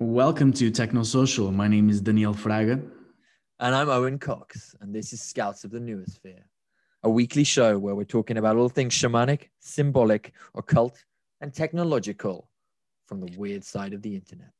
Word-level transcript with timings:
Welcome 0.00 0.52
to 0.52 0.70
Technosocial. 0.70 1.52
My 1.52 1.66
name 1.66 1.90
is 1.90 2.00
Daniel 2.00 2.32
Fraga. 2.32 2.88
And 3.58 3.74
I'm 3.74 3.88
Owen 3.88 4.20
Cox, 4.20 4.76
and 4.80 4.94
this 4.94 5.12
is 5.12 5.20
Scouts 5.20 5.64
of 5.64 5.72
the 5.72 5.80
Noosphere, 5.80 6.44
a 7.02 7.10
weekly 7.10 7.42
show 7.42 7.76
where 7.80 7.96
we're 7.96 8.04
talking 8.04 8.36
about 8.36 8.54
all 8.54 8.68
things 8.68 8.94
shamanic, 8.94 9.48
symbolic, 9.58 10.34
occult, 10.54 11.04
and 11.40 11.52
technological 11.52 12.48
from 13.06 13.18
the 13.18 13.36
weird 13.36 13.64
side 13.64 13.92
of 13.92 14.00
the 14.02 14.14
internet. 14.14 14.52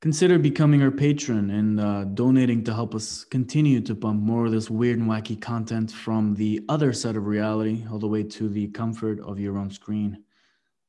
Consider 0.00 0.40
becoming 0.40 0.82
our 0.82 0.90
patron 0.90 1.50
and 1.50 1.78
uh, 1.78 2.02
donating 2.06 2.64
to 2.64 2.74
help 2.74 2.96
us 2.96 3.22
continue 3.22 3.80
to 3.82 3.94
pump 3.94 4.20
more 4.20 4.46
of 4.46 4.50
this 4.50 4.68
weird 4.68 4.98
and 4.98 5.08
wacky 5.08 5.40
content 5.40 5.92
from 5.92 6.34
the 6.34 6.64
other 6.68 6.92
side 6.92 7.14
of 7.14 7.28
reality 7.28 7.84
all 7.92 8.00
the 8.00 8.08
way 8.08 8.24
to 8.24 8.48
the 8.48 8.66
comfort 8.66 9.20
of 9.20 9.38
your 9.38 9.56
own 9.56 9.70
screen. 9.70 10.24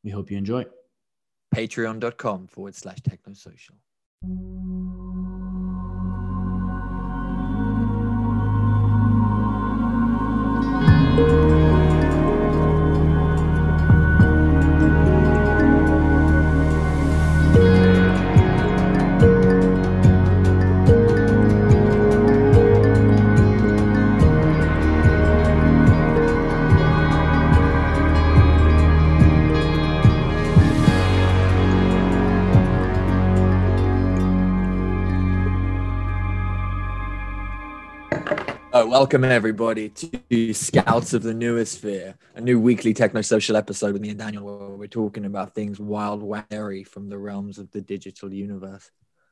We 0.03 0.09
hope 0.09 0.31
you 0.31 0.39
enjoy. 0.39 0.65
Patreon.com 1.53 2.47
forward 2.47 2.75
slash 2.75 2.99
technosocial. 3.01 3.75
Oh, 11.21 11.58
welcome 38.89 39.23
everybody 39.23 39.87
to 39.87 40.51
Scouts 40.51 41.13
of 41.13 41.21
the 41.21 41.31
Noosphere, 41.31 42.15
a 42.33 42.41
new 42.41 42.59
weekly 42.59 42.91
techno 42.91 43.21
social 43.21 43.55
episode 43.55 43.93
with 43.93 44.01
me 44.01 44.09
and 44.09 44.17
Daniel, 44.17 44.45
where 44.45 44.69
we're 44.69 44.87
talking 44.87 45.25
about 45.25 45.53
things 45.53 45.79
wild, 45.79 46.23
wary 46.23 46.83
from 46.83 47.07
the 47.07 47.19
realms 47.19 47.59
of 47.59 47.69
the 47.69 47.81
digital 47.81 48.33
universe. 48.33 48.89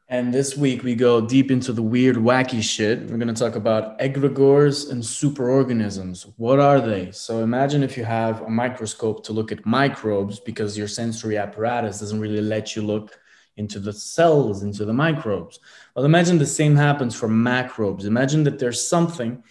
And 0.10 0.32
this 0.32 0.56
week 0.56 0.84
we 0.84 0.94
go 0.94 1.22
deep 1.22 1.50
into 1.50 1.74
the 1.74 1.82
weird, 1.82 2.18
wacky 2.18 2.62
shit. 2.62 3.10
We're 3.10 3.18
going 3.18 3.34
to 3.34 3.34
talk 3.34 3.56
about 3.56 3.98
egregores 3.98 4.92
and 4.92 5.02
superorganisms. 5.02 6.32
What 6.38 6.60
are 6.60 6.80
they? 6.80 7.10
So 7.10 7.40
imagine 7.40 7.82
if 7.82 7.98
you 7.98 8.06
have 8.06 8.44
a 8.44 8.50
microscope 8.52 9.24
to 9.24 9.34
look 9.34 9.52
at 9.52 9.66
microbes 9.66 10.40
because 10.40 10.78
your 10.78 10.88
sensory 10.88 11.36
apparatus 11.36 12.00
doesn't 12.00 12.20
really 12.20 12.42
let 12.42 12.76
you 12.76 12.84
look 12.84 13.20
into 13.58 13.80
the 13.80 13.94
cells, 13.94 14.64
into 14.64 14.86
the 14.86 14.94
microbes. 14.94 15.60
Well, 15.96 16.06
imagine 16.06 16.38
the 16.38 16.46
same 16.46 16.76
happens 16.76 17.16
for 17.16 17.28
macrobes. 17.28 18.06
Imagine 18.06 18.44
that 18.44 18.60
there's 18.60 18.88
something 18.88 19.44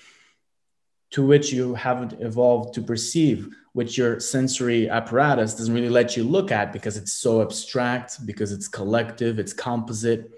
to 1.10 1.24
which 1.24 1.52
you 1.52 1.74
haven't 1.74 2.14
evolved 2.20 2.74
to 2.74 2.82
perceive, 2.82 3.54
which 3.72 3.98
your 3.98 4.18
sensory 4.20 4.88
apparatus 4.88 5.54
doesn't 5.54 5.74
really 5.74 5.88
let 5.88 6.16
you 6.16 6.24
look 6.24 6.50
at 6.50 6.72
because 6.72 6.96
it's 6.96 7.12
so 7.12 7.42
abstract, 7.42 8.24
because 8.26 8.52
it's 8.52 8.68
collective, 8.68 9.38
it's 9.38 9.52
composite. 9.52 10.30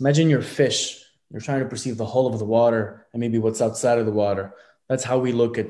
Imagine 0.00 0.30
your 0.30 0.42
fish. 0.42 1.04
You're 1.30 1.40
trying 1.40 1.60
to 1.60 1.68
perceive 1.68 1.96
the 1.96 2.04
whole 2.06 2.32
of 2.32 2.38
the 2.38 2.44
water 2.44 3.06
and 3.12 3.20
maybe 3.20 3.38
what's 3.38 3.62
outside 3.62 3.98
of 3.98 4.06
the 4.06 4.12
water. 4.12 4.54
That's 4.88 5.04
how 5.04 5.18
we 5.18 5.32
look 5.32 5.58
at 5.58 5.68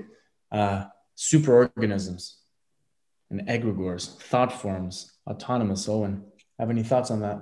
uh, 0.50 0.86
superorganisms 1.16 2.34
and 3.30 3.46
egregores, 3.48 4.18
thought 4.18 4.52
forms, 4.52 5.12
autonomous. 5.26 5.88
Owen. 5.88 6.24
Have 6.58 6.70
any 6.70 6.82
thoughts 6.82 7.10
on 7.10 7.20
that? 7.20 7.40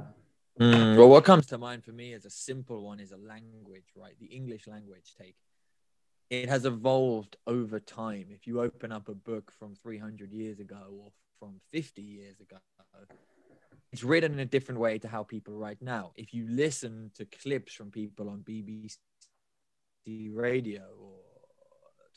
Mm, 0.61 0.97
well, 0.97 1.08
what 1.08 1.25
comes 1.25 1.47
to 1.47 1.58
mind 1.58 1.84
for 1.84 1.92
me 1.92 2.12
as 2.12 2.25
a 2.27 2.30
simple 2.30 2.84
one 2.84 3.00
is 3.00 3.12
a 3.12 3.17
language, 3.17 3.86
right? 3.97 4.14
The 4.20 4.27
English 4.27 4.67
language 4.67 5.14
take. 5.19 5.36
It 6.28 6.48
has 6.48 6.64
evolved 6.64 7.36
over 7.47 7.80
time. 7.80 8.27
If 8.30 8.46
you 8.46 8.61
open 8.61 8.92
up 8.92 9.08
a 9.08 9.14
book 9.14 9.52
from 9.58 9.74
300 9.74 10.33
years 10.33 10.61
ago 10.61 11.01
or 11.02 11.12
from 11.39 11.61
50 11.73 12.02
years 12.02 12.40
ago, 12.40 12.58
it's 13.90 14.05
written 14.05 14.35
in 14.35 14.39
a 14.40 14.45
different 14.45 14.80
way 14.80 14.98
to 14.98 15.08
how 15.08 15.23
people 15.24 15.55
write 15.55 15.80
now. 15.80 16.12
If 16.14 16.35
you 16.35 16.46
listen 16.48 17.11
to 17.17 17.24
clips 17.24 17.73
from 17.73 17.90
people 17.90 18.29
on 18.29 18.40
BBC 18.40 18.98
radio 20.06 20.83
or 21.01 21.14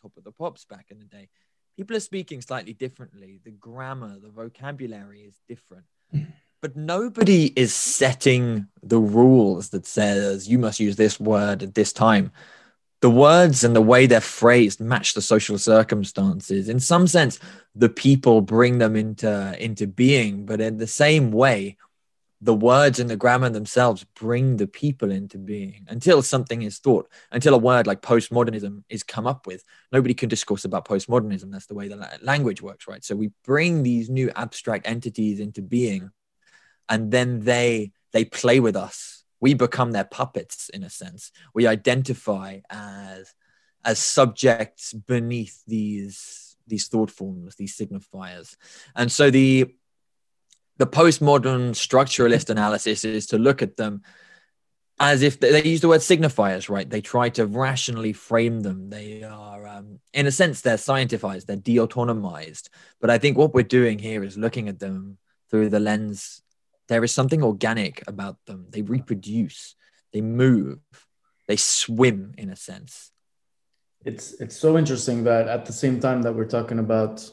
Top 0.02 0.18
of 0.18 0.26
the 0.26 0.32
Pops 0.32 0.66
back 0.66 0.88
in 0.90 1.00
the 1.00 1.06
day, 1.06 1.30
people 1.78 1.96
are 1.96 2.02
speaking 2.02 2.42
slightly 2.42 2.74
differently. 2.74 3.40
The 3.44 3.52
grammar, 3.52 4.20
the 4.20 4.30
vocabulary 4.30 5.22
is 5.22 5.40
different 5.48 5.86
but 6.64 6.78
nobody 6.78 7.52
is 7.58 7.76
setting 7.76 8.66
the 8.82 8.98
rules 8.98 9.72
that 9.72 9.86
says 9.86 10.48
you 10.48 10.58
must 10.58 10.80
use 10.80 10.96
this 10.96 11.20
word 11.20 11.62
at 11.62 11.76
this 11.76 11.92
time. 11.92 12.32
The 13.02 13.10
words 13.10 13.66
and 13.66 13.76
the 13.76 13.82
way 13.82 14.06
they're 14.06 14.22
phrased 14.22 14.80
match 14.80 15.14
the 15.14 15.22
social 15.22 15.58
circumstances. 15.58 16.70
In 16.70 16.80
some 16.80 17.06
sense 17.06 17.38
the 17.76 17.90
people 17.90 18.40
bring 18.40 18.78
them 18.78 18.96
into 18.96 19.62
into 19.62 19.88
being 19.88 20.46
but 20.46 20.62
in 20.62 20.78
the 20.78 20.88
same 20.88 21.32
way 21.34 21.76
the 22.40 22.54
words 22.54 22.98
and 22.98 23.10
the 23.10 23.18
grammar 23.18 23.50
themselves 23.50 24.06
bring 24.16 24.56
the 24.56 24.68
people 24.68 25.12
into 25.12 25.38
being 25.38 25.86
until 25.90 26.22
something 26.22 26.62
is 26.62 26.80
thought 26.80 27.10
until 27.34 27.56
a 27.56 27.58
word 27.58 27.88
like 27.88 28.02
postmodernism 28.02 28.84
is 28.88 29.04
come 29.04 29.28
up 29.28 29.48
with. 29.48 29.66
Nobody 29.92 30.14
can 30.14 30.30
discourse 30.30 30.64
about 30.64 30.88
postmodernism. 30.88 31.52
That's 31.52 31.66
the 31.66 31.76
way 31.76 31.90
the 31.90 32.08
language 32.22 32.62
works 32.62 32.88
right? 32.88 33.04
So 33.04 33.18
we 33.18 33.32
bring 33.44 33.84
these 33.84 34.10
new 34.10 34.32
abstract 34.38 34.88
entities 34.88 35.42
into 35.42 35.62
being 35.62 36.10
and 36.90 37.12
then 37.12 37.42
they 37.42 37.92
they 38.12 38.26
play 38.26 38.60
with 38.60 38.76
us. 38.76 39.24
We 39.40 39.54
become 39.54 39.92
their 39.92 40.06
puppets 40.06 40.70
in 40.70 40.84
a 40.84 40.90
sense. 40.90 41.32
We 41.54 41.68
identify 41.68 42.60
as 42.70 43.34
as 43.84 44.00
subjects 44.00 44.94
beneath 44.94 45.62
these 45.68 46.56
these 46.68 46.88
thought 46.88 47.12
forms 47.12 47.56
these 47.56 47.78
signifiers. 47.78 48.56
And 48.96 49.12
so 49.12 49.30
the 49.30 49.74
the 50.78 50.88
postmodern 50.88 51.72
structuralist 51.72 52.50
analysis 52.50 53.04
is 53.06 53.28
to 53.28 53.38
look 53.38 53.62
at 53.62 53.78
them 53.78 54.02
as 55.00 55.22
if 55.22 55.40
they, 55.40 55.52
they, 55.52 55.70
use 55.70 55.82
the 55.82 55.88
word 55.88 56.02
signifiers 56.02 56.70
right? 56.70 56.90
They 56.90 57.02
try 57.02 57.30
to 57.30 57.46
rationally 57.46 58.14
frame 58.14 58.62
them. 58.62 58.90
They 58.90 59.24
are 59.24 59.68
um, 59.68 60.00
in 60.14 60.28
a 60.28 60.32
sense 60.32 60.62
they're 60.62 60.78
scientified 60.78 61.42
they're 61.42 61.56
de-autonomized. 61.56 62.70
But 63.02 63.10
i 63.10 63.18
think 63.18 63.38
what 63.38 63.54
we're 63.54 63.64
doing 63.64 64.00
here 64.00 64.24
is 64.24 64.38
looking 64.38 64.70
at 64.70 64.80
them 64.80 65.18
through 65.50 65.70
the 65.70 65.80
lens 65.80 66.43
there 66.88 67.04
is 67.04 67.14
something 67.14 67.44
organic 67.44 68.04
about 68.08 68.38
them. 68.46 68.68
They 68.70 68.82
reproduce, 68.82 69.76
they 70.12 70.22
move, 70.22 70.80
they 71.48 71.56
swim 71.56 72.34
in 72.38 72.50
a 72.50 72.56
sense. 72.56 73.12
It's 74.06 74.34
it's 74.34 74.58
so 74.58 74.78
interesting 74.78 75.24
that 75.24 75.48
at 75.48 75.66
the 75.66 75.74
same 75.74 76.00
time 76.00 76.24
that 76.24 76.34
we're 76.34 76.46
talking 76.46 76.80
about 76.80 77.30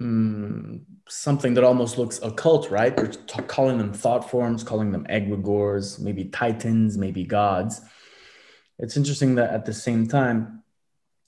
um, 0.00 0.86
something 1.08 1.54
that 1.54 1.64
almost 1.64 1.98
looks 1.98 2.20
occult, 2.22 2.70
right? 2.70 2.96
We're 2.96 3.08
t- 3.08 3.42
calling 3.42 3.78
them 3.78 3.92
thought 3.92 4.30
forms, 4.30 4.62
calling 4.62 4.92
them 4.92 5.04
egregores, 5.10 6.00
maybe 6.00 6.24
titans, 6.26 6.96
maybe 6.96 7.24
gods. 7.24 7.80
It's 8.78 8.96
interesting 8.96 9.34
that 9.34 9.50
at 9.50 9.66
the 9.66 9.74
same 9.74 10.06
time, 10.06 10.62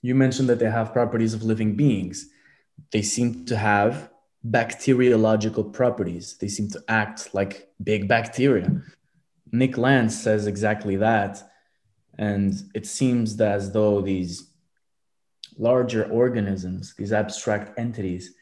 you 0.00 0.14
mentioned 0.14 0.48
that 0.48 0.59
they 0.59 0.70
have 0.70 0.92
properties 0.92 1.34
of 1.34 1.42
living 1.42 1.76
beings. 1.76 2.28
They 2.92 3.03
seem 3.03 3.44
to 3.47 3.56
have 3.56 4.12
bacteriological 4.44 5.64
properties. 5.64 6.36
They 6.38 6.48
seem 6.48 6.69
to 6.70 6.82
act 6.88 7.34
like 7.34 7.69
big 7.82 8.08
bacteria. 8.08 8.82
Nick 9.53 9.76
Land 9.76 10.12
says 10.12 10.47
exactly 10.47 10.97
that. 10.97 11.42
And 12.19 12.54
it 12.75 12.86
seems 12.86 13.36
that 13.36 13.53
as 13.53 13.72
though 13.72 14.00
these 14.00 14.50
larger 15.58 16.04
organisms, 16.10 16.94
these 16.97 17.12
abstract 17.12 17.78
entities, 17.78 18.34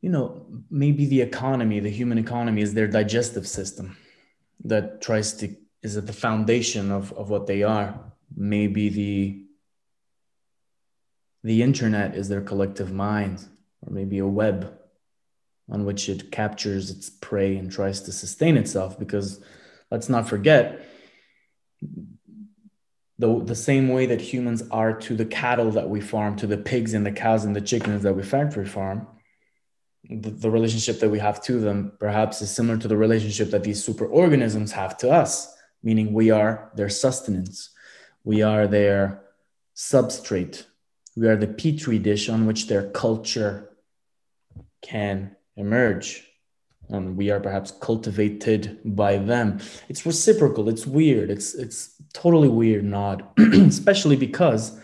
you 0.00 0.10
know, 0.10 0.46
maybe 0.70 1.06
the 1.06 1.22
economy, 1.22 1.80
the 1.80 1.90
human 1.90 2.18
economy 2.18 2.62
is 2.62 2.74
their 2.74 2.88
digestive 2.88 3.46
system 3.46 3.96
that 4.64 5.00
tries 5.00 5.34
to, 5.34 5.54
is 5.82 5.96
at 5.96 6.06
the 6.06 6.12
foundation 6.12 6.90
of, 6.90 7.12
of 7.12 7.30
what 7.30 7.46
they 7.46 7.62
are. 7.62 8.12
Maybe 8.36 8.88
the 8.88 9.40
the 11.42 11.62
internet 11.62 12.16
is 12.16 12.30
their 12.30 12.40
collective 12.40 12.90
mind 12.90 13.46
or 13.86 13.92
maybe 13.92 14.18
a 14.18 14.26
web 14.26 14.78
on 15.70 15.84
which 15.84 16.08
it 16.08 16.30
captures 16.30 16.90
its 16.90 17.08
prey 17.08 17.56
and 17.56 17.70
tries 17.70 18.02
to 18.02 18.12
sustain 18.12 18.56
itself. 18.56 18.98
Because 18.98 19.40
let's 19.90 20.08
not 20.08 20.28
forget, 20.28 20.86
the, 23.18 23.44
the 23.44 23.54
same 23.54 23.88
way 23.88 24.06
that 24.06 24.20
humans 24.20 24.62
are 24.70 24.92
to 24.92 25.14
the 25.14 25.24
cattle 25.24 25.70
that 25.72 25.88
we 25.88 26.00
farm, 26.00 26.36
to 26.36 26.46
the 26.46 26.56
pigs 26.58 26.94
and 26.94 27.06
the 27.06 27.12
cows 27.12 27.44
and 27.44 27.54
the 27.54 27.60
chickens 27.60 28.02
that 28.02 28.14
we 28.14 28.22
factory 28.22 28.66
farm, 28.66 29.06
the, 30.10 30.30
the 30.30 30.50
relationship 30.50 31.00
that 31.00 31.10
we 31.10 31.18
have 31.18 31.42
to 31.42 31.60
them 31.60 31.92
perhaps 31.98 32.42
is 32.42 32.50
similar 32.50 32.76
to 32.78 32.88
the 32.88 32.96
relationship 32.96 33.50
that 33.50 33.64
these 33.64 33.86
superorganisms 33.86 34.72
have 34.72 34.98
to 34.98 35.10
us, 35.10 35.54
meaning 35.82 36.12
we 36.12 36.30
are 36.30 36.72
their 36.74 36.88
sustenance, 36.88 37.70
we 38.24 38.42
are 38.42 38.66
their 38.66 39.22
substrate, 39.76 40.64
we 41.16 41.28
are 41.28 41.36
the 41.36 41.46
petri 41.46 41.98
dish 41.98 42.28
on 42.28 42.46
which 42.46 42.66
their 42.66 42.90
culture 42.90 43.70
can 44.84 45.36
emerge. 45.56 46.30
and 46.90 47.16
we 47.16 47.30
are 47.30 47.40
perhaps 47.40 47.70
cultivated 47.70 48.78
by 48.84 49.16
them. 49.16 49.58
It's 49.88 50.04
reciprocal. 50.04 50.68
It's 50.68 50.86
weird. 50.86 51.30
It's 51.30 51.54
it's 51.54 51.78
totally 52.12 52.50
weird, 52.60 52.84
not 52.84 53.32
especially 53.38 54.16
because 54.16 54.78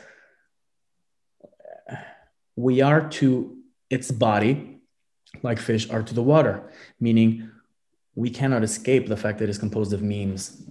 we 2.57 2.81
are 2.81 3.03
to 3.21 3.57
its 3.91 4.11
body 4.11 4.81
like 5.43 5.59
fish 5.59 5.91
are 5.91 6.03
to 6.03 6.15
the 6.15 6.23
water, 6.23 6.57
meaning 6.99 7.51
we 8.15 8.31
cannot 8.31 8.63
escape 8.63 9.07
the 9.07 9.17
fact 9.17 9.39
that 9.39 9.49
it's 9.49 9.59
composed 9.59 9.93
of 9.93 10.03
memes 10.03 10.63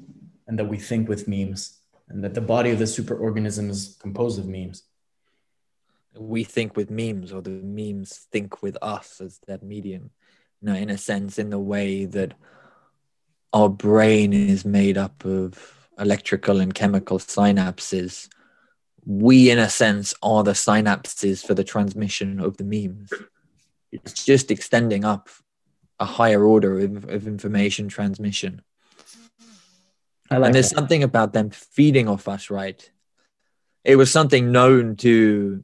and 0.48 0.58
that 0.58 0.66
we 0.66 0.78
think 0.78 1.08
with 1.08 1.28
memes 1.28 1.80
and 2.10 2.24
that 2.24 2.34
the 2.34 2.42
body 2.42 2.72
of 2.72 2.80
the 2.80 2.86
superorganism 2.86 3.70
is 3.70 3.98
composed 4.02 4.40
of 4.40 4.48
memes. 4.48 4.88
We 6.19 6.44
think 6.44 6.75
with 6.75 6.92
memes, 6.92 7.31
or 7.31 7.42
the 7.42 7.50
memes 7.50 8.27
think 8.31 8.62
with 8.62 8.77
us 8.81 9.21
as 9.21 9.39
that 9.48 9.63
medium. 9.63 10.12
You 10.62 10.68
know, 10.68 10.75
in 10.75 10.89
a 10.89 10.98
sense, 10.98 11.39
in 11.39 11.50
the 11.50 11.60
way 11.60 12.06
that 12.06 12.33
our 13.54 13.69
brain 13.69 14.33
is 14.33 14.66
made 14.66 14.98
up 14.98 15.24
of 15.25 15.88
electrical 15.98 16.60
and 16.60 16.74
chemical 16.74 17.19
synapses. 17.19 18.27
We, 19.06 19.50
in 19.50 19.60
a 19.60 19.69
sense, 19.69 20.13
are 20.21 20.44
the 20.44 20.51
synapses 20.51 21.45
for 21.45 21.54
the 21.54 21.63
transmission 21.63 22.39
of 22.39 22.57
the 22.57 22.63
memes. 22.63 23.12
It's 23.92 24.25
just 24.25 24.51
extending 24.51 25.04
up 25.04 25.30
a 26.00 26.06
higher 26.06 26.44
order 26.44 26.80
of, 26.80 27.10
of 27.10 27.27
information 27.27 27.88
transmission. 27.88 28.62
Like 30.30 30.45
and 30.45 30.54
there's 30.54 30.69
that. 30.69 30.75
something 30.75 31.04
about 31.04 31.33
them 31.33 31.50
feeding 31.50 32.07
off 32.07 32.27
us, 32.27 32.50
right? 32.50 32.89
It 33.83 33.95
was 33.95 34.12
something 34.12 34.51
known 34.51 34.95
to 34.98 35.63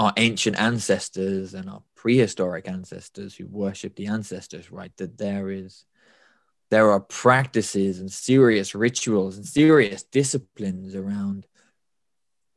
our 0.00 0.14
ancient 0.16 0.58
ancestors 0.58 1.52
and 1.52 1.68
our 1.68 1.82
prehistoric 1.94 2.66
ancestors 2.66 3.34
who 3.34 3.46
worship 3.46 3.96
the 3.96 4.06
ancestors, 4.06 4.72
right? 4.72 4.96
That 4.96 5.18
there 5.18 5.50
is 5.50 5.84
there 6.70 6.90
are 6.90 7.00
practices 7.00 8.00
and 8.00 8.10
serious 8.10 8.74
rituals 8.74 9.36
and 9.36 9.44
serious 9.44 10.02
disciplines 10.02 10.94
around 10.94 11.46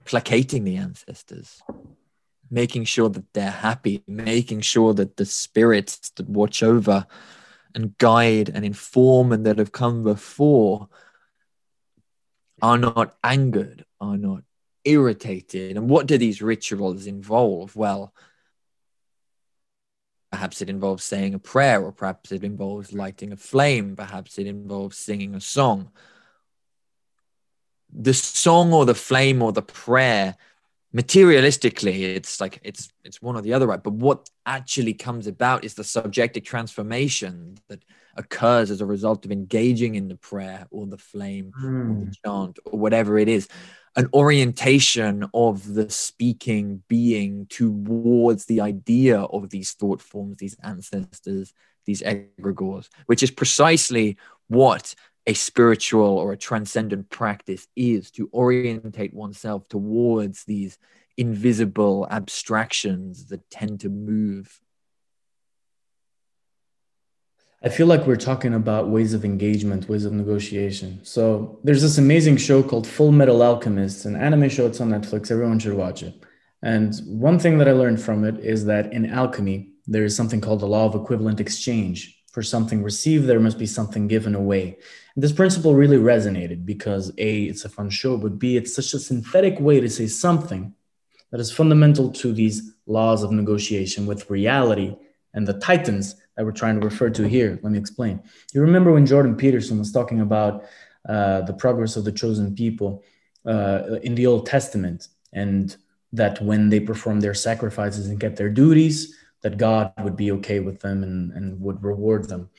placating 0.05 0.63
the 0.63 0.77
ancestors, 0.77 1.61
making 2.49 2.85
sure 2.85 3.09
that 3.09 3.33
they're 3.33 3.51
happy, 3.51 4.01
making 4.07 4.61
sure 4.61 4.93
that 4.93 5.17
the 5.17 5.25
spirits 5.25 6.11
that 6.11 6.29
watch 6.29 6.63
over 6.63 7.05
and 7.75 7.97
guide 7.97 8.51
and 8.53 8.63
inform 8.63 9.33
and 9.33 9.45
that 9.45 9.57
have 9.57 9.73
come 9.73 10.01
before 10.03 10.87
are 12.61 12.77
not 12.77 13.17
angered, 13.21 13.83
are 13.99 14.17
not 14.17 14.43
irritated. 14.85 15.77
And 15.77 15.89
what 15.89 16.07
do 16.07 16.17
these 16.17 16.41
rituals 16.41 17.05
involve? 17.05 17.75
Well, 17.75 18.13
perhaps 20.31 20.61
it 20.61 20.69
involves 20.69 21.03
saying 21.03 21.33
a 21.33 21.39
prayer, 21.39 21.83
or 21.83 21.91
perhaps 21.91 22.31
it 22.31 22.43
involves 22.43 22.93
lighting 22.93 23.31
a 23.31 23.37
flame, 23.37 23.95
perhaps 23.95 24.39
it 24.39 24.47
involves 24.47 24.97
singing 24.97 25.35
a 25.35 25.41
song. 25.41 25.91
The 27.91 28.13
song 28.13 28.73
or 28.73 28.85
the 28.85 28.95
flame 28.95 29.41
or 29.43 29.51
the 29.51 29.61
prayer 29.61 30.35
materialistically 30.95 32.15
it's 32.15 32.39
like 32.39 32.59
it's 32.63 32.89
it's 33.03 33.21
one 33.21 33.35
or 33.35 33.41
the 33.41 33.53
other 33.53 33.65
right 33.65 33.81
but 33.81 33.93
what 33.93 34.29
actually 34.45 34.93
comes 34.93 35.25
about 35.25 35.63
is 35.63 35.73
the 35.73 35.83
subjective 35.83 36.43
transformation 36.43 37.57
that 37.67 37.83
occurs 38.15 38.69
as 38.69 38.79
a 38.79 38.85
result 38.85 39.25
of 39.25 39.31
engaging 39.31 39.95
in 39.95 40.07
the 40.07 40.15
prayer 40.15 40.67
or 40.69 40.85
the 40.85 40.97
flame 40.97 41.51
mm. 41.59 41.65
or 41.65 41.99
the 41.99 42.05
hmm. 42.05 42.11
chant 42.23 42.59
or 42.65 42.77
whatever 42.77 43.17
it 43.17 43.27
is 43.27 43.47
an 43.95 44.07
orientation 44.13 45.25
of 45.33 45.73
the 45.73 45.89
speaking 45.89 46.83
being 46.87 47.47
towards 47.47 48.45
the 48.45 48.61
idea 48.61 49.19
of 49.19 49.49
these 49.49 49.71
thought 49.71 50.01
forms 50.01 50.37
these 50.37 50.55
ancestors 50.61 51.53
these 51.85 52.03
egregores 52.03 52.87
which 53.07 53.23
is 53.23 53.31
precisely 53.31 54.15
what 54.47 54.93
a 55.25 55.33
spiritual 55.33 56.17
or 56.17 56.33
a 56.33 56.37
transcendent 56.37 57.09
practice 57.09 57.67
is 57.75 58.11
to 58.11 58.29
orientate 58.33 59.13
oneself 59.13 59.67
towards 59.69 60.43
these 60.43 60.77
invisible 61.17 62.07
abstractions 62.09 63.27
that 63.27 63.49
tend 63.49 63.79
to 63.81 63.89
move. 63.89 64.59
I 67.65 67.69
feel 67.69 67.87
like 67.87 68.05
we're 68.05 68.17
talking 68.17 68.53
about 68.53 68.89
ways 68.89 69.13
of 69.13 69.23
engagement, 69.23 69.87
ways 69.87 70.03
of 70.03 70.11
negotiation. 70.11 70.99
So 71.05 71.59
there's 71.63 71.81
this 71.81 71.97
amazing 71.97 72.35
show 72.35 72.61
called 72.61 72.85
Full 72.85 73.13
Metal 73.13 73.41
Alchemist, 73.41 74.03
an 74.03 74.17
anime 74.17 74.49
show. 74.49 74.65
It's 74.65 74.81
on 74.81 74.89
Netflix. 74.89 75.31
Everyone 75.31 75.59
should 75.59 75.73
watch 75.73 76.03
it. 76.03 76.13
And 76.61 76.93
one 77.05 77.39
thing 77.39 77.57
that 77.59 77.69
I 77.69 77.71
learned 77.71 78.01
from 78.01 78.25
it 78.25 78.39
is 78.39 78.65
that 78.65 78.91
in 78.91 79.05
alchemy, 79.05 79.69
there 79.87 80.03
is 80.03 80.15
something 80.15 80.41
called 80.41 80.59
the 80.59 80.67
law 80.67 80.85
of 80.85 80.95
equivalent 80.95 81.39
exchange. 81.39 82.22
For 82.33 82.43
something 82.43 82.83
received, 82.83 83.27
there 83.27 83.39
must 83.39 83.59
be 83.59 83.65
something 83.67 84.07
given 84.07 84.35
away. 84.35 84.77
This 85.15 85.31
principle 85.31 85.75
really 85.75 85.97
resonated 85.97 86.65
because 86.65 87.11
A, 87.17 87.43
it's 87.43 87.63
a 87.63 87.69
fun 87.69 87.89
show, 87.89 88.17
but 88.17 88.39
B, 88.39 88.57
it's 88.57 88.75
such 88.75 88.93
a 88.95 88.99
synthetic 88.99 89.59
way 89.59 89.79
to 89.79 89.89
say 89.89 90.07
something 90.07 90.73
that 91.31 91.39
is 91.39 91.51
fundamental 91.51 92.11
to 92.11 92.33
these 92.33 92.73
laws 92.87 93.23
of 93.23 93.31
negotiation 93.31 94.05
with 94.07 94.29
reality 94.29 94.95
and 95.35 95.47
the 95.47 95.59
titans 95.59 96.15
that 96.35 96.43
we're 96.43 96.51
trying 96.51 96.79
to 96.79 96.85
refer 96.85 97.09
to 97.11 97.27
here. 97.27 97.59
Let 97.61 97.71
me 97.71 97.79
explain. 97.79 98.21
You 98.53 98.61
remember 98.61 98.91
when 98.91 99.05
Jordan 99.05 99.35
Peterson 99.35 99.77
was 99.77 99.91
talking 99.91 100.21
about 100.21 100.65
uh, 101.07 101.41
the 101.41 101.53
progress 101.53 101.95
of 101.95 102.03
the 102.03 102.11
chosen 102.11 102.55
people 102.55 103.03
uh, 103.45 103.99
in 104.01 104.15
the 104.15 104.25
Old 104.25 104.45
Testament, 104.45 105.07
and 105.33 105.75
that 106.13 106.41
when 106.41 106.69
they 106.69 106.79
performed 106.79 107.21
their 107.21 107.33
sacrifices 107.33 108.07
and 108.07 108.19
kept 108.19 108.37
their 108.37 108.49
duties, 108.49 109.15
that 109.43 109.57
God 109.57 109.93
would 110.01 110.15
be 110.15 110.31
okay 110.31 110.59
with 110.59 110.79
them 110.79 111.03
and, 111.03 111.31
and 111.33 111.61
would 111.61 111.83
reward 111.83 112.27
them. 112.27 112.49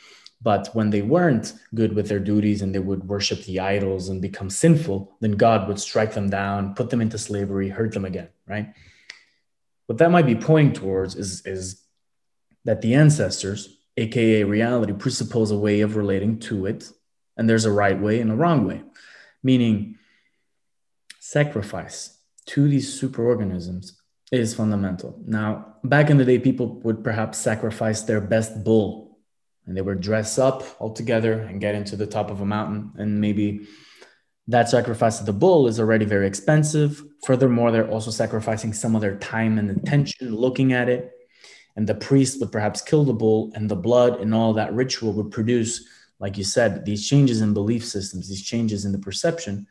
But 0.41 0.69
when 0.75 0.91
they 0.91 1.01
weren't 1.01 1.55
good 1.75 1.95
with 1.95 2.09
their 2.09 2.19
duties 2.19 2.61
and 2.61 2.75
they 2.75 2.79
would 2.79 3.09
worship 3.09 3.43
the 3.45 3.61
idols 3.61 4.11
and 4.11 4.21
become 4.21 4.51
sinful, 4.51 5.17
then 5.21 5.33
God 5.33 5.67
would 5.67 5.81
strike 5.81 6.13
them 6.13 6.29
down, 6.29 6.75
put 6.75 6.91
them 6.91 7.01
into 7.01 7.17
slavery, 7.17 7.71
hurt 7.71 7.93
them 7.93 8.05
again, 8.05 8.29
right? 8.47 8.75
What 9.87 9.99
that 9.99 10.11
might 10.11 10.27
be 10.27 10.37
pointing 10.37 10.75
towards 10.75 11.17
is, 11.17 11.45
is 11.47 11.83
that 12.67 12.83
the 12.83 12.95
ancestors, 12.95 13.79
aka 13.97 14.45
reality, 14.45 14.93
presuppose 14.93 15.51
a 15.51 15.59
way 15.59 15.81
of 15.81 15.97
relating 15.97 16.39
to 16.41 16.67
it, 16.67 16.91
and 17.39 17.49
there's 17.49 17.65
a 17.65 17.73
right 17.73 17.99
way 17.99 18.21
and 18.21 18.31
a 18.31 18.37
wrong 18.37 18.67
way, 18.67 18.83
meaning 19.43 19.97
sacrifice 21.21 22.19
to 22.47 22.69
these 22.69 23.01
superorganisms 23.01 23.93
is 24.41 24.55
fundamental. 24.55 25.19
Now, 25.27 25.77
back 25.85 26.11
in 26.11 26.17
the 26.17 26.25
day, 26.25 26.39
people 26.39 26.81
would 26.81 27.03
perhaps 27.03 27.39
sacrifice 27.39 28.03
their 28.03 28.21
best 28.21 28.65
bull 28.65 29.05
and 29.67 29.77
they 29.77 29.81
would 29.81 30.01
dress 30.01 30.39
up 30.39 30.63
all 30.79 30.93
together 30.93 31.41
and 31.41 31.61
get 31.61 31.75
into 31.75 31.97
the 31.97 32.07
top 32.07 32.31
of 32.31 32.41
a 32.41 32.47
mountain 32.47 32.93
and 32.97 33.21
maybe 33.21 33.67
that 34.47 34.69
sacrifice 34.69 35.21
of 35.21 35.27
the 35.27 35.33
bull 35.33 35.67
is 35.67 35.81
already 35.81 36.05
very 36.05 36.27
expensive 36.27 37.03
furthermore 37.25 37.71
they're 37.71 37.91
also 37.91 38.11
sacrificing 38.11 38.73
some 38.73 38.95
of 38.95 39.01
their 39.01 39.17
time 39.17 39.59
and 39.59 39.71
attention 39.71 40.35
looking 40.35 40.73
at 40.73 40.89
it 40.89 41.13
and 41.77 41.87
the 41.87 41.95
priest 41.95 42.41
would 42.41 42.53
perhaps 42.53 42.83
kill 42.83 43.05
the 43.05 43.13
bull 43.13 43.51
and 43.55 43.71
the 43.71 43.77
blood 43.77 44.21
and 44.21 44.35
all 44.35 44.53
that 44.53 44.73
ritual 44.75 45.13
would 45.13 45.31
produce 45.31 45.87
like 46.21 46.37
you 46.37 46.45
said 46.45 46.85
these 46.85 47.09
changes 47.09 47.41
in 47.41 47.55
belief 47.55 47.85
systems 47.85 48.29
these 48.29 48.45
changes 48.45 48.85
in 48.85 48.93
the 48.93 48.99
perception 48.99 49.67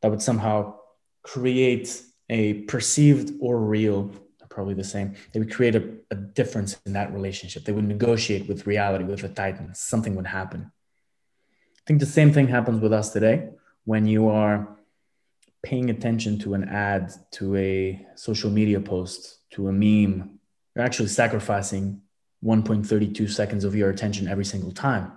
that 0.00 0.10
would 0.10 0.22
somehow 0.22 0.74
create 1.22 2.02
a 2.28 2.54
perceived 2.62 3.34
or 3.40 3.58
real 3.58 4.12
probably 4.52 4.74
the 4.74 4.84
same. 4.84 5.14
They 5.32 5.40
would 5.40 5.52
create 5.52 5.74
a, 5.74 5.82
a 6.10 6.14
difference 6.14 6.78
in 6.86 6.92
that 6.92 7.12
relationship. 7.12 7.64
They 7.64 7.72
would 7.72 7.88
negotiate 7.88 8.48
with 8.48 8.66
reality, 8.66 9.04
with 9.04 9.22
the 9.22 9.28
Titan. 9.28 9.74
Something 9.74 10.14
would 10.14 10.26
happen. 10.26 10.70
I 11.76 11.82
think 11.86 12.00
the 12.00 12.06
same 12.06 12.32
thing 12.32 12.48
happens 12.48 12.80
with 12.80 12.92
us 12.92 13.10
today 13.10 13.48
when 13.84 14.06
you 14.06 14.28
are 14.28 14.76
paying 15.62 15.90
attention 15.90 16.38
to 16.40 16.54
an 16.54 16.68
ad, 16.68 17.12
to 17.32 17.56
a 17.56 18.06
social 18.14 18.50
media 18.50 18.80
post, 18.80 19.38
to 19.50 19.68
a 19.68 19.72
meme. 19.72 20.38
You're 20.74 20.84
actually 20.84 21.08
sacrificing 21.08 22.02
1.32 22.44 23.30
seconds 23.30 23.64
of 23.64 23.74
your 23.74 23.90
attention 23.90 24.28
every 24.28 24.44
single 24.44 24.72
time. 24.72 25.12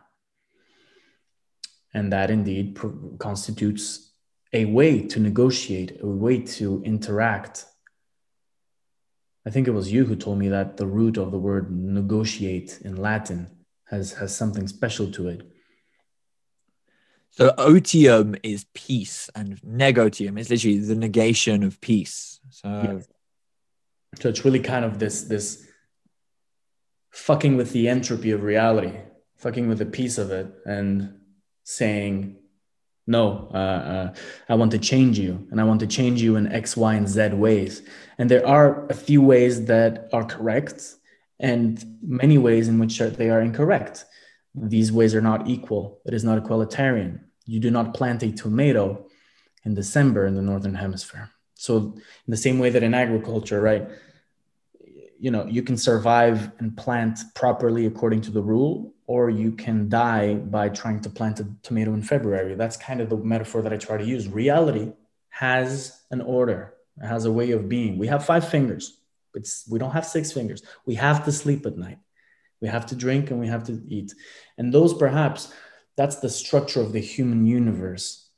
And 1.93 2.11
that 2.13 2.29
indeed 2.29 2.77
constitutes 3.19 4.11
a 4.55 4.65
way 4.65 5.01
to 5.01 5.19
negotiate, 5.19 5.99
a 6.01 6.07
way 6.07 6.39
to 6.39 6.81
interact 6.83 7.65
I 9.45 9.51
think 9.51 9.67
it 9.67 9.71
was 9.71 9.91
you 9.91 10.05
who 10.05 10.15
told 10.15 10.39
me 10.39 10.49
that 10.49 10.77
the 10.77 10.87
root 10.87 11.17
of 11.17 11.31
the 11.31 11.37
word 11.37 11.71
negotiate 11.71 12.79
in 12.83 12.95
Latin 12.95 13.47
has 13.85 14.13
has 14.13 14.35
something 14.35 14.67
special 14.67 15.11
to 15.11 15.27
it. 15.27 15.51
So 17.29 17.53
otium 17.57 18.39
is 18.41 18.65
peace, 18.73 19.29
and 19.35 19.59
negotium 19.63 20.37
is 20.37 20.49
literally 20.49 20.79
the 20.79 20.95
negation 20.95 21.63
of 21.63 21.79
peace. 21.79 22.39
So, 22.49 22.67
yes. 22.67 23.07
so 24.19 24.29
it's 24.29 24.43
really 24.43 24.61
kind 24.61 24.83
of 24.83 24.97
this 24.97 25.23
this 25.23 25.67
fucking 27.11 27.55
with 27.55 27.71
the 27.71 27.87
entropy 27.87 28.31
of 28.31 28.41
reality, 28.41 28.93
fucking 29.37 29.67
with 29.67 29.79
a 29.81 29.85
piece 29.85 30.17
of 30.17 30.31
it, 30.31 30.47
and 30.65 31.19
saying 31.63 32.37
no, 33.07 33.49
uh, 33.53 33.57
uh, 33.57 34.13
I 34.49 34.55
want 34.55 34.71
to 34.71 34.79
change 34.79 35.19
you, 35.19 35.47
and 35.51 35.61
I 35.61 35.63
want 35.63 35.79
to 35.81 35.87
change 35.87 36.21
you 36.21 36.37
in 36.37 36.51
X, 36.51 36.75
Y, 36.75 36.95
and 36.95 37.07
Z 37.07 37.29
ways. 37.29 37.83
And 38.17 38.31
there 38.31 38.45
are 38.47 38.87
a 38.87 38.95
few 38.95 39.21
ways 39.21 39.65
that 39.65 40.09
are 40.11 40.23
correct, 40.23 40.95
and 41.39 41.83
many 42.01 42.37
ways 42.37 42.67
in 42.67 42.79
which 42.79 42.97
they 42.97 43.29
are 43.29 43.41
incorrect. 43.41 44.05
These 44.55 44.91
ways 44.91 45.13
are 45.13 45.21
not 45.21 45.47
equal. 45.47 45.99
It 46.05 46.13
is 46.13 46.23
not 46.23 46.41
equalitarian. 46.41 47.19
You 47.45 47.59
do 47.59 47.69
not 47.69 47.93
plant 47.93 48.23
a 48.23 48.31
tomato 48.31 49.05
in 49.63 49.75
December 49.75 50.25
in 50.25 50.35
the 50.35 50.41
Northern 50.41 50.75
Hemisphere. 50.75 51.29
So, 51.53 51.77
in 51.77 52.31
the 52.31 52.37
same 52.37 52.57
way 52.59 52.69
that 52.71 52.83
in 52.83 52.93
agriculture, 52.93 53.61
right, 53.61 53.87
you 55.19 55.31
know, 55.31 55.45
you 55.45 55.63
can 55.63 55.77
survive 55.77 56.51
and 56.59 56.75
plant 56.75 57.19
properly 57.35 57.85
according 57.85 58.21
to 58.21 58.31
the 58.31 58.41
rule, 58.41 58.93
or 59.07 59.29
you 59.29 59.51
can 59.51 59.87
die 59.87 60.35
by 60.35 60.69
trying 60.69 60.99
to 61.01 61.09
plant 61.09 61.39
a 61.39 61.47
tomato 61.63 61.93
in 61.93 62.01
February. 62.01 62.55
That's 62.55 62.77
kind 62.77 63.01
of 63.01 63.09
the 63.09 63.17
metaphor 63.17 63.61
that 63.61 63.73
I 63.73 63.77
try 63.77 63.97
to 63.97 64.05
use. 64.05 64.27
Reality 64.27 64.91
has 65.29 66.01
an 66.11 66.21
order, 66.21 66.73
it 67.01 67.07
has 67.07 67.25
a 67.25 67.31
way 67.31 67.51
of 67.51 67.67
being. 67.69 67.97
We 67.97 68.07
have 68.07 68.25
five 68.25 68.47
fingers. 68.47 68.97
It's, 69.33 69.67
we 69.69 69.79
don't 69.79 69.91
have 69.91 70.05
six 70.05 70.31
fingers. 70.31 70.63
We 70.85 70.95
have 70.95 71.25
to 71.25 71.31
sleep 71.31 71.65
at 71.65 71.77
night. 71.77 71.99
We 72.61 72.69
have 72.69 72.85
to 72.87 72.95
drink 72.95 73.31
and 73.31 73.39
we 73.39 73.47
have 73.47 73.65
to 73.65 73.81
eat. 73.87 74.13
And 74.57 74.73
those 74.73 74.93
perhaps, 74.93 75.53
that's 75.97 76.17
the 76.17 76.29
structure 76.29 76.79
of 76.79 76.93
the 76.93 77.01
human 77.01 77.45
universe. 77.45 78.29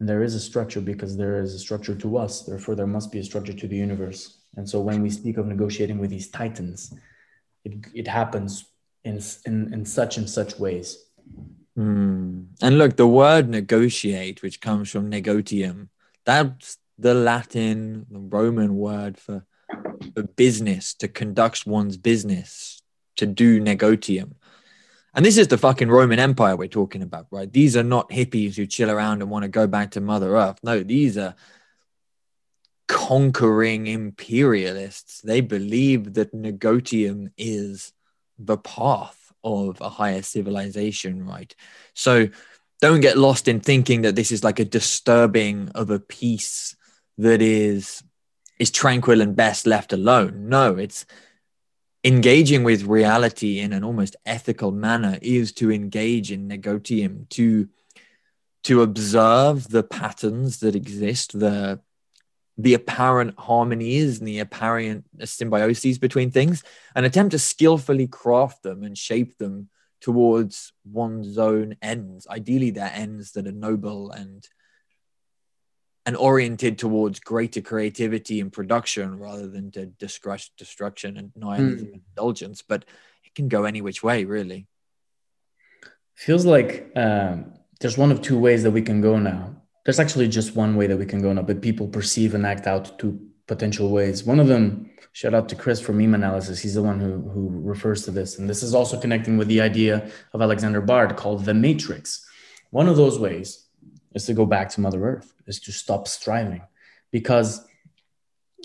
And 0.00 0.08
there 0.08 0.24
is 0.24 0.34
a 0.34 0.40
structure 0.40 0.80
because 0.80 1.16
there 1.16 1.40
is 1.40 1.54
a 1.54 1.60
structure 1.60 1.94
to 1.94 2.18
us. 2.18 2.42
Therefore, 2.42 2.74
there 2.74 2.88
must 2.88 3.12
be 3.12 3.20
a 3.20 3.24
structure 3.24 3.52
to 3.52 3.68
the 3.68 3.76
universe. 3.76 4.41
And 4.56 4.68
so 4.68 4.80
when 4.80 5.02
we 5.02 5.10
speak 5.10 5.38
of 5.38 5.46
negotiating 5.46 5.98
with 5.98 6.10
these 6.10 6.28
titans, 6.28 6.94
it, 7.64 7.74
it 7.94 8.08
happens 8.08 8.64
in, 9.04 9.20
in, 9.46 9.72
in 9.72 9.84
such 9.84 10.16
and 10.16 10.28
such 10.28 10.58
ways. 10.58 11.04
Mm. 11.78 12.46
And 12.60 12.78
look, 12.78 12.96
the 12.96 13.06
word 13.06 13.48
negotiate, 13.48 14.42
which 14.42 14.60
comes 14.60 14.90
from 14.90 15.08
negotium, 15.08 15.88
that's 16.24 16.78
the 16.98 17.14
Latin, 17.14 18.06
the 18.10 18.18
Roman 18.18 18.76
word 18.76 19.18
for, 19.18 19.44
for 20.14 20.22
business, 20.22 20.94
to 20.94 21.08
conduct 21.08 21.66
one's 21.66 21.96
business, 21.96 22.82
to 23.16 23.26
do 23.26 23.58
negotium. 23.58 24.34
And 25.14 25.24
this 25.24 25.36
is 25.36 25.48
the 25.48 25.58
fucking 25.58 25.90
Roman 25.90 26.18
Empire 26.18 26.56
we're 26.56 26.68
talking 26.68 27.02
about, 27.02 27.26
right? 27.30 27.52
These 27.52 27.76
are 27.76 27.82
not 27.82 28.08
hippies 28.10 28.56
who 28.56 28.66
chill 28.66 28.90
around 28.90 29.20
and 29.20 29.30
want 29.30 29.42
to 29.42 29.48
go 29.48 29.66
back 29.66 29.90
to 29.92 30.00
Mother 30.00 30.36
Earth. 30.36 30.58
No, 30.62 30.82
these 30.82 31.18
are 31.18 31.34
conquering 32.88 33.86
imperialists. 33.86 35.20
They 35.20 35.40
believe 35.40 36.14
that 36.14 36.34
negotium 36.34 37.30
is 37.36 37.92
the 38.38 38.58
path 38.58 39.32
of 39.44 39.80
a 39.80 39.88
higher 39.88 40.22
civilization, 40.22 41.26
right? 41.26 41.54
So 41.94 42.28
don't 42.80 43.00
get 43.00 43.18
lost 43.18 43.48
in 43.48 43.60
thinking 43.60 44.02
that 44.02 44.16
this 44.16 44.32
is 44.32 44.44
like 44.44 44.58
a 44.58 44.64
disturbing 44.64 45.70
of 45.74 45.90
a 45.90 46.00
peace 46.00 46.76
that 47.18 47.42
is 47.42 48.02
is 48.58 48.70
tranquil 48.70 49.20
and 49.20 49.34
best 49.34 49.66
left 49.66 49.92
alone. 49.92 50.48
No, 50.48 50.76
it's 50.76 51.04
engaging 52.04 52.64
with 52.64 52.84
reality 52.84 53.60
in 53.60 53.72
an 53.72 53.84
almost 53.84 54.16
ethical 54.26 54.70
manner 54.72 55.18
is 55.22 55.52
to 55.52 55.70
engage 55.70 56.30
in 56.32 56.48
negotium, 56.48 57.26
to 57.30 57.68
to 58.64 58.82
observe 58.82 59.68
the 59.68 59.82
patterns 59.82 60.60
that 60.60 60.76
exist, 60.76 61.38
the 61.38 61.80
the 62.58 62.74
apparent 62.74 63.38
harmonies 63.38 64.18
and 64.18 64.28
the 64.28 64.40
apparent 64.40 65.04
symbioses 65.20 65.98
between 65.98 66.30
things, 66.30 66.62
and 66.94 67.06
attempt 67.06 67.32
to 67.32 67.38
skillfully 67.38 68.06
craft 68.06 68.62
them 68.62 68.82
and 68.82 68.96
shape 68.96 69.38
them 69.38 69.68
towards 70.00 70.72
one's 70.84 71.38
own 71.38 71.76
ends. 71.80 72.26
Ideally, 72.28 72.70
they're 72.70 72.92
ends 72.92 73.32
that 73.32 73.46
are 73.46 73.52
noble 73.52 74.10
and 74.10 74.46
and 76.04 76.16
oriented 76.16 76.78
towards 76.78 77.20
greater 77.20 77.60
creativity 77.60 78.40
and 78.40 78.52
production 78.52 79.18
rather 79.20 79.46
than 79.46 79.70
to 79.70 79.86
destruction 79.86 81.16
and 81.16 81.30
nihilism 81.36 81.86
mm. 81.86 81.92
and 81.92 82.02
indulgence. 82.08 82.60
But 82.60 82.84
it 83.24 83.34
can 83.36 83.48
go 83.48 83.64
any 83.64 83.80
which 83.80 84.02
way, 84.02 84.24
really. 84.24 84.66
Feels 86.16 86.44
like 86.44 86.90
um, 86.96 87.54
there's 87.80 87.96
one 87.96 88.10
of 88.10 88.20
two 88.20 88.38
ways 88.38 88.64
that 88.64 88.72
we 88.72 88.82
can 88.82 89.00
go 89.00 89.18
now. 89.18 89.61
There's 89.84 89.98
actually 89.98 90.28
just 90.28 90.54
one 90.54 90.76
way 90.76 90.86
that 90.86 90.96
we 90.96 91.06
can 91.06 91.20
go 91.20 91.32
now, 91.32 91.42
but 91.42 91.60
people 91.60 91.88
perceive 91.88 92.34
and 92.34 92.46
act 92.46 92.66
out 92.66 92.98
two 92.98 93.18
potential 93.46 93.90
ways. 93.90 94.24
One 94.24 94.38
of 94.38 94.46
them, 94.46 94.90
shout 95.12 95.34
out 95.34 95.48
to 95.48 95.56
Chris 95.56 95.80
from 95.80 95.98
meme 95.98 96.14
analysis. 96.14 96.60
He's 96.60 96.74
the 96.74 96.82
one 96.82 97.00
who, 97.00 97.20
who 97.30 97.48
refers 97.50 98.04
to 98.04 98.10
this. 98.10 98.38
And 98.38 98.48
this 98.48 98.62
is 98.62 98.74
also 98.74 98.98
connecting 98.98 99.36
with 99.36 99.48
the 99.48 99.60
idea 99.60 100.08
of 100.32 100.40
Alexander 100.40 100.80
Bard 100.80 101.16
called 101.16 101.44
the 101.44 101.54
matrix. 101.54 102.24
One 102.70 102.88
of 102.88 102.96
those 102.96 103.18
ways 103.18 103.66
is 104.14 104.26
to 104.26 104.34
go 104.34 104.46
back 104.46 104.68
to 104.70 104.80
Mother 104.80 105.04
Earth, 105.04 105.32
is 105.46 105.58
to 105.60 105.72
stop 105.72 106.06
striving. 106.06 106.62
Because, 107.10 107.66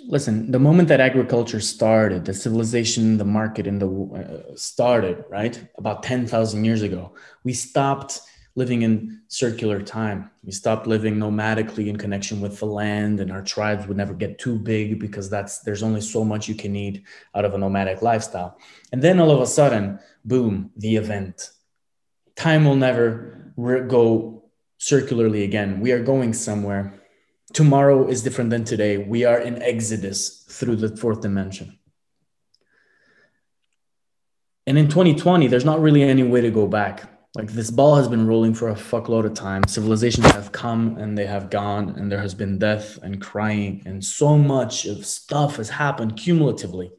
listen, 0.06 0.52
the 0.52 0.60
moment 0.60 0.88
that 0.90 1.02
agriculture 1.02 1.60
started, 1.60 2.26
the 2.26 2.34
civilization, 2.34 3.18
the 3.18 3.26
market, 3.26 3.68
and 3.68 3.82
the 3.82 3.90
uh, 3.90 4.56
started, 4.56 5.26
right, 5.30 5.60
about 5.78 6.04
10,000 6.04 6.64
years 6.64 6.82
ago, 6.82 7.14
we 7.44 7.54
stopped 7.54 8.22
living 8.58 8.82
in 8.82 9.22
circular 9.28 9.80
time. 9.80 10.32
We 10.44 10.52
stopped 10.52 10.88
living 10.88 11.18
nomadically 11.18 11.88
in 11.88 11.96
connection 11.96 12.42
with 12.42 12.58
the 12.58 12.66
land, 12.66 13.20
and 13.20 13.32
our 13.32 13.44
tribes 13.44 13.86
would 13.86 13.98
never 13.98 14.16
get 14.16 14.40
too 14.40 14.58
big 14.58 15.00
because 15.00 15.30
that's 15.30 15.60
there's 15.60 15.84
only 15.84 16.02
so 16.02 16.26
much 16.26 16.50
you 16.50 16.56
can 16.56 16.76
eat 16.76 17.04
out 17.36 17.46
of 17.46 17.54
a 17.54 17.58
nomadic 17.60 18.02
lifestyle. 18.02 18.58
And 18.92 19.00
then 19.00 19.20
all 19.20 19.30
of 19.30 19.42
a 19.42 19.46
sudden, 19.46 20.00
boom, 20.26 20.72
the 20.76 20.96
event. 20.96 21.52
Time 22.36 22.66
will 22.66 22.76
never 22.76 23.54
go 23.88 24.44
circularly 24.80 25.44
again. 25.44 25.80
We 25.80 25.92
are 25.92 26.04
going 26.04 26.34
somewhere. 26.34 26.96
Tomorrow 27.54 28.08
is 28.08 28.24
different 28.24 28.50
than 28.50 28.64
today. 28.64 28.98
We 28.98 29.24
are 29.24 29.40
in 29.40 29.62
exodus 29.62 30.46
through 30.50 30.78
the 30.78 30.98
fourth 30.98 31.22
dimension. 31.22 31.78
And 34.66 34.80
in 34.80 34.88
2020, 34.88 35.46
there's 35.48 35.64
not 35.64 35.80
really 35.80 36.02
any 36.02 36.24
way 36.24 36.42
to 36.42 36.50
go 36.50 36.68
back. 36.68 37.17
Like 37.38 37.52
this 37.52 37.70
ball 37.70 37.98
has 37.98 38.08
been 38.08 38.26
rolling 38.26 38.56
for 38.56 38.70
a 38.70 38.74
fuckload 38.74 39.26
of 39.26 39.36
time. 39.36 39.64
Civilizations 39.68 40.26
have 40.32 40.52
come 40.52 40.98
and 40.98 41.16
they 41.16 41.28
have 41.28 41.52
gone, 41.52 41.90
and 41.90 42.12
there 42.12 42.20
has 42.20 42.34
been 42.34 42.58
death 42.58 42.98
and 43.04 43.22
crying, 43.22 43.84
and 43.86 44.04
so 44.04 44.40
much 44.40 44.86
of 44.86 45.06
stuff 45.06 45.58
has 45.58 45.70
happened 45.70 46.18
cumulatively. 46.18 46.92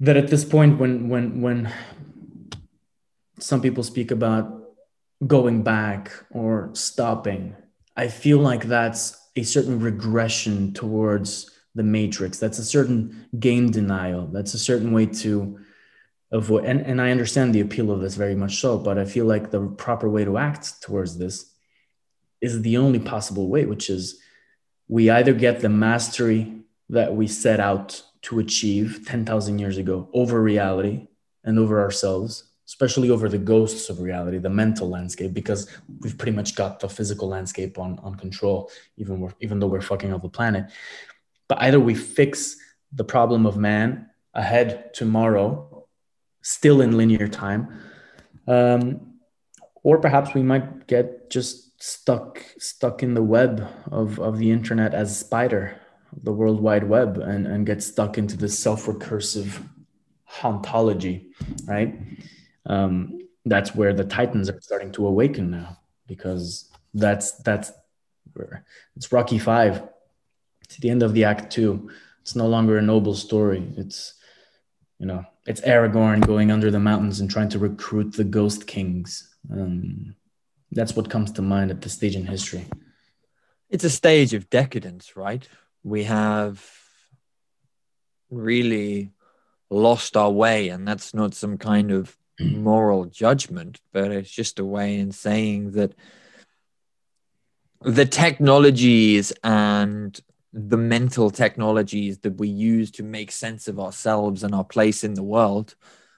That 0.00 0.16
at 0.16 0.28
this 0.28 0.46
point, 0.46 0.78
when 0.78 1.10
when 1.10 1.42
when 1.42 1.70
some 3.38 3.60
people 3.60 3.82
speak 3.82 4.10
about 4.10 4.62
going 5.26 5.62
back 5.62 6.10
or 6.30 6.70
stopping. 6.72 7.54
I 7.98 8.08
feel 8.08 8.38
like 8.38 8.64
that's 8.64 9.14
a 9.36 9.42
certain 9.42 9.78
regression 9.78 10.72
towards 10.72 11.50
the 11.74 11.82
matrix. 11.82 12.38
That's 12.38 12.58
a 12.58 12.64
certain 12.64 13.26
game 13.38 13.70
denial. 13.70 14.26
That's 14.26 14.54
a 14.54 14.58
certain 14.58 14.92
way 14.92 15.04
to 15.04 15.58
avoid. 16.36 16.64
And, 16.64 16.80
and 16.82 17.00
I 17.00 17.10
understand 17.10 17.54
the 17.54 17.60
appeal 17.60 17.90
of 17.90 18.00
this 18.00 18.14
very 18.14 18.34
much 18.34 18.60
so, 18.60 18.78
but 18.78 18.98
I 18.98 19.04
feel 19.04 19.26
like 19.26 19.50
the 19.50 19.66
proper 19.66 20.08
way 20.08 20.24
to 20.24 20.38
act 20.38 20.82
towards 20.82 21.18
this 21.18 21.52
is 22.40 22.62
the 22.62 22.76
only 22.76 22.98
possible 22.98 23.48
way, 23.48 23.64
which 23.64 23.90
is 23.90 24.20
we 24.88 25.10
either 25.10 25.32
get 25.32 25.60
the 25.60 25.68
mastery 25.68 26.52
that 26.90 27.14
we 27.14 27.26
set 27.26 27.60
out 27.60 28.02
to 28.22 28.38
achieve 28.38 29.04
10,000 29.06 29.58
years 29.58 29.78
ago 29.78 30.08
over 30.12 30.40
reality 30.40 31.08
and 31.44 31.58
over 31.58 31.80
ourselves, 31.80 32.44
especially 32.66 33.10
over 33.10 33.28
the 33.28 33.38
ghosts 33.38 33.88
of 33.88 34.00
reality, 34.00 34.38
the 34.38 34.50
mental 34.50 34.88
landscape, 34.88 35.32
because 35.32 35.68
we've 36.00 36.18
pretty 36.18 36.36
much 36.36 36.54
got 36.54 36.80
the 36.80 36.88
physical 36.88 37.28
landscape 37.28 37.78
on, 37.78 37.98
on 38.00 38.14
control, 38.14 38.70
even, 38.96 39.32
even 39.40 39.58
though 39.58 39.66
we're 39.66 39.80
fucking 39.80 40.12
up 40.12 40.22
the 40.22 40.28
planet. 40.28 40.66
But 41.48 41.62
either 41.62 41.80
we 41.80 41.94
fix 41.94 42.56
the 42.92 43.04
problem 43.04 43.46
of 43.46 43.56
man 43.56 44.10
ahead 44.34 44.92
tomorrow, 44.94 45.75
still 46.46 46.80
in 46.80 46.96
linear 46.96 47.26
time, 47.26 47.68
um, 48.46 49.14
or 49.82 49.98
perhaps 49.98 50.32
we 50.32 50.42
might 50.42 50.86
get 50.86 51.28
just 51.28 51.82
stuck 51.82 52.42
stuck 52.58 53.02
in 53.02 53.14
the 53.14 53.22
web 53.22 53.66
of, 53.90 54.20
of 54.20 54.38
the 54.38 54.50
internet 54.50 54.94
as 54.94 55.18
spider, 55.18 55.80
the 56.22 56.32
world 56.32 56.60
wide 56.60 56.84
web, 56.84 57.18
and, 57.18 57.46
and 57.46 57.66
get 57.66 57.82
stuck 57.82 58.16
into 58.16 58.36
this 58.36 58.56
self-recursive 58.56 59.60
hauntology, 60.38 61.26
right? 61.66 61.98
um, 62.66 63.18
that's 63.44 63.74
where 63.74 63.92
the 63.92 64.04
titans 64.04 64.48
are 64.48 64.60
starting 64.60 64.92
to 64.92 65.06
awaken 65.06 65.50
now 65.50 65.78
because 66.06 66.70
that's 66.94 67.32
that's 67.42 67.72
it's 68.96 69.12
rocky 69.12 69.38
five. 69.38 69.82
It's 70.62 70.76
the 70.76 70.90
end 70.90 71.02
of 71.02 71.12
the 71.12 71.24
act 71.24 71.52
two. 71.52 71.90
It's 72.22 72.36
no 72.36 72.46
longer 72.46 72.78
a 72.78 72.82
noble 72.82 73.14
story. 73.14 73.72
It's 73.76 74.14
you 74.98 75.06
know 75.06 75.24
it's 75.46 75.60
aragorn 75.60 76.26
going 76.26 76.50
under 76.50 76.70
the 76.70 76.80
mountains 76.80 77.20
and 77.20 77.30
trying 77.30 77.48
to 77.50 77.58
recruit 77.58 78.12
the 78.12 78.24
ghost 78.24 78.66
kings. 78.66 79.34
Um, 79.50 80.16
that's 80.72 80.96
what 80.96 81.10
comes 81.10 81.32
to 81.32 81.42
mind 81.42 81.70
at 81.70 81.80
this 81.80 81.92
stage 81.94 82.16
in 82.16 82.26
history. 82.26 82.66
It's 83.70 83.84
a 83.84 83.90
stage 83.90 84.34
of 84.34 84.50
decadence 84.50 85.16
right? 85.16 85.48
We 85.82 86.04
have 86.04 86.64
really 88.30 89.12
lost 89.70 90.16
our 90.16 90.30
way 90.30 90.68
and 90.68 90.86
that's 90.86 91.14
not 91.14 91.34
some 91.34 91.58
kind 91.58 91.92
of 91.92 92.16
moral 92.40 93.04
judgment, 93.06 93.80
but 93.92 94.10
it's 94.10 94.30
just 94.30 94.58
a 94.58 94.64
way 94.64 94.98
in 94.98 95.12
saying 95.12 95.72
that 95.72 95.94
the 97.82 98.06
technologies 98.06 99.32
and 99.44 100.18
the 100.58 100.78
mental 100.78 101.30
technologies 101.30 102.18
that 102.20 102.38
we 102.38 102.48
use 102.48 102.90
to 102.90 103.02
make 103.02 103.30
sense 103.30 103.68
of 103.68 103.78
ourselves 103.78 104.42
and 104.42 104.54
our 104.54 104.64
place 104.64 105.04
in 105.04 105.12
the 105.12 105.22
world. 105.22 105.74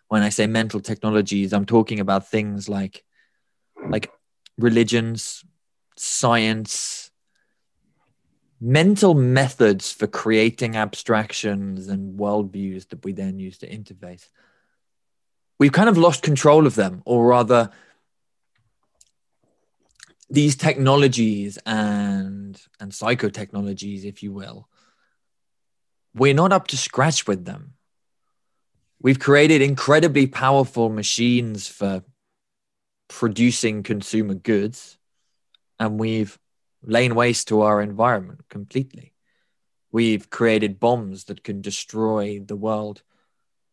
When 0.07 0.23
I 0.23 0.29
say 0.29 0.47
mental 0.47 0.79
technologies, 0.79 1.53
I'm 1.53 1.67
talking 1.67 1.99
about 1.99 2.29
things 2.29 2.69
like 2.69 3.05
like 3.91 4.13
religions, 4.57 5.45
science, 5.97 7.11
mental 8.61 9.15
methods 9.15 9.93
for 9.93 10.07
creating 10.07 10.77
abstractions 10.77 11.89
and 11.89 12.19
worldviews 12.19 12.89
that 12.91 13.05
we 13.05 13.13
then 13.13 13.41
use 13.41 13.59
to 13.59 13.69
interface. 13.69 14.29
We've 15.59 15.73
kind 15.73 15.89
of 15.89 15.99
lost 15.99 16.23
control 16.23 16.65
of 16.65 16.77
them, 16.77 17.03
or 17.05 17.27
rather, 17.27 17.71
these 20.31 20.57
technologies 20.57 21.59
and 21.65 22.61
and 22.81 22.93
psychotechnologies, 22.93 24.05
if 24.05 24.23
you 24.23 24.33
will, 24.33 24.69
we're 26.15 26.35
not 26.35 26.53
up 26.53 26.69
to 26.69 26.77
scratch 26.77 27.27
with 27.27 27.45
them. 27.45 27.75
We've 29.01 29.19
created 29.19 29.63
incredibly 29.63 30.27
powerful 30.27 30.89
machines 30.89 31.69
for 31.69 32.03
producing 33.09 33.83
consumer 33.83 34.35
goods, 34.35 34.99
and 35.79 35.99
we've 35.99 36.39
lain 36.83 37.15
waste 37.15 37.49
to 37.49 37.63
our 37.63 37.81
environment 37.81 38.43
completely. 38.49 39.15
We've 39.91 40.29
created 40.29 40.79
bombs 40.79 41.25
that 41.25 41.43
can 41.43 41.61
destroy 41.61 42.41
the 42.41 42.57
world 42.57 43.03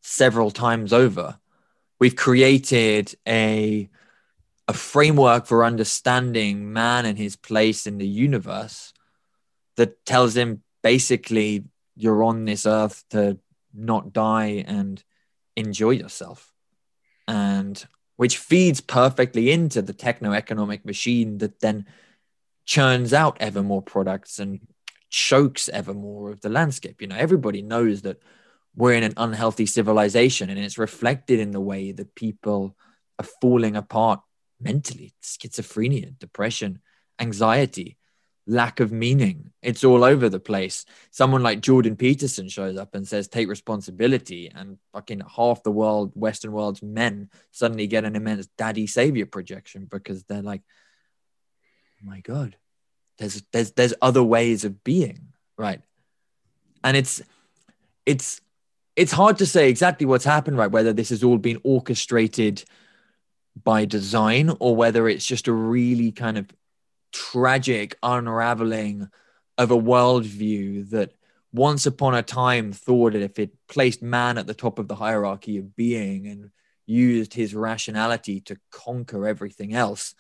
several 0.02 0.52
times 0.52 0.94
over. 0.94 1.40
We've 2.00 2.16
created 2.16 3.16
a 3.28 3.90
a 4.68 4.74
framework 4.74 5.46
for 5.46 5.64
understanding 5.64 6.74
man 6.74 7.06
and 7.06 7.18
his 7.18 7.36
place 7.36 7.86
in 7.86 7.98
the 7.98 8.08
universe 8.08 8.94
that 9.78 10.06
tells 10.06 10.36
him 10.36 10.64
basically 10.82 11.64
you're 11.96 12.24
on 12.24 12.46
this 12.46 12.66
earth 12.66 13.04
to 13.10 13.38
not 13.74 14.14
die 14.14 14.64
and 14.68 15.04
enjoy 15.56 15.92
yourself 15.92 16.52
and 17.28 17.86
which 18.18 18.38
feeds 18.38 18.82
perfectly 18.82 19.52
into 19.52 19.82
the 19.82 19.94
techno 19.94 20.32
economic 20.32 20.86
machine 20.86 21.38
that 21.40 21.60
then 21.60 21.86
churns 22.66 23.14
out 23.14 23.38
ever 23.40 23.62
more 23.62 23.82
products 23.82 24.40
and 24.40 24.60
chokes 25.10 25.70
ever 25.70 25.94
more 25.94 26.32
of 26.32 26.42
the 26.42 26.50
landscape. 26.50 27.02
You 27.02 27.08
know 27.08 27.16
everybody 27.16 27.62
knows 27.62 28.02
that 28.04 28.22
we're 28.76 28.94
in 28.94 29.04
an 29.04 29.14
unhealthy 29.18 29.66
civilization 29.66 30.50
and 30.50 30.60
it's 30.60 30.78
reflected 30.78 31.40
in 31.40 31.52
the 31.52 31.62
way 31.62 31.92
that 31.92 32.16
people 32.16 32.76
are 33.20 33.26
falling 33.42 33.76
apart 33.76 34.22
mentally 34.60 35.14
schizophrenia, 35.22 36.18
depression, 36.18 36.80
anxiety, 37.20 37.98
lack 38.48 38.80
of 38.80 38.92
meaning. 38.92 39.52
It's 39.62 39.84
all 39.84 40.04
over 40.04 40.30
the 40.30 40.40
place. 40.40 40.86
Someone 41.12 41.44
like 41.44 41.62
Jordan 41.62 41.96
Peterson 41.96 42.48
shows 42.48 42.78
up 42.78 42.94
and 42.94 43.08
says, 43.08 43.28
take 43.28 43.50
responsibility. 43.50 44.52
And 44.54 44.78
fucking 44.94 45.22
half 45.36 45.64
the 45.64 45.72
world, 45.72 46.12
Western 46.14 46.52
world's 46.52 46.84
men 46.84 47.30
suddenly 47.52 47.88
get 47.88 48.06
an 48.06 48.16
immense 48.16 48.48
daddy 48.58 48.88
savior 48.88 49.26
projection 49.26 49.88
because 49.90 50.24
they're 50.24 50.42
like, 50.42 50.62
oh 52.02 52.08
my 52.08 52.20
God, 52.20 52.56
there's, 53.18 53.42
there's, 53.52 53.72
there's 53.72 53.94
other 54.02 54.24
ways 54.24 54.64
of 54.64 54.84
being. 54.84 55.30
Right. 55.58 55.82
And 56.84 56.96
it's, 56.96 57.22
it's, 58.06 58.42
it's 58.96 59.12
hard 59.12 59.40
to 59.40 59.46
say 59.46 59.70
exactly 59.70 60.06
what's 60.06 60.26
happened, 60.26 60.58
right? 60.58 60.72
Whether 60.72 60.94
this 60.94 61.10
has 61.10 61.24
all 61.24 61.38
been 61.38 61.60
orchestrated 61.64 62.64
by 63.64 63.86
design 63.86 64.56
or 64.60 64.76
whether 64.76 65.08
it's 65.08 65.26
just 65.26 65.48
a 65.48 65.54
really 65.54 66.12
kind 66.12 66.38
of 66.38 66.48
tragic 67.12 67.98
unraveling 68.04 69.10
of 69.58 69.72
a 69.72 69.78
worldview 69.78 70.90
that 70.90 71.14
once 71.54 71.86
upon 71.86 72.14
a 72.14 72.22
time 72.22 72.74
thought 72.74 73.14
that 73.14 73.22
if 73.22 73.40
it 73.40 73.52
placed 73.70 74.02
man 74.02 74.38
at 74.38 74.46
the 74.46 74.54
top 74.54 74.78
of 74.78 74.88
the 74.88 74.96
hierarchy 74.96 75.58
of 75.58 75.76
being 75.76 76.28
and 76.28 76.52
used 76.86 77.34
his 77.34 77.56
rationality 77.56 78.42
to 78.42 78.58
conquer 78.72 79.26
everything 79.26 79.74
else, 79.74 80.14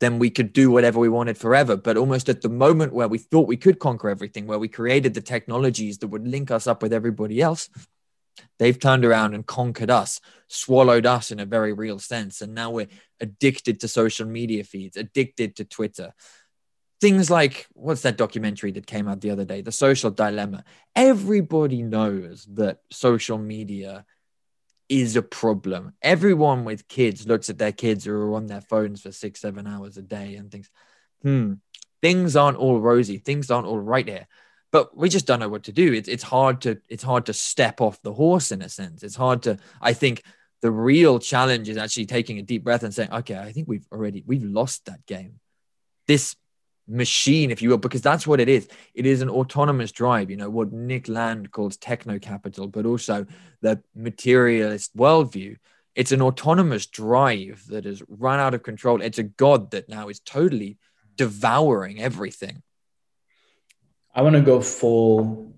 then 0.00 0.18
we 0.18 0.28
could 0.28 0.52
do 0.52 0.70
whatever 0.70 0.98
we 0.98 1.08
wanted 1.08 1.38
forever. 1.38 1.76
But 1.76 1.96
almost 1.96 2.28
at 2.28 2.42
the 2.42 2.48
moment 2.48 2.92
where 2.92 3.08
we 3.08 3.18
thought 3.18 3.46
we 3.46 3.56
could 3.56 3.78
conquer 3.78 4.10
everything, 4.10 4.46
where 4.46 4.58
we 4.58 4.68
created 4.68 5.14
the 5.14 5.20
technologies 5.20 5.98
that 5.98 6.08
would 6.08 6.26
link 6.26 6.50
us 6.50 6.66
up 6.66 6.82
with 6.82 6.92
everybody 6.92 7.40
else, 7.40 7.70
They've 8.58 8.78
turned 8.78 9.04
around 9.04 9.34
and 9.34 9.46
conquered 9.46 9.90
us, 9.90 10.20
swallowed 10.48 11.06
us 11.06 11.30
in 11.30 11.40
a 11.40 11.46
very 11.46 11.72
real 11.72 11.98
sense. 11.98 12.40
And 12.40 12.54
now 12.54 12.70
we're 12.70 12.88
addicted 13.20 13.80
to 13.80 13.88
social 13.88 14.26
media 14.26 14.64
feeds, 14.64 14.96
addicted 14.96 15.56
to 15.56 15.64
Twitter. 15.64 16.12
Things 17.00 17.30
like 17.30 17.66
what's 17.72 18.02
that 18.02 18.16
documentary 18.16 18.72
that 18.72 18.86
came 18.86 19.08
out 19.08 19.20
the 19.20 19.30
other 19.30 19.44
day, 19.44 19.60
The 19.60 19.72
Social 19.72 20.10
Dilemma? 20.10 20.64
Everybody 20.94 21.82
knows 21.82 22.46
that 22.52 22.78
social 22.90 23.38
media 23.38 24.04
is 24.88 25.16
a 25.16 25.22
problem. 25.22 25.92
Everyone 26.00 26.64
with 26.64 26.88
kids 26.88 27.26
looks 27.26 27.50
at 27.50 27.58
their 27.58 27.72
kids 27.72 28.04
who 28.04 28.12
are 28.12 28.34
on 28.34 28.46
their 28.46 28.60
phones 28.60 29.02
for 29.02 29.12
six, 29.12 29.40
seven 29.40 29.66
hours 29.66 29.96
a 29.96 30.02
day 30.02 30.36
and 30.36 30.50
thinks, 30.50 30.70
hmm, 31.22 31.54
things 32.00 32.36
aren't 32.36 32.58
all 32.58 32.80
rosy. 32.80 33.18
Things 33.18 33.50
aren't 33.50 33.66
all 33.66 33.80
right 33.80 34.06
here 34.06 34.26
but 34.74 34.96
we 34.96 35.08
just 35.08 35.24
don't 35.24 35.38
know 35.38 35.48
what 35.48 35.62
to 35.62 35.72
do. 35.72 35.92
It's 35.92 36.08
it's 36.08 36.24
hard 36.24 36.60
to 36.62 36.80
it's 36.88 37.04
hard 37.04 37.26
to 37.26 37.32
step 37.32 37.80
off 37.80 38.02
the 38.02 38.12
horse 38.12 38.50
in 38.50 38.60
a 38.60 38.68
sense. 38.68 39.04
It's 39.04 39.14
hard 39.14 39.40
to. 39.44 39.56
I 39.80 39.92
think 39.92 40.24
the 40.62 40.70
real 40.72 41.20
challenge 41.20 41.68
is 41.68 41.76
actually 41.76 42.06
taking 42.06 42.40
a 42.40 42.42
deep 42.42 42.64
breath 42.64 42.82
and 42.82 42.92
saying, 42.92 43.12
okay, 43.12 43.38
I 43.38 43.52
think 43.52 43.68
we've 43.68 43.86
already 43.92 44.24
we've 44.26 44.42
lost 44.42 44.86
that 44.86 45.06
game. 45.06 45.38
This 46.08 46.34
machine, 46.88 47.52
if 47.52 47.62
you 47.62 47.70
will, 47.70 47.78
because 47.78 48.02
that's 48.02 48.26
what 48.26 48.40
it 48.40 48.48
is. 48.48 48.66
It 48.94 49.06
is 49.06 49.22
an 49.22 49.30
autonomous 49.30 49.92
drive. 49.92 50.28
You 50.28 50.38
know 50.38 50.50
what 50.50 50.72
Nick 50.72 51.06
Land 51.06 51.52
calls 51.52 51.76
techno 51.76 52.18
capital, 52.18 52.66
but 52.66 52.84
also 52.84 53.26
the 53.60 53.80
materialist 53.94 54.96
worldview. 54.96 55.56
It's 55.94 56.10
an 56.10 56.20
autonomous 56.20 56.86
drive 56.86 57.62
that 57.68 57.84
has 57.84 58.02
run 58.08 58.40
out 58.40 58.54
of 58.54 58.64
control. 58.64 59.02
It's 59.02 59.20
a 59.20 59.22
god 59.22 59.70
that 59.70 59.88
now 59.88 60.08
is 60.08 60.18
totally 60.18 60.78
devouring 61.14 62.02
everything 62.02 62.64
I 64.14 64.22
want 64.22 64.36
to 64.36 64.42
go 64.42 64.60
full 64.60 65.52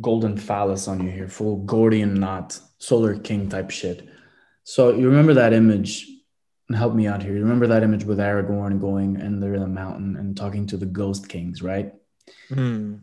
golden 0.00 0.36
phallus 0.36 0.88
on 0.88 1.04
you 1.04 1.10
here, 1.10 1.28
full 1.28 1.56
Gordian 1.64 2.14
knot, 2.14 2.58
Solar 2.78 3.18
King 3.18 3.48
type 3.48 3.70
shit. 3.70 4.08
So 4.62 4.94
you 4.94 5.08
remember 5.08 5.34
that 5.34 5.52
image? 5.52 6.08
Help 6.74 6.94
me 6.94 7.06
out 7.06 7.22
here. 7.22 7.34
You 7.34 7.42
remember 7.42 7.66
that 7.68 7.82
image 7.82 8.04
with 8.04 8.18
Aragorn 8.18 8.80
going 8.80 9.16
and 9.20 9.42
they're 9.42 9.54
in 9.54 9.60
the 9.60 9.66
mountain 9.66 10.16
and 10.16 10.36
talking 10.36 10.66
to 10.68 10.76
the 10.76 10.86
ghost 10.86 11.28
kings, 11.28 11.62
right? 11.62 11.92
Mm. 12.50 13.00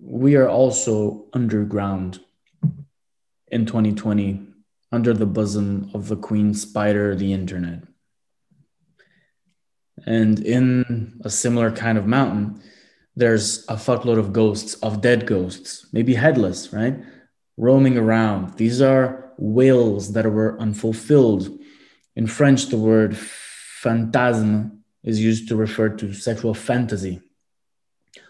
We 0.00 0.36
are 0.36 0.48
also 0.48 1.26
underground 1.32 2.20
in 3.48 3.66
2020, 3.66 4.46
under 4.90 5.12
the 5.12 5.26
bosom 5.26 5.90
of 5.94 6.08
the 6.08 6.16
queen 6.16 6.54
spider, 6.54 7.14
the 7.14 7.32
internet. 7.32 7.82
And 10.06 10.40
in 10.40 11.20
a 11.22 11.30
similar 11.30 11.70
kind 11.70 11.98
of 11.98 12.06
mountain, 12.06 12.62
there's 13.14 13.64
a 13.68 13.74
fuckload 13.74 14.18
of 14.18 14.32
ghosts, 14.32 14.74
of 14.74 15.00
dead 15.00 15.26
ghosts, 15.26 15.86
maybe 15.92 16.14
headless, 16.14 16.72
right? 16.72 16.96
Roaming 17.56 17.98
around. 17.98 18.56
These 18.56 18.80
are 18.80 19.32
wills 19.38 20.12
that 20.12 20.24
were 20.24 20.58
unfulfilled. 20.58 21.58
In 22.16 22.26
French, 22.26 22.66
the 22.66 22.78
word 22.78 23.12
phantasme 23.12 24.78
is 25.02 25.20
used 25.20 25.48
to 25.48 25.56
refer 25.56 25.88
to 25.90 26.14
sexual 26.14 26.54
fantasy. 26.54 27.20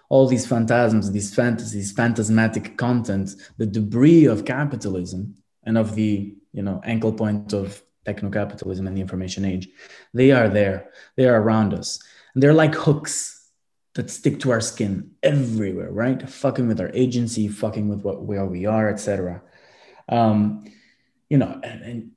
All 0.08 0.26
these 0.26 0.46
phantasms, 0.46 1.10
these 1.12 1.34
fantasies, 1.34 1.92
phantasmatic 1.92 2.76
content, 2.76 3.30
the 3.58 3.66
debris 3.66 4.26
of 4.26 4.44
capitalism 4.44 5.36
and 5.64 5.78
of 5.78 5.94
the 5.94 6.34
you 6.52 6.62
know 6.62 6.80
ankle 6.84 7.12
point 7.12 7.52
of 7.52 7.82
techno-capitalism 8.04 8.86
and 8.86 8.96
the 8.96 9.00
information 9.00 9.44
age, 9.44 9.68
they 10.12 10.32
are 10.32 10.48
there. 10.48 10.90
They 11.16 11.26
are 11.26 11.40
around 11.40 11.72
us. 11.72 12.00
And 12.34 12.42
they're 12.42 12.52
like 12.52 12.74
hooks 12.74 13.31
that 13.94 14.10
stick 14.10 14.40
to 14.40 14.50
our 14.50 14.60
skin 14.60 15.10
everywhere, 15.22 15.90
right? 15.90 16.28
Fucking 16.28 16.66
with 16.66 16.80
our 16.80 16.90
agency, 16.94 17.48
fucking 17.48 17.88
with 17.88 18.02
what 18.02 18.22
where 18.22 18.46
we 18.46 18.66
are, 18.66 18.88
etc. 18.88 19.42
Um, 20.08 20.64
you 21.28 21.38
know, 21.38 21.60
and, 21.62 21.82
and 21.82 22.10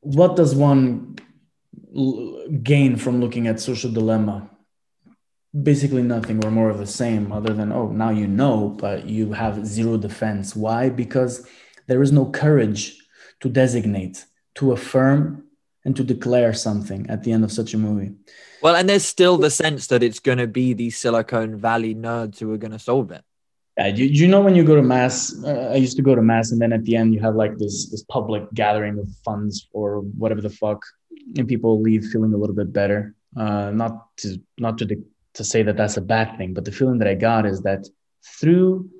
what 0.00 0.36
does 0.36 0.54
one 0.54 1.16
gain 2.62 2.96
from 2.96 3.20
looking 3.20 3.46
at 3.46 3.60
social 3.60 3.90
dilemma? 3.90 4.50
Basically 5.62 6.02
nothing 6.02 6.42
or 6.44 6.50
more 6.50 6.70
of 6.70 6.78
the 6.78 6.86
same, 6.86 7.30
other 7.30 7.52
than 7.52 7.72
oh, 7.72 7.88
now 7.88 8.10
you 8.10 8.26
know, 8.26 8.74
but 8.78 9.06
you 9.06 9.32
have 9.32 9.66
zero 9.66 9.98
defense. 9.98 10.56
Why? 10.56 10.88
Because 10.88 11.46
there 11.88 12.02
is 12.02 12.10
no 12.10 12.26
courage 12.26 12.98
to 13.40 13.50
designate, 13.50 14.24
to 14.54 14.72
affirm, 14.72 15.44
and 15.84 15.94
to 15.96 16.04
declare 16.04 16.54
something 16.54 17.08
at 17.10 17.22
the 17.22 17.32
end 17.32 17.44
of 17.44 17.52
such 17.52 17.74
a 17.74 17.78
movie. 17.78 18.12
Well, 18.62 18.76
and 18.76 18.88
there's 18.88 19.04
still 19.04 19.38
the 19.38 19.50
sense 19.50 19.88
that 19.88 20.04
it's 20.04 20.20
going 20.20 20.38
to 20.38 20.46
be 20.46 20.72
these 20.72 20.96
Silicon 20.96 21.56
Valley 21.56 21.96
nerds 21.96 22.38
who 22.38 22.52
are 22.52 22.58
going 22.58 22.70
to 22.72 22.78
solve 22.78 23.10
it. 23.10 23.24
Yeah, 23.76 23.88
you, 23.88 24.04
you 24.04 24.28
know 24.28 24.40
when 24.40 24.54
you 24.54 24.64
go 24.64 24.76
to 24.76 24.82
mass, 24.82 25.34
uh, 25.44 25.70
I 25.72 25.76
used 25.76 25.96
to 25.96 26.02
go 26.02 26.14
to 26.14 26.22
mass, 26.22 26.52
and 26.52 26.60
then 26.60 26.72
at 26.72 26.84
the 26.84 26.94
end 26.94 27.14
you 27.14 27.20
have 27.20 27.34
like 27.34 27.56
this 27.58 27.90
this 27.90 28.04
public 28.04 28.44
gathering 28.54 28.98
of 28.98 29.08
funds 29.24 29.68
or 29.72 30.00
whatever 30.00 30.42
the 30.42 30.50
fuck, 30.50 30.84
and 31.36 31.48
people 31.48 31.80
leave 31.80 32.04
feeling 32.04 32.34
a 32.34 32.36
little 32.36 32.54
bit 32.54 32.72
better. 32.72 33.14
Uh, 33.34 33.70
not 33.70 34.14
to 34.18 34.38
not 34.58 34.76
to 34.78 34.84
de- 34.84 35.02
to 35.34 35.42
say 35.42 35.62
that 35.62 35.76
that's 35.76 35.96
a 35.96 36.02
bad 36.02 36.36
thing, 36.36 36.52
but 36.52 36.64
the 36.64 36.72
feeling 36.72 36.98
that 36.98 37.08
I 37.08 37.14
got 37.14 37.46
is 37.46 37.62
that 37.62 37.88
through, 38.22 38.90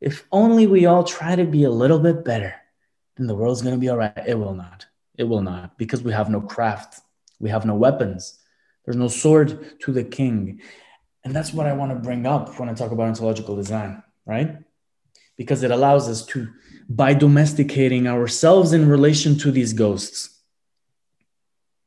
if 0.00 0.26
only 0.30 0.66
we 0.66 0.84
all 0.84 1.02
try 1.02 1.34
to 1.34 1.44
be 1.44 1.64
a 1.64 1.70
little 1.70 1.98
bit 1.98 2.24
better, 2.24 2.54
then 3.16 3.26
the 3.26 3.34
world's 3.34 3.62
going 3.62 3.74
to 3.74 3.80
be 3.80 3.88
all 3.88 3.96
right. 3.96 4.12
It 4.26 4.38
will 4.38 4.54
not. 4.54 4.86
It 5.16 5.24
will 5.24 5.42
not 5.42 5.78
because 5.78 6.02
we 6.02 6.12
have 6.12 6.28
no 6.28 6.42
craft, 6.42 7.00
we 7.40 7.48
have 7.48 7.64
no 7.64 7.74
weapons, 7.74 8.38
there's 8.84 8.96
no 8.96 9.08
sword 9.08 9.78
to 9.80 9.92
the 9.92 10.04
king. 10.04 10.60
And 11.24 11.34
that's 11.34 11.52
what 11.52 11.66
I 11.66 11.72
want 11.72 11.92
to 11.92 11.96
bring 11.96 12.26
up 12.26 12.58
when 12.58 12.68
I 12.68 12.74
talk 12.74 12.90
about 12.90 13.08
ontological 13.08 13.56
design, 13.56 14.02
right? 14.26 14.56
Because 15.36 15.62
it 15.62 15.70
allows 15.70 16.08
us 16.08 16.26
to, 16.26 16.48
by 16.88 17.14
domesticating 17.14 18.06
ourselves 18.06 18.72
in 18.72 18.88
relation 18.88 19.38
to 19.38 19.50
these 19.50 19.72
ghosts, 19.72 20.40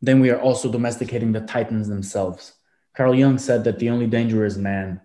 then 0.02 0.20
we 0.20 0.30
are 0.30 0.40
also 0.40 0.72
domesticating 0.72 1.32
the 1.32 1.42
titans 1.42 1.88
themselves. 1.88 2.54
Carl 2.96 3.16
Jung 3.16 3.38
said 3.38 3.64
that 3.66 3.80
the 3.80 3.90
only 3.90 4.08
danger 4.08 4.46
is 4.46 4.58
man. 4.58 5.02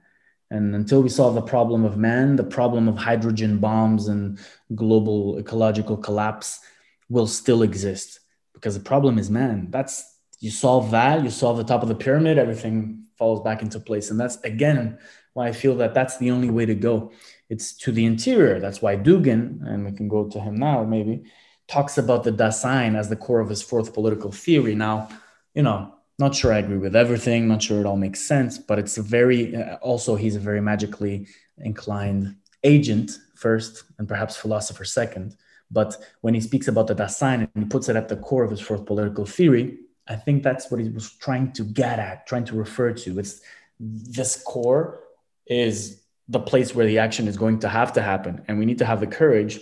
And 0.50 0.74
until 0.74 1.02
we 1.02 1.08
solve 1.08 1.34
the 1.34 1.42
problem 1.42 1.84
of 1.84 1.96
man, 1.96 2.36
the 2.36 2.44
problem 2.44 2.88
of 2.88 2.96
hydrogen 2.96 3.58
bombs 3.58 4.08
and 4.08 4.38
global 4.74 5.38
ecological 5.38 5.96
collapse 5.96 6.60
will 7.08 7.26
still 7.26 7.62
exist 7.62 8.20
because 8.52 8.74
the 8.74 8.84
problem 8.84 9.18
is 9.18 9.30
man. 9.30 9.68
That's 9.70 10.09
you 10.40 10.50
solve 10.50 10.90
that, 10.90 11.22
you 11.22 11.30
solve 11.30 11.56
the 11.58 11.64
top 11.64 11.82
of 11.82 11.88
the 11.88 11.94
pyramid, 11.94 12.38
everything 12.38 13.04
falls 13.16 13.40
back 13.42 13.62
into 13.62 13.78
place. 13.78 14.10
And 14.10 14.18
that's 14.18 14.36
again 14.42 14.98
why 15.34 15.48
I 15.48 15.52
feel 15.52 15.76
that 15.76 15.94
that's 15.94 16.16
the 16.18 16.30
only 16.30 16.50
way 16.50 16.66
to 16.66 16.74
go. 16.74 17.12
It's 17.48 17.72
to 17.78 17.92
the 17.92 18.04
interior. 18.04 18.58
That's 18.58 18.82
why 18.82 18.96
Dugin, 18.96 19.64
and 19.66 19.84
we 19.84 19.92
can 19.92 20.08
go 20.08 20.28
to 20.28 20.40
him 20.40 20.56
now 20.56 20.84
maybe, 20.84 21.24
talks 21.68 21.98
about 21.98 22.24
the 22.24 22.32
Dasein 22.32 22.96
as 22.98 23.08
the 23.08 23.16
core 23.16 23.40
of 23.40 23.48
his 23.48 23.62
fourth 23.62 23.94
political 23.94 24.32
theory. 24.32 24.74
Now, 24.74 25.08
you 25.54 25.62
know, 25.62 25.94
not 26.18 26.34
sure 26.34 26.52
I 26.52 26.58
agree 26.58 26.78
with 26.78 26.96
everything, 26.96 27.48
not 27.48 27.62
sure 27.62 27.80
it 27.80 27.86
all 27.86 27.96
makes 27.96 28.20
sense, 28.20 28.58
but 28.58 28.78
it's 28.78 28.98
a 28.98 29.02
very, 29.02 29.56
uh, 29.56 29.76
also, 29.76 30.16
he's 30.16 30.36
a 30.36 30.40
very 30.40 30.60
magically 30.60 31.26
inclined 31.58 32.36
agent 32.64 33.18
first, 33.36 33.84
and 33.98 34.06
perhaps 34.06 34.36
philosopher 34.36 34.84
second. 34.84 35.36
But 35.70 35.96
when 36.20 36.34
he 36.34 36.40
speaks 36.40 36.68
about 36.68 36.88
the 36.88 36.94
Dasein 36.94 37.48
and 37.54 37.64
he 37.64 37.64
puts 37.64 37.88
it 37.88 37.96
at 37.96 38.08
the 38.08 38.16
core 38.16 38.44
of 38.44 38.50
his 38.50 38.60
fourth 38.60 38.84
political 38.84 39.24
theory, 39.24 39.78
I 40.10 40.16
think 40.16 40.42
that's 40.42 40.72
what 40.72 40.80
he 40.80 40.88
was 40.88 41.12
trying 41.12 41.52
to 41.52 41.62
get 41.62 42.00
at, 42.00 42.26
trying 42.26 42.44
to 42.46 42.56
refer 42.56 42.92
to. 42.92 43.20
It's 43.20 43.40
this 43.78 44.42
core 44.42 45.04
is 45.46 46.02
the 46.28 46.40
place 46.40 46.74
where 46.74 46.84
the 46.84 46.98
action 46.98 47.28
is 47.28 47.36
going 47.36 47.60
to 47.60 47.68
have 47.68 47.92
to 47.92 48.02
happen. 48.02 48.42
And 48.48 48.58
we 48.58 48.66
need 48.66 48.78
to 48.78 48.84
have 48.84 48.98
the 48.98 49.06
courage 49.06 49.60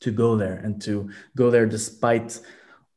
to 0.00 0.12
go 0.12 0.36
there 0.36 0.56
and 0.56 0.80
to 0.82 1.10
go 1.34 1.50
there 1.50 1.64
despite 1.64 2.38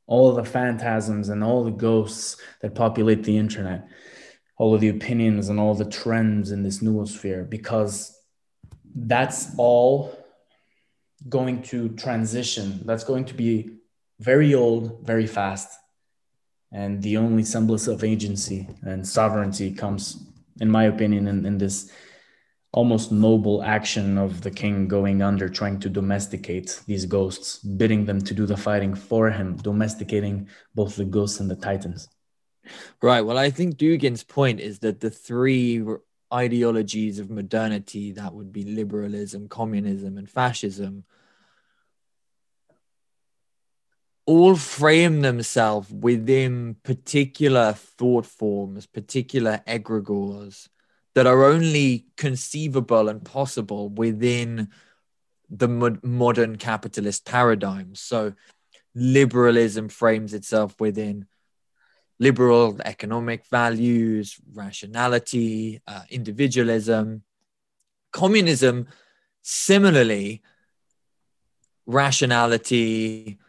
all 0.06 0.34
the 0.34 0.44
phantasms 0.44 1.30
and 1.30 1.46
all 1.46 1.64
the 1.64 1.72
ghosts 1.72 2.36
that 2.62 2.76
populate 2.76 3.24
the 3.24 3.38
internet, 3.38 3.88
all 4.58 4.76
of 4.76 4.82
the 4.82 4.90
opinions 4.90 5.48
and 5.48 5.62
all 5.62 5.76
the 5.76 5.86
trends 5.86 6.52
in 6.52 6.62
this 6.62 6.80
noosphere, 6.84 7.50
because 7.50 8.20
that's 8.94 9.56
all 9.58 10.14
going 11.30 11.62
to 11.62 11.88
transition. 11.90 12.82
That's 12.84 13.06
going 13.06 13.26
to 13.26 13.34
be 13.34 13.78
very 14.20 14.54
old, 14.54 15.08
very 15.08 15.26
fast 15.26 15.78
and 16.72 17.02
the 17.02 17.18
only 17.18 17.44
semblance 17.44 17.88
of 17.88 18.04
agency 18.04 18.68
and 18.84 19.08
sovereignty 19.08 19.72
comes 19.72 20.24
in 20.60 20.70
my 20.70 20.86
opinion 20.86 21.28
in, 21.28 21.46
in 21.46 21.58
this 21.58 21.92
almost 22.74 23.12
noble 23.12 23.62
action 23.64 24.18
of 24.18 24.42
the 24.42 24.52
king 24.52 24.88
going 24.88 25.22
under 25.22 25.50
trying 25.50 25.80
to 25.80 25.90
domesticate 25.90 26.82
these 26.88 27.06
ghosts 27.06 27.58
bidding 27.60 28.06
them 28.06 28.22
to 28.22 28.34
do 28.34 28.46
the 28.46 28.56
fighting 28.56 28.96
for 28.96 29.30
him 29.30 29.58
domesticating 29.58 30.48
both 30.74 30.96
the 30.96 31.04
ghosts 31.04 31.42
and 31.42 31.52
the 31.52 31.56
titans. 31.56 32.08
Right. 33.02 33.22
Well 33.22 33.38
i 33.38 33.50
think 33.50 33.76
dugin's 33.76 34.24
point 34.24 34.60
is 34.60 34.80
that 34.80 35.00
the 35.02 35.10
three 35.10 35.84
ideologies 36.34 37.20
of 37.20 37.30
modernity 37.30 38.14
that 38.14 38.34
would 38.34 38.54
be 38.54 38.64
liberalism 38.64 39.50
communism 39.50 40.18
and 40.18 40.30
fascism 40.30 41.04
all 44.26 44.56
frame 44.56 45.22
themselves 45.22 45.92
within 45.92 46.76
particular 46.84 47.74
thought 47.74 48.26
forms, 48.26 48.86
particular 48.86 49.62
egregores 49.68 50.68
that 51.16 51.28
are 51.28 51.44
only 51.46 52.06
conceivable 52.18 53.10
and 53.10 53.24
possible 53.26 53.90
within 53.90 54.70
the 55.50 55.68
modern 56.04 56.56
capitalist 56.56 57.26
paradigm. 57.26 57.96
So, 57.96 58.34
liberalism 58.96 59.90
frames 59.90 60.34
itself 60.34 60.80
within 60.80 61.26
liberal 62.20 62.78
economic 62.86 63.46
values, 63.48 64.38
rationality, 64.54 65.82
uh, 65.88 66.04
individualism. 66.10 67.24
Communism, 68.12 68.88
similarly, 69.42 70.42
rationality, 71.86 73.40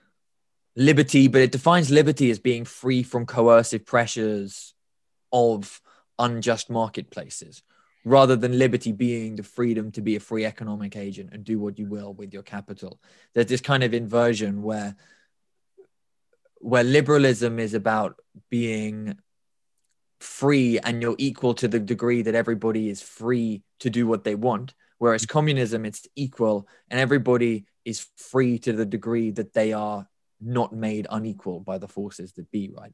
liberty, 0.76 1.28
but 1.28 1.42
it 1.42 1.52
defines 1.52 1.90
liberty 1.90 2.30
as 2.30 2.38
being 2.38 2.64
free 2.64 3.02
from 3.02 3.26
coercive 3.26 3.84
pressures 3.84 4.74
of 5.32 5.80
unjust 6.18 6.70
marketplaces, 6.70 7.62
rather 8.04 8.36
than 8.36 8.58
liberty 8.58 8.92
being 8.92 9.36
the 9.36 9.42
freedom 9.42 9.90
to 9.92 10.00
be 10.00 10.16
a 10.16 10.20
free 10.20 10.44
economic 10.44 10.96
agent 10.96 11.30
and 11.32 11.44
do 11.44 11.58
what 11.58 11.78
you 11.78 11.86
will 11.86 12.12
with 12.14 12.32
your 12.32 12.42
capital. 12.42 13.00
There's 13.34 13.46
this 13.46 13.60
kind 13.60 13.82
of 13.82 13.94
inversion 13.94 14.62
where 14.62 14.96
where 16.58 16.84
liberalism 16.84 17.58
is 17.58 17.74
about 17.74 18.20
being 18.48 19.18
free 20.20 20.78
and 20.78 21.02
you're 21.02 21.16
equal 21.18 21.54
to 21.54 21.66
the 21.66 21.80
degree 21.80 22.22
that 22.22 22.36
everybody 22.36 22.88
is 22.88 23.02
free 23.02 23.62
to 23.80 23.90
do 23.90 24.06
what 24.06 24.22
they 24.22 24.36
want 24.36 24.72
whereas 24.98 25.26
communism 25.26 25.84
it's 25.84 26.06
equal 26.14 26.68
and 26.88 27.00
everybody 27.00 27.66
is 27.84 28.06
free 28.16 28.56
to 28.60 28.72
the 28.72 28.86
degree 28.86 29.32
that 29.32 29.52
they 29.52 29.72
are 29.72 30.06
not 30.42 30.72
made 30.72 31.06
unequal 31.10 31.60
by 31.60 31.78
the 31.78 31.88
forces 31.88 32.32
that 32.34 32.50
be, 32.50 32.70
right? 32.76 32.92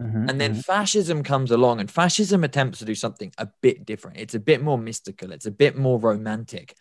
Mm-hmm, 0.00 0.28
and 0.28 0.40
then 0.40 0.52
mm-hmm. 0.52 0.60
fascism 0.60 1.22
comes 1.22 1.50
along, 1.50 1.80
and 1.80 1.90
fascism 1.90 2.44
attempts 2.44 2.80
to 2.80 2.84
do 2.84 2.94
something 2.94 3.32
a 3.38 3.48
bit 3.60 3.86
different. 3.86 4.18
It's 4.18 4.34
a 4.34 4.40
bit 4.40 4.62
more 4.62 4.78
mystical, 4.78 5.32
it's 5.32 5.46
a 5.46 5.52
bit 5.52 5.76
more 5.76 5.98
romantic, 5.98 6.76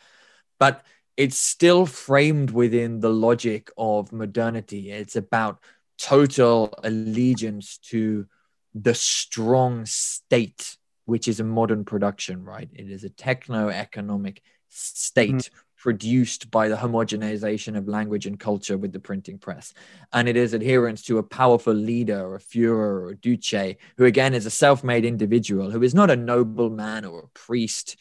but 0.59 0.83
it's 1.15 1.37
still 1.37 1.85
framed 1.85 2.49
within 2.49 2.99
the 2.99 3.11
logic 3.11 3.69
of 3.77 4.11
modernity. 4.11 4.89
It's 4.89 5.15
about 5.15 5.59
total 5.99 6.73
allegiance 6.83 7.77
to 7.89 8.25
the 8.73 8.95
strong 8.95 9.85
state, 9.85 10.75
which 11.05 11.27
is 11.27 11.39
a 11.39 11.43
modern 11.43 11.85
production, 11.85 12.43
right? 12.43 12.69
It 12.73 12.89
is 12.89 13.03
a 13.03 13.09
techno 13.09 13.69
economic 13.69 14.41
state 14.69 15.29
mm-hmm 15.33 15.55
produced 15.83 16.49
by 16.49 16.69
the 16.69 16.77
homogenization 16.77 17.77
of 17.77 17.89
language 17.89 18.25
and 18.25 18.39
culture 18.39 18.77
with 18.77 18.93
the 18.93 19.01
printing 19.01 19.37
press. 19.37 19.73
And 20.13 20.29
it 20.29 20.37
is 20.37 20.53
adherence 20.53 21.01
to 21.03 21.17
a 21.17 21.23
powerful 21.23 21.73
leader 21.73 22.25
or 22.25 22.35
a 22.35 22.39
Führer 22.39 23.09
or 23.09 23.13
Duce, 23.15 23.75
who 23.97 24.05
again 24.05 24.33
is 24.33 24.45
a 24.45 24.49
self 24.49 24.81
made 24.81 25.03
individual, 25.03 25.71
who 25.71 25.83
is 25.83 25.93
not 25.93 26.09
a 26.09 26.15
nobleman 26.15 27.03
or 27.03 27.19
a 27.19 27.27
priest. 27.37 27.97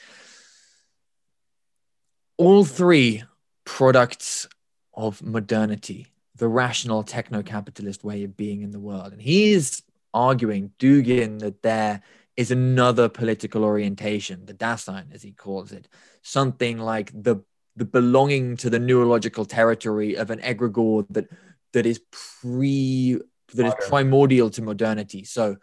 All 2.36 2.64
three 2.64 3.24
products 3.64 4.46
of 4.94 5.20
modernity, 5.20 6.06
the 6.36 6.46
rational 6.46 7.02
techno 7.02 7.42
capitalist 7.42 8.04
way 8.04 8.22
of 8.22 8.36
being 8.36 8.62
in 8.62 8.70
the 8.70 8.78
world. 8.78 9.12
And 9.12 9.20
he 9.20 9.54
is 9.54 9.82
arguing, 10.14 10.70
Dugin, 10.78 11.40
that 11.40 11.62
there 11.62 12.02
is 12.36 12.52
another 12.52 13.08
political 13.08 13.64
orientation, 13.64 14.46
the 14.46 14.54
Dasein, 14.54 15.12
as 15.12 15.24
he 15.24 15.32
calls 15.32 15.72
it, 15.72 15.88
something 16.22 16.78
like 16.78 17.10
the 17.12 17.42
the 17.76 17.84
belonging 17.84 18.56
to 18.58 18.70
the 18.70 18.78
neurological 18.78 19.44
territory 19.44 20.14
of 20.14 20.30
an 20.30 20.40
egregore 20.40 21.06
that 21.10 21.28
that 21.72 21.86
is 21.86 22.00
pre 22.40 23.18
that 23.54 23.66
is 23.66 23.74
primordial 23.88 24.50
to 24.50 24.62
modernity. 24.62 25.24
So 25.24 25.56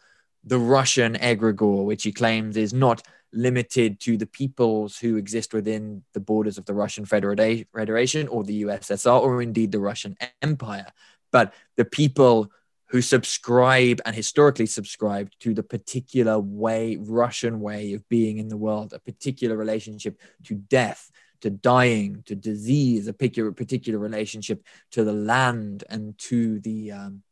the 0.44 0.60
Russian 0.60 1.16
egregore, 1.16 1.86
which 1.86 2.04
he 2.04 2.12
claims 2.12 2.58
is 2.58 2.74
not 2.74 3.02
limited 3.32 4.00
to 4.00 4.18
the 4.18 4.26
peoples 4.26 4.98
who 4.98 5.18
exist 5.18 5.54
within 5.54 6.04
the 6.14 6.20
borders 6.20 6.58
of 6.58 6.66
the 6.66 6.74
Russian 6.74 7.06
Federation 7.06 8.28
or 8.28 8.44
the 8.44 8.64
USSR 8.64 9.22
or 9.22 9.42
indeed 9.42 9.72
the 9.72 9.80
Russian 9.80 10.18
Empire, 10.42 10.88
but 11.32 11.54
the 11.78 11.86
people 11.86 12.52
who 12.88 13.02
subscribe 13.02 14.02
and 14.04 14.16
historically 14.16 14.66
subscribed 14.66 15.40
to 15.42 15.54
the 15.54 15.62
particular 15.62 16.40
way, 16.40 16.98
Russian 17.00 17.60
way 17.60 17.94
of 17.94 18.08
being 18.10 18.40
in 18.40 18.48
the 18.48 18.58
world, 18.58 18.94
a 18.94 19.00
particular 19.00 19.56
relationship 19.56 20.20
to 20.46 20.56
death, 20.56 21.12
to 21.42 21.50
dying, 21.50 22.24
to 22.26 22.36
disease, 22.36 23.08
a 23.08 23.14
particular, 23.14 23.52
particular 23.52 24.00
relationship 24.00 24.64
to 24.92 25.04
the 25.04 25.14
land 25.14 25.84
and 25.90 26.18
to 26.18 26.60
the 26.60 26.92
um, 26.92 27.24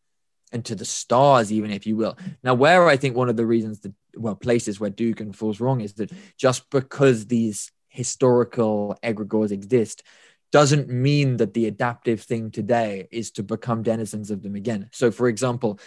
and 0.52 0.64
to 0.66 0.76
the 0.76 0.86
stars, 0.86 1.52
even 1.52 1.72
if 1.72 1.86
you 1.86 1.98
will. 1.98 2.18
Now, 2.42 2.54
where 2.54 2.88
I 2.88 2.96
think 2.96 3.16
one 3.16 3.30
of 3.30 3.36
the 3.36 3.46
reasons 3.46 3.82
that 3.82 3.94
well, 4.16 4.36
places 4.36 4.80
where 4.80 4.90
Dugin 4.90 5.36
falls 5.36 5.60
wrong 5.60 5.82
is 5.82 5.94
that 5.94 6.12
just 6.38 6.70
because 6.70 7.28
these 7.28 7.72
historical 7.90 8.98
egregores 9.04 9.52
exist 9.52 10.04
doesn't 10.52 10.88
mean 10.90 11.38
that 11.38 11.54
the 11.54 11.68
adaptive 11.68 12.22
thing 12.22 12.52
today 12.52 13.08
is 13.12 13.32
to 13.32 13.44
become 13.44 13.84
denizens 13.84 14.32
of 14.32 14.42
them 14.44 14.56
again. 14.56 14.90
So, 14.94 15.12
for 15.12 15.28
example, 15.28 15.80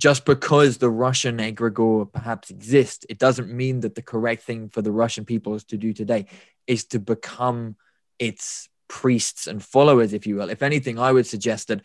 just 0.00 0.24
because 0.24 0.78
the 0.78 0.88
Russian 0.88 1.36
egregore 1.36 2.10
perhaps 2.10 2.50
exists, 2.50 3.04
it 3.10 3.18
doesn't 3.18 3.52
mean 3.52 3.80
that 3.80 3.94
the 3.94 4.02
correct 4.02 4.42
thing 4.42 4.70
for 4.70 4.80
the 4.80 4.90
Russian 4.90 5.26
people 5.26 5.54
is 5.54 5.64
to 5.64 5.76
do 5.76 5.92
today 5.92 6.24
is 6.66 6.84
to 6.86 6.98
become 6.98 7.76
its 8.18 8.70
priests 8.88 9.46
and 9.46 9.62
followers, 9.62 10.14
if 10.14 10.26
you 10.26 10.36
will. 10.36 10.48
If 10.48 10.62
anything, 10.62 10.98
I 10.98 11.12
would 11.12 11.26
suggest 11.26 11.68
that 11.68 11.82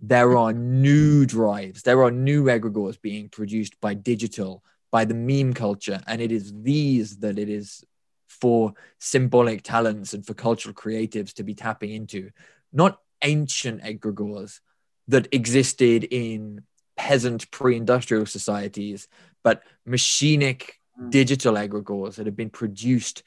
there 0.00 0.38
are 0.38 0.54
new 0.54 1.26
drives, 1.26 1.82
there 1.82 2.02
are 2.02 2.10
new 2.10 2.44
egregores 2.44 2.98
being 2.98 3.28
produced 3.28 3.78
by 3.82 3.92
digital, 3.92 4.64
by 4.90 5.04
the 5.04 5.14
meme 5.14 5.52
culture, 5.52 6.00
and 6.06 6.22
it 6.22 6.32
is 6.32 6.54
these 6.62 7.18
that 7.18 7.38
it 7.38 7.50
is 7.50 7.84
for 8.26 8.72
symbolic 8.98 9.62
talents 9.62 10.14
and 10.14 10.26
for 10.26 10.32
cultural 10.32 10.74
creatives 10.74 11.34
to 11.34 11.42
be 11.42 11.52
tapping 11.52 11.90
into, 11.90 12.30
not 12.72 13.00
ancient 13.22 13.82
egregores 13.82 14.60
that 15.08 15.28
existed 15.32 16.04
in 16.04 16.62
peasant 17.00 17.50
pre-industrial 17.50 18.26
societies, 18.26 19.08
but 19.42 19.62
machinic 19.88 20.72
hmm. 20.96 21.08
digital 21.08 21.56
aggregates 21.56 22.16
that 22.16 22.26
have 22.26 22.36
been 22.36 22.50
produced 22.50 23.22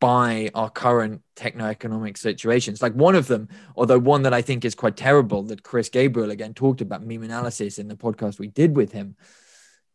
by 0.00 0.50
our 0.54 0.68
current 0.68 1.22
techno-economic 1.34 2.18
situations. 2.18 2.82
Like 2.82 2.92
one 2.92 3.14
of 3.14 3.26
them, 3.26 3.48
although 3.74 3.98
one 3.98 4.24
that 4.24 4.34
I 4.34 4.42
think 4.42 4.66
is 4.66 4.74
quite 4.74 4.98
terrible, 4.98 5.42
that 5.44 5.62
Chris 5.62 5.88
Gabriel 5.88 6.30
again 6.30 6.52
talked 6.52 6.82
about 6.82 7.06
meme 7.06 7.22
analysis 7.22 7.78
in 7.78 7.88
the 7.88 7.96
podcast 7.96 8.38
we 8.38 8.48
did 8.48 8.76
with 8.76 8.92
him, 8.92 9.16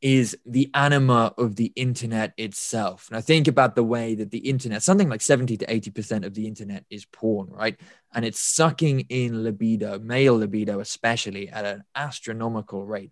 is 0.01 0.35
the 0.45 0.69
anima 0.73 1.33
of 1.37 1.55
the 1.55 1.71
internet 1.75 2.33
itself. 2.37 3.09
Now, 3.11 3.21
think 3.21 3.47
about 3.47 3.75
the 3.75 3.83
way 3.83 4.15
that 4.15 4.31
the 4.31 4.39
internet, 4.39 4.81
something 4.81 5.09
like 5.09 5.21
70 5.21 5.57
to 5.57 5.65
80% 5.65 6.25
of 6.25 6.33
the 6.33 6.47
internet 6.47 6.85
is 6.89 7.05
porn, 7.05 7.49
right? 7.49 7.79
And 8.13 8.25
it's 8.25 8.39
sucking 8.39 9.01
in 9.09 9.43
libido, 9.43 9.99
male 9.99 10.35
libido 10.35 10.79
especially, 10.79 11.49
at 11.49 11.65
an 11.65 11.83
astronomical 11.95 12.83
rate. 12.83 13.11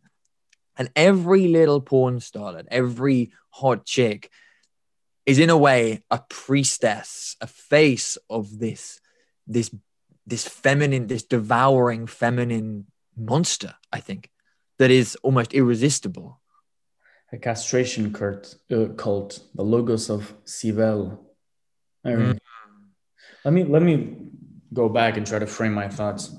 And 0.77 0.89
every 0.95 1.47
little 1.47 1.81
porn 1.81 2.19
starlet, 2.19 2.65
every 2.71 3.33
hot 3.49 3.85
chick 3.85 4.31
is 5.25 5.37
in 5.37 5.51
a 5.51 5.57
way 5.57 6.01
a 6.09 6.19
priestess, 6.27 7.35
a 7.39 7.45
face 7.47 8.17
of 8.31 8.57
this, 8.57 8.99
this, 9.45 9.69
this 10.25 10.47
feminine, 10.47 11.05
this 11.05 11.23
devouring 11.23 12.07
feminine 12.07 12.87
monster, 13.15 13.75
I 13.91 13.99
think, 13.99 14.31
that 14.79 14.89
is 14.89 15.15
almost 15.21 15.53
irresistible. 15.53 16.41
A 17.31 17.37
castration 17.37 18.11
cult, 18.11 18.55
uh, 18.71 18.87
cult 18.97 19.39
the 19.53 19.63
logos 19.63 20.09
of 20.09 20.33
Cybele. 20.45 21.19
Mm. 22.05 22.39
Let 23.45 23.53
me 23.53 23.63
let 23.63 23.83
me 23.83 24.17
go 24.73 24.89
back 24.89 25.17
and 25.17 25.27
try 25.27 25.39
to 25.39 25.45
frame 25.45 25.73
my 25.73 25.87
thoughts. 25.87 26.35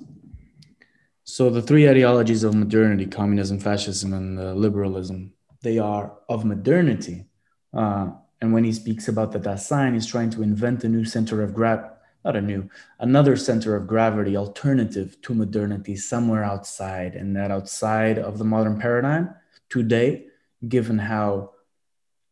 So 1.25 1.49
the 1.49 1.63
three 1.63 1.89
ideologies 1.89 2.43
of 2.43 2.55
modernity, 2.55 3.07
communism, 3.07 3.61
fascism, 3.61 4.13
and 4.13 4.39
uh, 4.39 4.53
liberalism, 4.55 5.33
they 5.63 5.79
are 5.79 6.19
of 6.29 6.45
modernity. 6.45 7.27
Uh, 7.73 8.11
and 8.41 8.53
when 8.53 8.65
he 8.65 8.73
speaks 8.73 9.07
about 9.07 9.31
the 9.31 9.39
Dasein, 9.39 9.95
he's 9.95 10.07
trying 10.07 10.31
to 10.31 10.43
invent 10.43 10.83
a 10.83 10.89
new 10.89 11.05
center 11.05 11.43
of 11.43 11.55
gravity, 11.55 11.95
not 12.25 12.35
a 12.35 12.41
new, 12.41 12.69
another 12.99 13.37
center 13.37 13.77
of 13.77 13.87
gravity 13.87 14.37
alternative 14.37 15.21
to 15.23 15.35
modernity 15.35 15.95
somewhere 15.95 16.43
outside. 16.43 17.15
And 17.15 17.37
that 17.37 17.51
outside 17.53 18.19
of 18.19 18.39
the 18.39 18.45
modern 18.45 18.81
paradigm 18.81 19.35
today, 19.69 20.27
given 20.67 20.99
how 20.99 21.53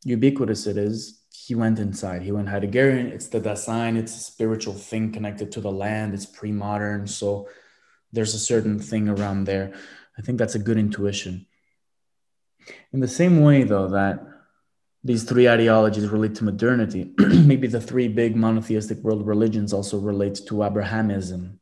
ubiquitous 0.05 0.67
it 0.67 0.77
is, 0.77 1.23
he 1.31 1.55
went 1.55 1.79
inside. 1.79 2.23
He 2.23 2.33
went 2.33 2.49
Heideggerian. 2.49 3.11
It's 3.11 3.29
the 3.29 3.41
Dasein, 3.41 3.97
it's 3.97 4.15
a 4.15 4.21
spiritual 4.21 4.75
thing 4.75 5.13
connected 5.13 5.53
to 5.53 5.61
the 5.61 5.71
land, 5.71 6.15
it's 6.15 6.27
pre 6.27 6.53
modern. 6.53 7.07
So 7.07 7.49
there's 8.13 8.35
a 8.35 8.39
certain 8.39 8.79
thing 8.79 9.09
around 9.09 9.45
there. 9.45 9.73
I 10.19 10.23
think 10.23 10.39
that's 10.39 10.55
a 10.55 10.59
good 10.59 10.79
intuition. 10.79 11.47
In 12.93 13.01
the 13.01 13.09
same 13.09 13.41
way, 13.41 13.63
though, 13.63 13.89
that 13.89 14.21
these 15.05 15.25
three 15.25 15.49
ideologies 15.49 16.09
relate 16.09 16.35
to 16.37 16.45
modernity. 16.45 17.13
Maybe 17.19 17.67
the 17.67 17.81
three 17.81 18.09
big 18.09 18.37
monotheistic 18.37 18.99
world 18.99 19.27
religions 19.27 19.73
also 19.73 19.99
relate 19.99 20.35
to 20.49 20.55
Abrahamism 20.55 21.59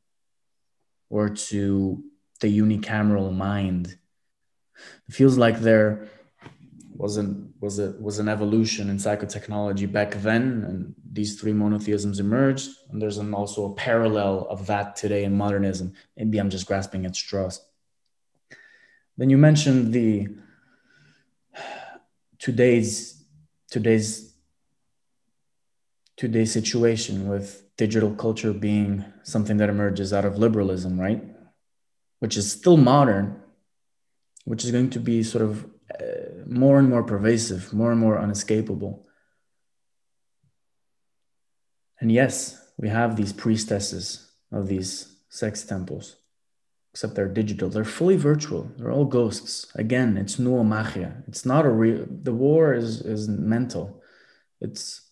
or 1.10 1.28
to 1.28 2.02
the 2.40 2.58
unicameral 2.58 3.34
mind. 3.34 3.98
It 5.08 5.14
feels 5.14 5.38
like 5.38 5.60
there 5.60 6.08
wasn't 6.98 7.52
was 7.60 7.78
a 7.78 7.92
was 8.00 8.18
an 8.18 8.28
evolution 8.28 8.90
in 8.90 8.96
psychotechnology 8.96 9.90
back 9.90 10.14
then, 10.14 10.64
and 10.68 10.94
these 11.12 11.40
three 11.40 11.52
monotheisms 11.52 12.20
emerged. 12.20 12.70
And 12.90 13.00
there's 13.00 13.18
an, 13.18 13.34
also 13.34 13.66
a 13.66 13.74
parallel 13.74 14.46
of 14.48 14.66
that 14.66 14.96
today 14.96 15.24
in 15.24 15.36
modernism. 15.36 15.92
Maybe 16.16 16.38
I'm 16.38 16.50
just 16.50 16.66
grasping 16.66 17.06
at 17.06 17.16
straws. 17.16 17.60
Then 19.16 19.30
you 19.30 19.38
mentioned 19.38 19.92
the 19.92 20.28
today's 22.38 23.24
today's 23.70 24.34
today's 26.16 26.52
situation 26.52 27.28
with 27.28 27.76
digital 27.76 28.14
culture 28.14 28.52
being 28.52 29.04
something 29.22 29.58
that 29.58 29.68
emerges 29.68 30.12
out 30.12 30.24
of 30.24 30.38
liberalism, 30.38 30.98
right? 30.98 31.22
Which 32.20 32.36
is 32.36 32.50
still 32.50 32.78
modern, 32.78 33.42
which 34.44 34.64
is 34.64 34.70
going 34.70 34.90
to 34.90 35.00
be 35.00 35.22
sort 35.22 35.44
of 35.44 35.66
uh, 35.94 36.44
more 36.46 36.78
and 36.78 36.88
more 36.88 37.02
pervasive, 37.02 37.72
more 37.72 37.92
and 37.92 38.00
more 38.00 38.18
unescapable. 38.18 39.06
And 42.00 42.12
yes, 42.12 42.60
we 42.76 42.88
have 42.88 43.16
these 43.16 43.32
priestesses 43.32 44.30
of 44.52 44.68
these 44.68 45.16
sex 45.28 45.64
temples 45.64 46.16
except 46.96 47.14
they're 47.14 47.28
digital. 47.28 47.68
They're 47.68 47.84
fully 47.84 48.16
virtual. 48.16 48.72
They're 48.78 48.90
all 48.90 49.04
ghosts. 49.04 49.66
Again, 49.74 50.16
it's 50.16 50.36
noomachia. 50.36 51.28
It's 51.28 51.44
not 51.44 51.66
a 51.66 51.68
real. 51.68 52.06
The 52.08 52.32
war 52.32 52.72
is 52.72 53.02
is 53.02 53.28
mental. 53.28 54.02
It's 54.62 55.02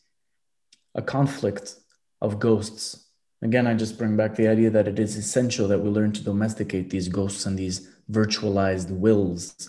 a 0.94 1.02
conflict 1.02 1.76
of 2.22 2.40
ghosts. 2.40 3.04
Again, 3.42 3.66
I 3.66 3.74
just 3.74 3.98
bring 3.98 4.16
back 4.16 4.34
the 4.34 4.48
idea 4.48 4.70
that 4.70 4.88
it 4.88 4.98
is 4.98 5.14
essential 5.14 5.68
that 5.68 5.80
we 5.80 5.90
learn 5.90 6.12
to 6.12 6.24
domesticate 6.24 6.88
these 6.88 7.08
ghosts 7.08 7.44
and 7.44 7.58
these 7.58 7.86
virtualized 8.10 8.90
wills, 8.90 9.68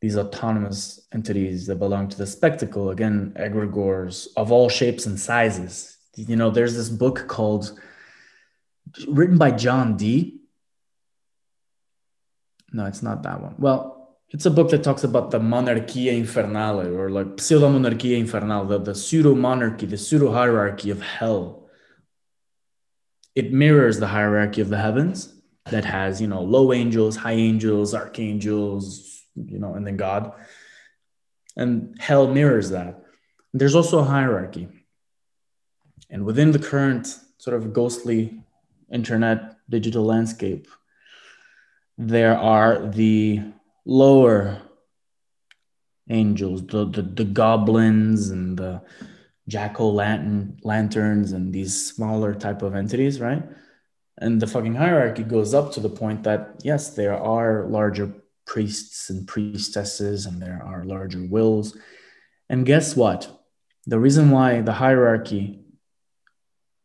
these 0.00 0.16
autonomous 0.16 1.06
entities 1.12 1.66
that 1.66 1.76
belong 1.76 2.08
to 2.08 2.18
the 2.18 2.26
spectacle. 2.26 2.90
Again, 2.90 3.32
egregores 3.36 4.28
of 4.36 4.52
all 4.52 4.68
shapes 4.68 5.06
and 5.06 5.18
sizes. 5.18 5.96
You 6.16 6.36
know, 6.36 6.50
there's 6.50 6.76
this 6.76 6.88
book 6.88 7.26
called 7.28 7.78
written 9.06 9.38
by 9.38 9.50
John 9.50 9.96
Dee 9.96 10.38
no, 12.72 12.86
it's 12.86 13.02
not 13.02 13.22
that 13.22 13.40
one. 13.40 13.54
Well, 13.58 14.16
it's 14.30 14.46
a 14.46 14.50
book 14.50 14.70
that 14.70 14.82
talks 14.84 15.04
about 15.04 15.30
the 15.30 15.40
monarchia 15.40 16.12
infernale 16.12 16.94
or 16.94 17.10
like 17.10 17.40
pseudo 17.40 17.70
monarchia 17.70 18.18
infernale, 18.18 18.68
the, 18.68 18.78
the 18.78 18.94
pseudo 18.94 19.34
monarchy, 19.34 19.86
the 19.86 19.96
pseudo 19.96 20.32
hierarchy 20.32 20.90
of 20.90 21.00
hell. 21.00 21.68
It 23.34 23.52
mirrors 23.52 23.98
the 23.98 24.08
hierarchy 24.08 24.60
of 24.60 24.68
the 24.68 24.78
heavens 24.78 25.32
that 25.70 25.84
has, 25.84 26.20
you 26.20 26.26
know, 26.26 26.42
low 26.42 26.72
angels, 26.72 27.16
high 27.16 27.32
angels, 27.32 27.94
archangels, 27.94 29.17
you 29.46 29.58
know, 29.58 29.74
and 29.74 29.86
then 29.86 29.96
God. 29.96 30.32
And 31.56 31.96
hell 32.00 32.26
mirrors 32.26 32.70
that. 32.70 33.02
There's 33.52 33.74
also 33.74 34.00
a 34.00 34.04
hierarchy. 34.04 34.68
And 36.10 36.24
within 36.24 36.52
the 36.52 36.58
current 36.58 37.06
sort 37.38 37.56
of 37.56 37.72
ghostly 37.72 38.40
internet 38.92 39.56
digital 39.68 40.04
landscape, 40.04 40.68
there 41.96 42.38
are 42.38 42.86
the 42.86 43.42
lower 43.84 44.62
angels, 46.08 46.66
the, 46.66 46.86
the, 46.86 47.02
the 47.02 47.24
goblins 47.24 48.30
and 48.30 48.56
the 48.56 48.82
jack-o' 49.48 49.90
lantern 49.90 50.58
lanterns 50.62 51.32
and 51.32 51.52
these 51.52 51.86
smaller 51.94 52.34
type 52.34 52.62
of 52.62 52.74
entities, 52.74 53.20
right? 53.20 53.42
And 54.18 54.40
the 54.40 54.46
fucking 54.46 54.74
hierarchy 54.74 55.22
goes 55.22 55.54
up 55.54 55.72
to 55.72 55.80
the 55.80 55.88
point 55.88 56.24
that 56.24 56.60
yes, 56.62 56.94
there 56.94 57.16
are 57.16 57.66
larger 57.66 58.12
priests 58.48 59.10
and 59.10 59.28
priestesses 59.28 60.26
and 60.26 60.42
there 60.42 60.60
are 60.64 60.84
larger 60.84 61.22
wills. 61.22 61.76
And 62.48 62.66
guess 62.66 62.96
what? 62.96 63.20
The 63.86 64.00
reason 64.00 64.30
why 64.30 64.62
the 64.62 64.72
hierarchy 64.72 65.60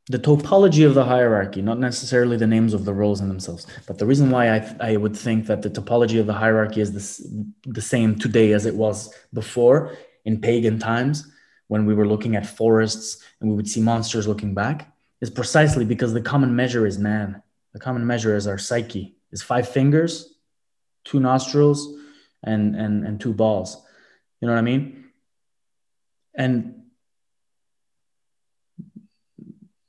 the 0.07 0.19
topology 0.19 0.85
of 0.85 0.95
the 0.95 1.05
hierarchy, 1.05 1.61
not 1.61 1.79
necessarily 1.79 2.35
the 2.35 2.47
names 2.47 2.73
of 2.73 2.83
the 2.83 2.93
roles 2.93 3.21
in 3.21 3.29
themselves. 3.29 3.65
But 3.87 3.97
the 3.97 4.05
reason 4.05 4.29
why 4.31 4.49
I, 4.49 4.75
I 4.81 4.97
would 4.97 5.15
think 5.15 5.47
that 5.47 5.61
the 5.61 5.69
topology 5.69 6.19
of 6.19 6.27
the 6.27 6.33
hierarchy 6.33 6.81
is 6.81 6.91
this, 6.91 7.25
the 7.65 7.81
same 7.81 8.19
today 8.19 8.51
as 8.51 8.65
it 8.65 8.75
was 8.75 9.13
before 9.33 9.95
in 10.25 10.41
pagan 10.41 10.77
times, 10.77 11.31
when 11.67 11.85
we 11.85 11.93
were 11.93 12.05
looking 12.05 12.35
at 12.35 12.45
forests 12.45 13.23
and 13.39 13.49
we 13.49 13.55
would 13.55 13.67
see 13.67 13.79
monsters 13.79 14.27
looking 14.27 14.53
back, 14.53 14.93
is 15.21 15.29
precisely 15.29 15.85
because 15.85 16.11
the 16.13 16.21
common 16.21 16.53
measure 16.53 16.85
is 16.85 16.99
man. 16.99 17.41
The 17.71 17.79
common 17.79 18.05
measure 18.05 18.35
is 18.35 18.45
our 18.45 18.57
psyche, 18.57 19.15
is 19.31 19.41
five 19.41 19.69
fingers, 19.69 20.32
two 21.03 21.19
nostrils, 21.19 21.93
and, 22.43 22.75
and, 22.75 23.05
and 23.05 23.21
two 23.21 23.33
balls. 23.33 23.77
You 24.41 24.47
know 24.47 24.53
what 24.53 24.59
I 24.59 24.63
mean? 24.63 25.05
And 26.35 26.83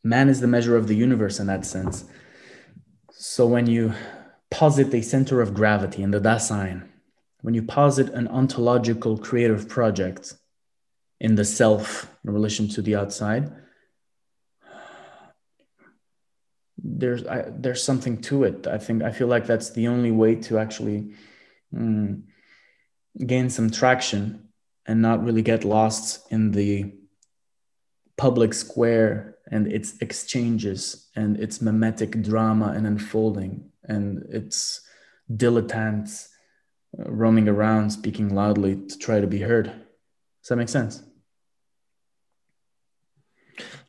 man 0.02 0.28
is 0.28 0.40
the 0.40 0.46
measure 0.46 0.76
of 0.76 0.86
the 0.86 0.94
universe 0.94 1.40
in 1.40 1.46
that 1.48 1.66
sense. 1.66 2.04
So 3.10 3.46
when 3.46 3.66
you 3.66 3.94
posit 4.50 4.94
a 4.94 5.02
center 5.02 5.40
of 5.40 5.54
gravity 5.54 6.02
in 6.02 6.10
the 6.10 6.20
Dasein, 6.20 6.88
when 7.40 7.54
you 7.54 7.62
posit 7.62 8.10
an 8.10 8.28
ontological 8.28 9.18
creative 9.18 9.68
project 9.68 10.34
in 11.20 11.34
the 11.34 11.44
self 11.44 12.14
in 12.24 12.32
relation 12.32 12.68
to 12.68 12.82
the 12.82 12.94
outside, 12.94 13.50
there's 16.76 17.26
I, 17.26 17.44
there's 17.48 17.82
something 17.82 18.20
to 18.22 18.44
it. 18.44 18.66
I 18.66 18.78
think 18.78 19.02
I 19.02 19.12
feel 19.12 19.28
like 19.28 19.46
that's 19.46 19.70
the 19.70 19.88
only 19.88 20.10
way 20.10 20.34
to 20.36 20.58
actually 20.58 21.12
mm, 21.72 22.22
gain 23.26 23.50
some 23.50 23.70
traction 23.70 24.48
and 24.86 25.00
not 25.00 25.24
really 25.24 25.42
get 25.42 25.64
lost 25.64 26.30
in 26.30 26.50
the 26.50 26.92
public 28.16 28.54
square 28.54 29.36
and 29.50 29.70
its 29.70 29.94
exchanges 30.00 31.10
and 31.16 31.38
its 31.38 31.60
mimetic 31.60 32.22
drama 32.22 32.68
and 32.68 32.86
unfolding 32.86 33.70
and 33.84 34.22
its 34.30 34.80
dilettantes 35.32 36.28
uh, 36.98 37.10
roaming 37.10 37.48
around 37.48 37.90
speaking 37.90 38.34
loudly 38.34 38.76
to 38.86 38.98
try 38.98 39.20
to 39.20 39.26
be 39.26 39.40
heard. 39.40 39.66
Does 39.66 40.48
that 40.48 40.56
make 40.56 40.68
sense? 40.68 41.02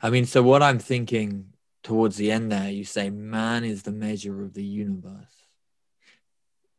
I 0.01 0.09
mean, 0.09 0.25
so 0.25 0.43
what 0.43 0.61
I'm 0.61 0.79
thinking 0.79 1.54
towards 1.85 2.17
the 2.17 2.31
end 2.31 2.51
there, 2.51 2.71
you 2.71 2.83
say 2.83 3.11
man 3.11 3.63
is 3.63 3.83
the 3.83 3.91
measure 3.91 4.41
of 4.41 4.55
the 4.55 4.63
universe. 4.63 5.45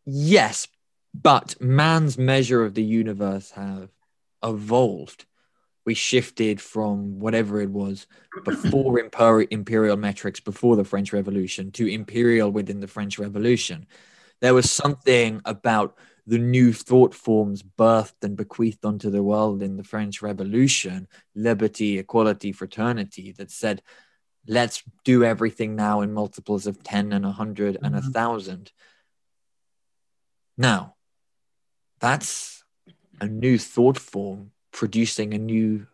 Yes, 0.05 0.66
but 1.14 1.61
man's 1.61 2.19
measure 2.19 2.64
of 2.64 2.75
the 2.75 2.83
universe 2.83 3.53
have 3.53 3.88
evolved. 4.42 5.25
We 5.85 5.95
shifted 5.95 6.61
from 6.61 7.21
whatever 7.21 7.61
it 7.61 7.71
was 7.71 8.09
before 8.45 8.99
imperial 9.51 9.97
metrics, 9.97 10.40
before 10.40 10.75
the 10.75 10.85
French 10.85 11.12
Revolution, 11.12 11.71
to 11.73 11.87
imperial 11.87 12.51
within 12.51 12.81
the 12.81 12.88
French 12.88 13.16
Revolution. 13.16 13.87
There 14.40 14.55
was 14.55 14.69
something 14.71 15.40
about 15.45 15.97
the 16.27 16.38
new 16.38 16.73
thought 16.73 17.14
forms 17.14 17.62
birthed 17.62 18.23
and 18.23 18.37
bequeathed 18.37 18.85
onto 18.85 19.11
the 19.11 19.23
world 19.23 19.62
in 19.62 19.77
the 19.77 19.85
French 19.85 20.21
Revolution 20.21 21.07
liberty, 21.37 22.01
equality, 22.01 22.51
fraternity 22.51 23.31
that 23.38 23.53
said, 23.53 23.83
let's 24.49 24.83
do 25.05 25.25
everything 25.25 25.77
now 25.77 26.01
in 26.01 26.13
multiples 26.13 26.67
of 26.67 26.83
10 26.83 27.13
and 27.13 27.25
100 27.25 27.79
and 27.83 27.95
a 27.95 28.01
mm-hmm. 28.01 28.11
thousand. 28.11 28.73
Now, 30.57 30.95
that's 32.01 32.65
a 33.21 33.27
new 33.27 33.59
thought 33.59 33.99
form 33.99 34.53
producing 34.73 35.35
a 35.35 35.39
new 35.39 35.87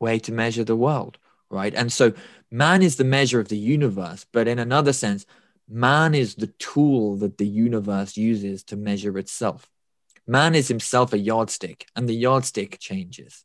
way 0.00 0.18
to 0.20 0.32
measure 0.32 0.64
the 0.64 0.76
world, 0.76 1.18
right? 1.50 1.74
And 1.74 1.92
so 1.92 2.12
man 2.50 2.82
is 2.82 2.96
the 2.96 3.04
measure 3.04 3.40
of 3.40 3.48
the 3.48 3.58
universe, 3.58 4.26
but 4.32 4.48
in 4.48 4.58
another 4.58 4.92
sense, 4.92 5.26
man 5.68 6.14
is 6.14 6.36
the 6.36 6.46
tool 6.46 7.16
that 7.16 7.38
the 7.38 7.46
universe 7.46 8.16
uses 8.16 8.62
to 8.64 8.76
measure 8.76 9.18
itself. 9.18 9.68
Man 10.26 10.54
is 10.54 10.68
himself 10.68 11.12
a 11.12 11.18
yardstick, 11.18 11.86
and 11.96 12.08
the 12.08 12.14
yardstick 12.14 12.78
changes. 12.78 13.44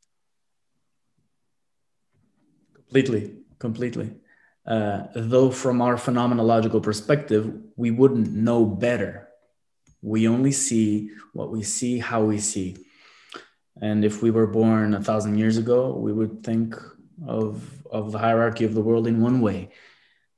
Completely, 2.74 3.38
completely 3.58 4.16
uh, 4.66 5.08
though 5.14 5.52
from 5.52 5.82
our 5.82 5.96
phenomenological 5.96 6.82
perspective, 6.82 7.54
we 7.76 7.92
wouldn't 7.92 8.32
know 8.32 8.66
better. 8.66 9.28
We 10.02 10.28
only 10.28 10.52
see 10.52 11.12
what 11.34 11.50
we 11.52 11.64
see, 11.64 12.00
how 12.00 12.24
we 12.24 12.40
see. 12.40 12.78
And 13.82 14.06
if 14.06 14.22
we 14.22 14.32
were 14.32 14.48
born 14.48 14.94
a 14.94 15.02
thousand 15.02 15.38
years 15.38 15.58
ago, 15.58 15.94
we 15.94 16.14
would 16.14 16.44
think 16.44 16.76
of, 17.28 17.84
of 17.92 18.12
the 18.12 18.20
hierarchy 18.20 18.66
of 18.66 18.74
the 18.74 18.82
world 18.82 19.08
in 19.08 19.22
one 19.22 19.42
way. 19.42 19.70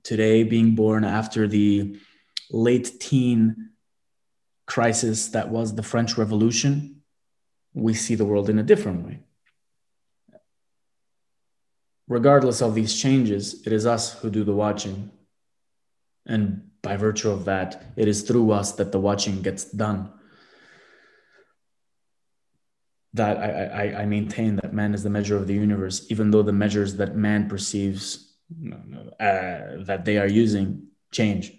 Today, 0.04 0.44
being 0.44 0.76
born 0.76 1.04
after 1.04 1.48
the 1.48 2.00
late 2.50 3.00
teen 3.00 3.72
crisis 4.66 5.30
that 5.30 5.50
was 5.50 5.76
the 5.76 5.84
French 5.84 6.18
Revolution, 6.18 7.02
we 7.74 7.94
see 7.94 8.16
the 8.16 8.26
world 8.26 8.50
in 8.50 8.58
a 8.58 8.64
different 8.64 9.06
way 9.06 9.20
regardless 12.08 12.62
of 12.62 12.76
these 12.76 13.00
changes, 13.00 13.66
it 13.66 13.74
is 13.74 13.86
us 13.86 14.14
who 14.20 14.30
do 14.30 14.44
the 14.44 14.54
watching. 14.54 15.12
And 16.26 16.70
by 16.82 16.98
virtue 16.98 17.32
of 17.32 17.46
that, 17.46 17.84
it 17.96 18.08
is 18.08 18.22
through 18.22 18.52
us 18.52 18.74
that 18.74 18.92
the 18.92 19.00
watching 19.00 19.42
gets 19.42 19.66
done. 19.66 20.12
That 23.14 23.38
I, 23.38 23.94
I, 23.94 24.02
I 24.02 24.06
maintain 24.06 24.58
that 24.58 24.74
man 24.74 24.94
is 24.94 25.04
the 25.04 25.10
measure 25.10 25.38
of 25.38 25.48
the 25.48 25.54
universe, 25.54 26.06
even 26.10 26.32
though 26.32 26.44
the 26.44 26.52
measures 26.52 26.98
that 26.98 27.16
man 27.16 27.48
perceives 27.48 28.34
uh, 29.20 29.82
that 29.88 30.04
they 30.04 30.18
are 30.18 30.28
using 30.28 30.88
change. 31.12 31.54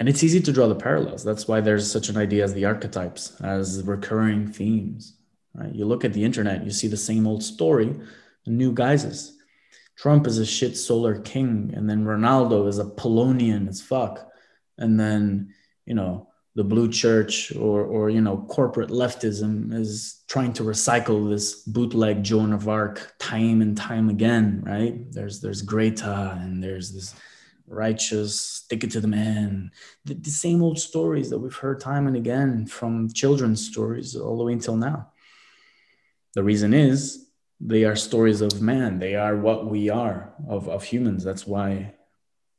And 0.00 0.08
it's 0.08 0.22
easy 0.22 0.40
to 0.40 0.52
draw 0.52 0.68
the 0.68 0.74
parallels. 0.74 1.24
That's 1.24 1.48
why 1.48 1.60
there's 1.60 1.90
such 1.90 2.08
an 2.08 2.16
idea 2.16 2.44
as 2.44 2.54
the 2.54 2.66
archetypes, 2.66 3.40
as 3.40 3.82
recurring 3.82 4.46
themes 4.46 5.17
Right? 5.58 5.74
You 5.74 5.86
look 5.86 6.04
at 6.04 6.12
the 6.12 6.24
internet, 6.24 6.64
you 6.64 6.70
see 6.70 6.88
the 6.88 6.96
same 6.96 7.26
old 7.26 7.42
story, 7.42 7.94
new 8.46 8.72
guises. 8.72 9.36
Trump 9.96 10.26
is 10.26 10.38
a 10.38 10.46
shit 10.46 10.76
solar 10.76 11.20
king, 11.20 11.72
and 11.74 11.90
then 11.90 12.04
Ronaldo 12.04 12.68
is 12.68 12.78
Apollonian 12.78 13.68
as 13.68 13.80
fuck, 13.80 14.30
and 14.78 14.98
then 14.98 15.52
you 15.86 15.94
know 15.94 16.28
the 16.54 16.62
blue 16.62 16.88
church 16.88 17.54
or 17.56 17.84
or 17.84 18.08
you 18.08 18.20
know 18.20 18.46
corporate 18.48 18.90
leftism 18.90 19.72
is 19.74 20.22
trying 20.28 20.52
to 20.52 20.62
recycle 20.62 21.28
this 21.28 21.62
bootleg 21.62 22.22
Joan 22.22 22.52
of 22.52 22.68
Arc 22.68 23.14
time 23.18 23.60
and 23.60 23.76
time 23.76 24.08
again, 24.08 24.62
right? 24.64 25.10
There's 25.10 25.40
there's 25.40 25.62
Greta 25.62 26.38
and 26.40 26.62
there's 26.62 26.92
this 26.92 27.14
righteous, 27.66 28.40
stick 28.40 28.84
it 28.84 28.90
to 28.92 29.00
the 29.00 29.08
man. 29.08 29.70
The, 30.04 30.14
the, 30.14 30.30
same 30.30 30.62
old 30.62 30.78
stories 30.78 31.28
that 31.28 31.38
we've 31.38 31.54
heard 31.54 31.80
time 31.80 32.06
and 32.06 32.16
again 32.16 32.66
from 32.66 33.12
children's 33.12 33.66
stories 33.66 34.16
all 34.16 34.38
the 34.38 34.44
way 34.44 34.54
until 34.54 34.76
now. 34.76 35.10
The 36.34 36.42
reason 36.42 36.74
is 36.74 37.26
they 37.60 37.84
are 37.84 37.96
stories 37.96 38.40
of 38.40 38.60
man. 38.60 38.98
They 38.98 39.16
are 39.16 39.36
what 39.36 39.66
we 39.66 39.90
are 39.90 40.32
of, 40.48 40.68
of 40.68 40.84
humans. 40.84 41.24
That's 41.24 41.46
why 41.46 41.94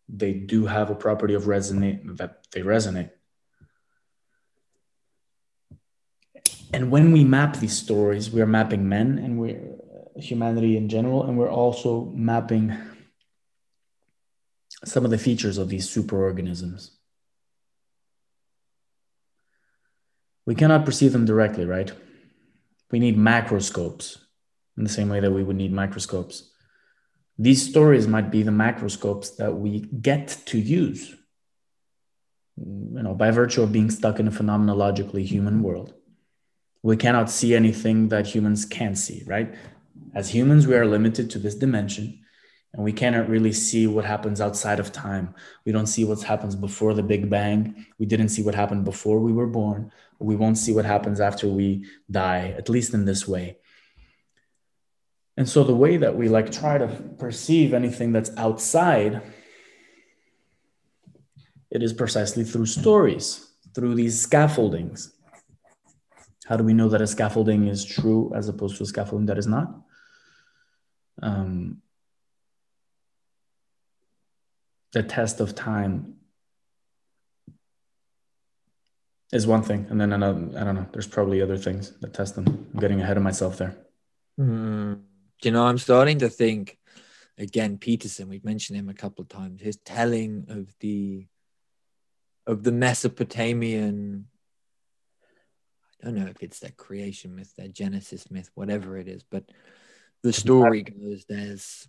they 0.08 0.34
do 0.34 0.66
have 0.66 0.90
a 0.90 0.96
property 0.96 1.34
of 1.34 1.44
resonate 1.44 2.18
that 2.18 2.44
they 2.52 2.62
resonate. 2.62 3.12
And 6.74 6.92
when 6.92 7.12
we 7.12 7.24
map 7.24 7.58
these 7.58 7.78
stories, 7.78 8.30
we 8.30 8.42
are 8.42 8.48
mapping 8.48 8.88
men 8.88 9.18
and 9.18 9.40
we're 9.40 9.80
humanity 10.16 10.78
in 10.78 10.90
general, 10.90 11.24
and 11.24 11.38
we're 11.38 11.52
also 11.52 12.12
mapping 12.16 12.76
some 14.86 15.06
of 15.06 15.12
the 15.12 15.18
features 15.18 15.58
of 15.58 15.70
these 15.70 15.88
superorganisms. 15.88 16.92
We 20.46 20.56
cannot 20.56 20.86
perceive 20.86 21.12
them 21.12 21.26
directly, 21.26 21.66
right? 21.66 21.92
We 22.92 23.00
need 23.00 23.18
macroscopes 23.18 24.18
in 24.78 24.84
the 24.84 24.90
same 24.90 25.10
way 25.10 25.20
that 25.20 25.32
we 25.32 25.44
would 25.44 25.56
need 25.56 25.74
microscopes. 25.74 26.52
These 27.38 27.70
stories 27.70 28.08
might 28.08 28.32
be 28.32 28.44
the 28.44 28.52
macroscopes 28.52 29.38
that 29.38 29.56
we 29.56 29.82
get 30.02 30.28
to 30.48 30.60
use, 30.60 31.16
you 32.58 33.04
know, 33.04 33.14
by 33.14 33.32
virtue 33.32 33.62
of 33.62 33.72
being 33.72 33.90
stuck 33.90 34.20
in 34.20 34.28
a 34.28 34.32
phenomenologically 34.32 35.26
human 35.26 35.64
world. 35.64 35.94
We 36.82 36.98
cannot 36.98 37.30
see 37.30 37.56
anything 37.56 38.10
that 38.10 38.28
humans 38.28 38.66
can't 38.66 38.98
see, 38.98 39.24
right? 39.26 39.54
As 40.16 40.30
humans, 40.30 40.66
we 40.66 40.76
are 40.76 40.86
limited 40.86 41.30
to 41.32 41.40
this 41.40 41.56
dimension 41.56 42.20
and 42.74 42.84
we 42.84 42.94
cannot 42.94 43.30
really 43.30 43.52
see 43.52 43.88
what 43.88 44.06
happens 44.06 44.40
outside 44.40 44.80
of 44.80 44.92
time. 44.92 45.34
We 45.66 45.72
don't 45.72 45.88
see 45.88 46.04
what 46.04 46.22
happens 46.22 46.56
before 46.56 46.94
the 46.94 47.04
Big 47.04 47.30
Bang. 47.30 47.86
We 47.98 48.06
didn't 48.06 48.30
see 48.30 48.44
what 48.44 48.56
happened 48.56 48.86
before 48.86 49.20
we 49.20 49.34
were 49.34 49.48
born. 49.48 49.92
We 50.20 50.36
won't 50.36 50.58
see 50.58 50.74
what 50.74 50.86
happens 50.86 51.20
after 51.20 51.48
we 51.48 51.86
die, 52.12 52.54
at 52.58 52.70
least 52.70 52.94
in 52.94 53.06
this 53.06 53.28
way. 53.28 53.58
And 55.38 55.48
so 55.48 55.64
the 55.64 55.76
way 55.76 55.96
that 55.96 56.18
we 56.18 56.28
like 56.28 56.52
try 56.52 56.78
to 56.78 56.88
perceive 57.18 57.74
anything 57.74 58.12
that's 58.12 58.30
outside, 58.36 59.22
it 61.72 61.82
is 61.82 61.94
precisely 61.94 62.44
through 62.44 62.66
stories, 62.66 63.50
through 63.74 63.96
these 63.96 64.20
scaffoldings. 64.20 65.14
How 66.46 66.58
do 66.58 66.66
we 66.66 66.74
know 66.74 66.90
that 66.90 67.02
a 67.02 67.08
scaffolding 67.08 67.68
is 67.68 67.86
true 67.86 68.34
as 68.36 68.50
opposed 68.50 68.76
to 68.78 68.84
a 68.84 68.88
scaffolding 68.88 69.28
that 69.28 69.38
is 69.38 69.48
not? 69.48 69.74
Um, 71.22 71.82
the 74.92 75.04
test 75.04 75.40
of 75.40 75.56
time 75.56 76.16
is 79.32 79.46
one 79.46 79.62
thing 79.62 79.86
and 79.90 80.00
then 80.00 80.14
another 80.14 80.40
i 80.60 80.64
don't 80.64 80.76
know 80.76 80.88
there's 80.92 81.08
probably 81.08 81.42
other 81.42 81.58
things 81.58 81.92
that 82.00 82.14
test 82.14 82.36
them 82.36 82.46
i'm 82.74 82.80
getting 82.80 83.02
ahead 83.02 83.18
of 83.18 83.24
myself 83.24 83.58
there 83.58 83.76
mm. 84.40 85.00
you 85.44 85.52
know 85.52 85.66
i'm 85.66 85.78
starting 85.78 86.20
to 86.20 86.30
think 86.30 86.78
again 87.38 87.78
peterson 87.78 88.30
we've 88.30 88.46
mentioned 88.46 88.78
him 88.78 88.90
a 88.90 88.94
couple 88.94 89.22
of 89.22 89.30
times 89.30 89.62
his 89.62 89.78
telling 89.78 90.46
of 90.50 90.74
the 90.80 91.28
of 92.48 92.64
the 92.64 92.72
mesopotamian 92.72 94.26
i 96.02 96.06
don't 96.06 96.16
know 96.16 96.28
if 96.28 96.42
it's 96.42 96.60
their 96.60 96.72
creation 96.72 97.36
myth 97.36 97.56
their 97.56 97.68
genesis 97.68 98.32
myth 98.32 98.50
whatever 98.56 98.98
it 98.98 99.08
is 99.08 99.24
but 99.24 99.44
the 100.24 100.34
story 100.34 100.82
goes 100.82 101.24
there's 101.30 101.88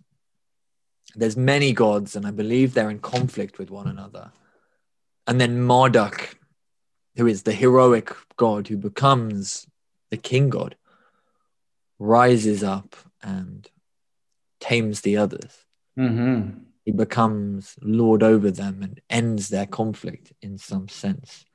there's 1.15 1.37
many 1.37 1.73
gods, 1.73 2.15
and 2.15 2.25
I 2.25 2.31
believe 2.31 2.73
they're 2.73 2.89
in 2.89 2.99
conflict 2.99 3.59
with 3.59 3.69
one 3.69 3.87
another. 3.87 4.31
And 5.27 5.39
then 5.39 5.61
Marduk 5.61 6.37
who 7.15 7.27
is 7.27 7.43
the 7.43 7.53
heroic 7.53 8.11
god 8.37 8.67
who 8.67 8.77
becomes 8.77 9.67
the 10.09 10.17
king 10.17 10.49
god, 10.49 10.75
rises 11.99 12.63
up 12.63 12.95
and 13.21 13.69
tames 14.59 15.01
the 15.01 15.17
others. 15.17 15.65
Mm-hmm. 15.97 16.59
He 16.85 16.91
becomes 16.91 17.75
lord 17.81 18.23
over 18.23 18.49
them 18.49 18.81
and 18.81 18.99
ends 19.09 19.49
their 19.49 19.65
conflict 19.67 20.33
in 20.41 20.57
some 20.57 20.87
sense. 20.87 21.45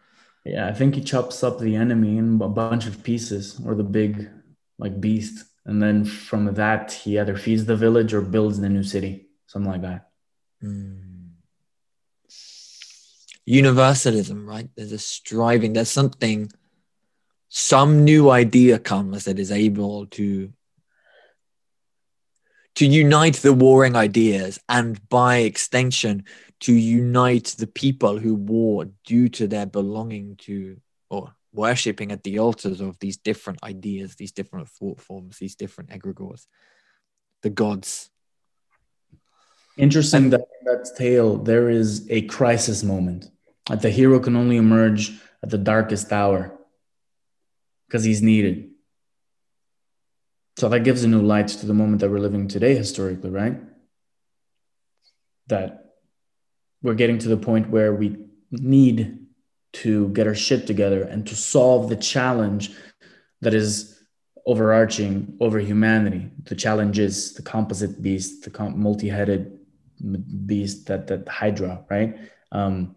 Yeah, 0.45 0.69
I 0.69 0.73
think 0.73 0.95
he 0.95 1.01
chops 1.01 1.43
up 1.43 1.59
the 1.59 1.75
enemy 1.75 2.19
in 2.19 2.41
a 2.41 2.49
bunch 2.49 2.87
of 2.87 3.03
pieces 3.03 3.61
or 3.65 3.75
the 3.75 3.83
big 3.83 4.31
like 4.79 5.01
beast. 5.01 5.45
And 5.65 5.83
then 5.83 6.05
from 6.05 6.55
that, 6.55 6.93
he 6.93 7.19
either 7.19 7.37
feeds 7.37 7.65
the 7.65 7.77
village 7.77 8.15
or 8.15 8.21
builds 8.21 8.61
the 8.61 8.69
new 8.69 8.85
city, 8.85 9.27
something 9.47 9.73
like 9.73 9.83
that. 9.83 10.11
Mm. 10.63 11.16
Universalism, 13.47 14.47
right? 14.47 14.69
There's 14.77 14.93
a 14.93 14.99
striving, 14.99 15.73
there's 15.73 15.89
something, 15.91 16.51
some 17.49 18.05
new 18.05 18.31
idea 18.31 18.79
comes 18.79 19.25
that 19.25 19.39
is 19.39 19.51
able 19.51 20.07
to 20.07 20.53
to 22.77 22.87
unite 22.87 23.37
the 23.37 23.55
warring 23.55 23.97
ideas 23.97 24.61
and 24.69 25.09
by 25.09 25.39
extension 25.39 26.25
to 26.61 26.75
unite 26.75 27.55
the 27.59 27.67
people 27.67 28.19
who 28.19 28.35
war 28.35 28.87
due 29.05 29.31
to 29.31 29.47
their 29.47 29.65
belonging 29.65 30.37
to 30.37 30.79
or 31.09 31.35
worshipping 31.55 32.13
at 32.13 32.23
the 32.23 32.39
altars 32.39 32.83
of 32.83 32.99
these 32.99 33.17
different 33.17 33.59
ideas, 33.63 34.15
these 34.17 34.33
different 34.33 34.69
thought 34.69 35.01
forms, 35.01 35.39
these 35.39 35.55
different 35.55 35.89
egregores, 35.89 36.47
the 37.43 37.49
gods. 37.49 38.11
Interesting 39.79 40.31
that 40.31 40.41
in 40.41 40.67
that 40.67 40.91
tale 40.97 41.39
there 41.39 41.71
is 41.71 42.07
a 42.11 42.23
crisis 42.23 42.83
moment. 42.83 43.31
That 43.69 43.83
the 43.83 43.91
hero 43.91 44.21
can 44.21 44.37
only 44.37 44.57
emerge 44.57 45.13
at 45.43 45.51
the 45.51 45.59
darkest 45.59 46.13
hour 46.13 46.57
because 47.87 48.05
he's 48.05 48.23
needed. 48.23 48.71
So 50.57 50.69
that 50.69 50.81
gives 50.81 51.05
a 51.05 51.09
new 51.09 51.21
light 51.21 51.49
to 51.49 51.67
the 51.67 51.75
moment 51.75 52.01
that 52.01 52.11
we're 52.11 52.19
living 52.19 52.49
today 52.49 52.75
historically, 52.75 53.31
right? 53.31 53.61
That 55.49 55.93
we're 56.83 56.95
getting 56.95 57.19
to 57.19 57.29
the 57.29 57.37
point 57.37 57.69
where 57.69 57.95
we 57.95 58.17
need 58.51 59.27
to 59.75 60.09
get 60.11 60.27
our 60.27 60.35
shit 60.35 60.67
together 60.67 61.03
and 61.03 61.27
to 61.27 61.37
solve 61.37 61.89
the 61.89 61.97
challenge 61.97 62.71
that 63.43 63.53
is 63.53 64.01
overarching 64.47 65.37
over 65.41 65.59
humanity. 65.59 66.31
The 66.45 66.55
challenge 66.55 66.99
is 66.99 67.35
the 67.35 67.43
composite 67.43 68.01
beast, 68.01 68.45
the 68.45 68.51
com- 68.51 68.81
multi-headed 68.81 69.59
beast, 70.47 70.87
that 70.87 71.09
that 71.09 71.29
Hydra, 71.29 71.85
right? 71.91 72.19
Um, 72.53 72.97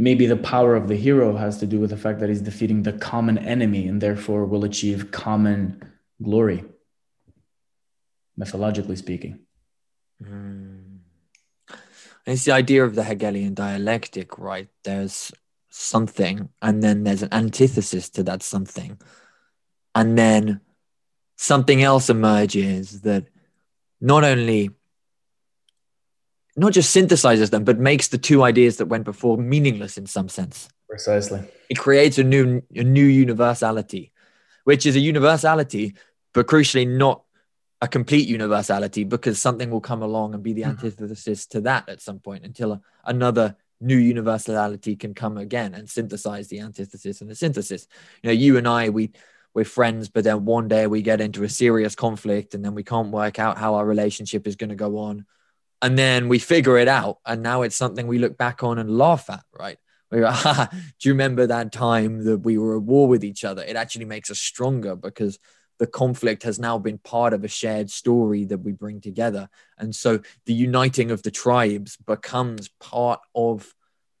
maybe 0.00 0.26
the 0.26 0.36
power 0.36 0.74
of 0.74 0.88
the 0.88 0.96
hero 0.96 1.36
has 1.36 1.58
to 1.58 1.66
do 1.66 1.78
with 1.78 1.90
the 1.90 1.96
fact 1.96 2.20
that 2.20 2.28
he's 2.28 2.40
defeating 2.40 2.82
the 2.82 2.92
common 2.92 3.38
enemy 3.38 3.86
and 3.86 4.00
therefore 4.00 4.44
will 4.44 4.64
achieve 4.64 5.10
common 5.10 5.82
glory, 6.22 6.64
mythologically 8.36 8.96
speaking. 8.96 9.40
Mm. 10.22 10.98
It's 12.26 12.44
the 12.44 12.52
idea 12.52 12.84
of 12.84 12.94
the 12.94 13.04
Hegelian 13.04 13.54
dialectic, 13.54 14.38
right? 14.38 14.68
There's 14.84 15.32
something, 15.70 16.48
and 16.60 16.82
then 16.82 17.04
there's 17.04 17.22
an 17.22 17.32
antithesis 17.32 18.08
to 18.10 18.22
that 18.24 18.42
something. 18.42 19.00
And 19.94 20.18
then 20.18 20.60
something 21.36 21.82
else 21.82 22.10
emerges 22.10 23.00
that 23.02 23.26
not 24.00 24.24
only 24.24 24.70
not 26.56 26.72
just 26.72 26.94
synthesizes 26.94 27.50
them, 27.50 27.64
but 27.64 27.78
makes 27.78 28.08
the 28.08 28.18
two 28.18 28.42
ideas 28.42 28.76
that 28.78 28.86
went 28.86 29.04
before 29.04 29.36
meaningless 29.38 29.96
in 29.96 30.06
some 30.06 30.28
sense. 30.28 30.68
Precisely. 30.88 31.42
It 31.68 31.78
creates 31.78 32.18
a 32.18 32.24
new 32.24 32.62
a 32.74 32.82
new 32.82 33.04
universality, 33.04 34.12
which 34.64 34.86
is 34.86 34.96
a 34.96 35.00
universality, 35.00 35.94
but 36.34 36.46
crucially 36.46 36.86
not 36.86 37.22
a 37.80 37.88
complete 37.88 38.28
universality 38.28 39.04
because 39.04 39.40
something 39.40 39.70
will 39.70 39.80
come 39.80 40.02
along 40.02 40.34
and 40.34 40.42
be 40.42 40.52
the 40.52 40.62
mm-hmm. 40.62 40.86
antithesis 40.86 41.46
to 41.46 41.60
that 41.62 41.88
at 41.88 42.00
some 42.00 42.18
point 42.18 42.44
until 42.44 42.72
a, 42.72 42.80
another 43.04 43.56
new 43.80 43.96
universality 43.96 44.96
can 44.96 45.14
come 45.14 45.38
again 45.38 45.74
and 45.74 45.88
synthesize 45.88 46.48
the 46.48 46.60
antithesis 46.60 47.20
and 47.20 47.30
the 47.30 47.34
synthesis. 47.34 47.86
You 48.22 48.28
know, 48.28 48.34
you 48.34 48.58
and 48.58 48.68
I, 48.68 48.90
we 48.90 49.12
we're 49.54 49.64
friends, 49.64 50.08
but 50.08 50.24
then 50.24 50.44
one 50.44 50.68
day 50.68 50.86
we 50.86 51.02
get 51.02 51.20
into 51.20 51.42
a 51.42 51.48
serious 51.48 51.94
conflict 51.94 52.54
and 52.54 52.64
then 52.64 52.74
we 52.74 52.84
can't 52.84 53.08
work 53.08 53.38
out 53.38 53.58
how 53.58 53.74
our 53.74 53.84
relationship 53.84 54.46
is 54.46 54.56
going 54.56 54.70
to 54.70 54.76
go 54.76 54.98
on. 54.98 55.26
And 55.82 55.98
then 55.98 56.28
we 56.28 56.38
figure 56.38 56.76
it 56.76 56.88
out. 56.88 57.18
And 57.24 57.42
now 57.42 57.62
it's 57.62 57.76
something 57.76 58.06
we 58.06 58.18
look 58.18 58.36
back 58.36 58.62
on 58.62 58.78
and 58.78 58.98
laugh 58.98 59.30
at, 59.30 59.44
right? 59.58 59.78
We're, 60.10 60.26
ah, 60.26 60.68
do 60.98 61.08
you 61.08 61.14
remember 61.14 61.46
that 61.46 61.72
time 61.72 62.24
that 62.24 62.38
we 62.38 62.58
were 62.58 62.76
at 62.76 62.82
war 62.82 63.08
with 63.08 63.24
each 63.24 63.44
other? 63.44 63.62
It 63.62 63.76
actually 63.76 64.04
makes 64.04 64.30
us 64.30 64.38
stronger 64.38 64.96
because 64.96 65.38
the 65.78 65.86
conflict 65.86 66.42
has 66.42 66.58
now 66.58 66.78
been 66.78 66.98
part 66.98 67.32
of 67.32 67.42
a 67.42 67.48
shared 67.48 67.90
story 67.90 68.44
that 68.44 68.58
we 68.58 68.72
bring 68.72 69.00
together. 69.00 69.48
And 69.78 69.96
so 69.96 70.20
the 70.44 70.52
uniting 70.52 71.10
of 71.10 71.22
the 71.22 71.30
tribes 71.30 71.96
becomes 71.96 72.68
part 72.80 73.20
of 73.34 73.74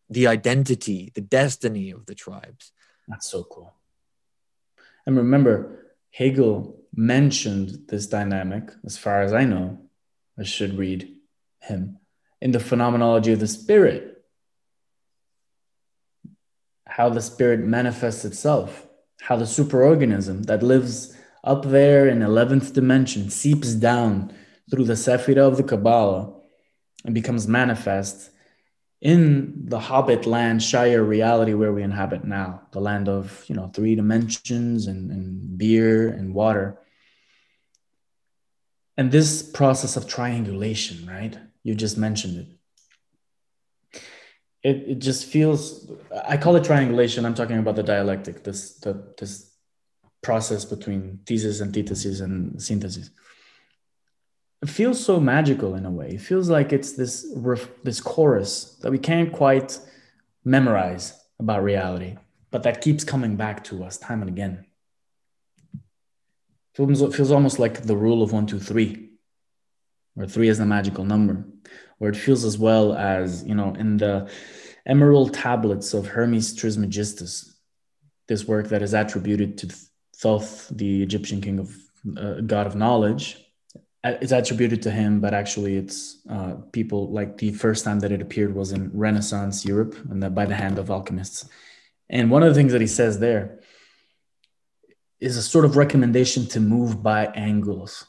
the 0.08 0.26
identity, 0.26 1.12
the 1.14 1.20
destiny 1.20 1.90
of 1.90 2.06
the 2.06 2.14
tribes. 2.14 2.72
That's 3.06 3.30
so 3.30 3.44
cool. 3.44 3.74
And 5.04 5.16
remember, 5.16 5.96
Hegel 6.12 6.80
mentioned 6.94 7.88
this 7.88 8.06
dynamic, 8.06 8.70
as 8.84 8.96
far 8.96 9.22
as 9.22 9.32
I 9.32 9.44
know, 9.44 9.78
I 10.38 10.44
should 10.44 10.78
read 10.78 11.14
him, 11.60 11.98
in 12.40 12.52
the 12.52 12.60
phenomenology 12.60 13.32
of 13.32 13.40
the 13.40 13.46
spirit. 13.46 14.24
How 16.86 17.08
the 17.08 17.22
spirit 17.22 17.60
manifests 17.60 18.24
itself, 18.24 18.86
how 19.20 19.36
the 19.36 19.44
superorganism 19.44 20.46
that 20.46 20.62
lives 20.62 21.16
up 21.44 21.64
there 21.64 22.08
in 22.08 22.20
11th 22.20 22.72
dimension 22.72 23.30
seeps 23.30 23.74
down 23.74 24.32
through 24.70 24.84
the 24.84 24.94
Sephira 24.94 25.46
of 25.46 25.56
the 25.56 25.62
Kabbalah 25.62 26.32
and 27.04 27.14
becomes 27.14 27.48
manifest 27.48 28.30
in 29.00 29.66
the 29.66 29.78
Hobbit 29.78 30.26
land 30.26 30.62
Shire 30.62 31.02
reality 31.02 31.54
where 31.54 31.72
we 31.72 31.82
inhabit 31.82 32.24
now, 32.24 32.62
the 32.72 32.80
land 32.80 33.08
of 33.08 33.44
you 33.46 33.54
know 33.54 33.70
three 33.74 33.94
dimensions 33.94 34.86
and, 34.86 35.10
and 35.10 35.56
beer 35.56 36.08
and 36.08 36.34
water. 36.34 36.78
And 38.96 39.10
this 39.10 39.42
process 39.42 39.96
of 39.96 40.06
triangulation, 40.06 41.06
right? 41.06 41.38
You 41.62 41.74
just 41.74 41.98
mentioned 41.98 42.38
it. 42.38 42.46
It, 44.62 44.76
it 44.88 44.98
just 44.98 45.26
feels 45.26 45.90
I 46.28 46.36
call 46.36 46.56
it 46.56 46.64
triangulation. 46.64 47.24
I'm 47.24 47.34
talking 47.34 47.58
about 47.58 47.76
the 47.76 47.82
dialectic, 47.82 48.44
this 48.44 48.74
the, 48.74 49.14
this 49.18 49.50
process 50.22 50.64
between 50.64 51.20
thesis, 51.26 51.60
and 51.60 51.68
antithesis, 51.68 52.20
and 52.20 52.60
synthesis. 52.60 53.10
It 54.62 54.68
feels 54.68 55.02
so 55.02 55.18
magical 55.18 55.74
in 55.74 55.86
a 55.86 55.90
way. 55.90 56.10
It 56.10 56.20
feels 56.20 56.50
like 56.50 56.72
it's 56.72 56.92
this 56.92 57.26
this 57.82 58.00
chorus 58.00 58.76
that 58.82 58.90
we 58.90 58.98
can't 58.98 59.32
quite 59.32 59.78
memorize 60.44 61.18
about 61.38 61.62
reality, 61.62 62.16
but 62.50 62.62
that 62.64 62.82
keeps 62.82 63.02
coming 63.02 63.36
back 63.36 63.64
to 63.64 63.82
us 63.84 63.96
time 63.96 64.20
and 64.20 64.28
again. 64.28 64.66
It 65.74 66.76
feels, 66.76 67.02
it 67.02 67.14
feels 67.14 67.30
almost 67.30 67.58
like 67.58 67.82
the 67.82 67.96
rule 67.96 68.22
of 68.22 68.32
one, 68.32 68.46
two, 68.46 68.60
three, 68.60 69.09
where 70.14 70.26
three 70.26 70.48
is 70.48 70.58
the 70.58 70.66
magical 70.66 71.04
number, 71.04 71.46
where 71.98 72.10
it 72.10 72.16
feels 72.16 72.44
as 72.44 72.58
well 72.58 72.94
as, 72.94 73.44
you 73.44 73.54
know, 73.54 73.74
in 73.74 73.96
the 73.96 74.30
emerald 74.86 75.34
tablets 75.34 75.94
of 75.94 76.06
Hermes 76.06 76.54
Trismegistus, 76.54 77.54
this 78.28 78.46
work 78.46 78.68
that 78.68 78.82
is 78.82 78.94
attributed 78.94 79.58
to 79.58 79.74
Thoth, 80.16 80.68
the 80.68 81.02
Egyptian 81.02 81.40
king 81.40 81.58
of 81.58 81.74
uh, 82.16 82.40
god 82.40 82.66
of 82.66 82.74
knowledge, 82.76 83.36
It's 84.02 84.32
attributed 84.32 84.82
to 84.82 84.90
him, 84.90 85.20
but 85.20 85.34
actually 85.34 85.76
it's 85.76 86.22
uh, 86.28 86.54
people 86.72 87.12
like 87.12 87.36
the 87.36 87.52
first 87.52 87.84
time 87.84 88.00
that 88.00 88.12
it 88.12 88.22
appeared 88.22 88.54
was 88.54 88.72
in 88.72 88.90
Renaissance 88.94 89.64
Europe 89.64 89.94
and 90.10 90.22
that 90.22 90.34
by 90.34 90.46
the 90.46 90.54
hand 90.54 90.78
of 90.78 90.90
alchemists. 90.90 91.46
And 92.08 92.30
one 92.30 92.42
of 92.42 92.48
the 92.48 92.54
things 92.54 92.72
that 92.72 92.80
he 92.80 92.86
says 92.86 93.18
there 93.18 93.60
is 95.20 95.36
a 95.36 95.42
sort 95.42 95.66
of 95.66 95.76
recommendation 95.76 96.46
to 96.46 96.60
move 96.60 97.02
by 97.02 97.26
angles. 97.26 98.06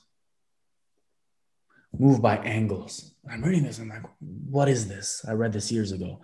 Move 1.98 2.22
by 2.22 2.38
angles. 2.38 3.14
I'm 3.30 3.44
reading 3.44 3.64
this. 3.64 3.80
I'm 3.80 3.90
like, 3.90 4.04
what 4.20 4.70
is 4.70 4.88
this? 4.88 5.24
I 5.28 5.34
read 5.34 5.54
this 5.54 5.72
years 5.72 5.92
ago. 5.92 6.22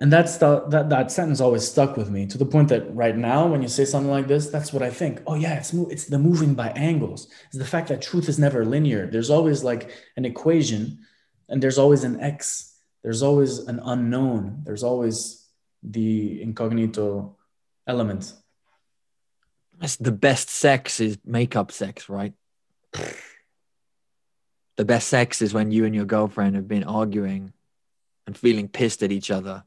And 0.00 0.12
that's 0.12 0.38
the, 0.38 0.66
that 0.70 0.88
that 0.90 1.12
sentence 1.12 1.40
always 1.40 1.68
stuck 1.68 1.96
with 1.96 2.10
me 2.10 2.26
to 2.26 2.36
the 2.36 2.46
point 2.46 2.68
that 2.70 2.92
right 2.94 3.16
now 3.16 3.46
when 3.46 3.62
you 3.62 3.68
say 3.68 3.84
something 3.84 4.10
like 4.10 4.26
this 4.26 4.48
that's 4.48 4.72
what 4.72 4.82
i 4.82 4.90
think. 4.90 5.22
Oh 5.26 5.36
yeah 5.36 5.54
it's 5.54 5.72
it's 5.72 6.06
the 6.06 6.18
moving 6.18 6.54
by 6.54 6.70
angles. 6.70 7.28
It's 7.46 7.58
the 7.58 7.64
fact 7.64 7.88
that 7.88 8.02
truth 8.02 8.28
is 8.28 8.38
never 8.38 8.64
linear. 8.64 9.06
There's 9.06 9.30
always 9.30 9.62
like 9.62 9.90
an 10.16 10.24
equation 10.24 10.98
and 11.48 11.62
there's 11.62 11.78
always 11.78 12.02
an 12.02 12.20
x. 12.20 12.74
There's 13.04 13.22
always 13.22 13.58
an 13.58 13.80
unknown. 13.84 14.62
There's 14.64 14.82
always 14.82 15.46
the 15.82 16.42
incognito 16.42 17.36
element. 17.86 18.32
That's 19.78 19.96
the 19.96 20.12
best 20.12 20.50
sex 20.50 20.98
is 20.98 21.18
makeup 21.24 21.70
sex 21.70 22.08
right 22.08 22.32
the 24.76 24.84
best 24.84 25.08
sex 25.08 25.40
is 25.42 25.54
when 25.54 25.70
you 25.70 25.84
and 25.84 25.94
your 25.94 26.04
girlfriend 26.04 26.56
have 26.56 26.68
been 26.68 26.84
arguing 26.84 27.52
and 28.26 28.36
feeling 28.36 28.68
pissed 28.68 29.02
at 29.02 29.12
each 29.12 29.30
other 29.30 29.64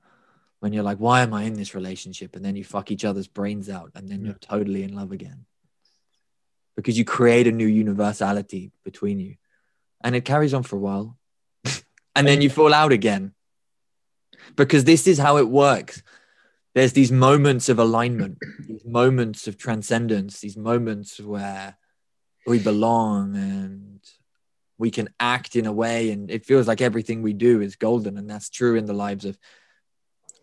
when 0.60 0.74
you're 0.74 0.84
like, 0.84 0.98
why 0.98 1.22
am 1.22 1.34
I 1.34 1.44
in 1.44 1.54
this 1.54 1.76
relationship? 1.76 2.36
And 2.36 2.44
then 2.44 2.56
you 2.56 2.64
fuck 2.64 2.92
each 2.92 3.06
other's 3.06 3.28
brains 3.28 3.70
out 3.70 3.92
and 3.96 4.10
then 4.10 4.22
Yeah. 4.22 4.28
you're 4.28 4.40
totally 4.40 4.84
in 4.84 4.96
love 4.96 5.12
again. 5.12 5.46
Because 6.76 6.98
you 6.98 7.06
create 7.06 7.48
a 7.48 7.52
new 7.52 7.68
universality 7.68 8.72
between 8.84 9.20
you. 9.20 9.36
And 10.02 10.16
it 10.16 10.26
carries 10.26 10.54
on 10.54 10.64
for 10.64 10.76
a 10.76 10.80
while. 10.80 11.18
and 12.16 12.28
then 12.28 12.42
you 12.42 12.50
fall 12.50 12.74
out 12.74 12.92
again. 12.92 13.34
Because 14.56 14.84
this 14.84 15.08
is 15.08 15.18
how 15.18 15.38
it 15.38 15.48
works. 15.48 16.04
There's 16.76 16.94
these 16.94 17.12
moments 17.12 17.70
of 17.70 17.80
alignment, 17.80 18.38
these 18.68 18.86
moments 18.86 19.48
of 19.48 19.58
transcendence, 19.58 20.40
these 20.40 20.58
moments 20.58 21.20
where 21.20 21.78
we 22.46 22.60
belong 22.60 23.36
and 23.36 24.00
we 24.78 24.92
can 24.92 25.10
act 25.20 25.56
in 25.56 25.66
a 25.66 25.72
way 25.72 26.12
and 26.12 26.30
it 26.30 26.46
feels 26.46 26.68
like 26.68 26.82
everything 26.82 27.22
we 27.22 27.34
do 27.34 27.62
is 27.62 27.76
golden 27.76 28.18
and 28.18 28.30
that's 28.30 28.50
true 28.50 28.76
in 28.76 28.86
the 28.86 28.94
lives 28.94 29.26
of 29.26 29.38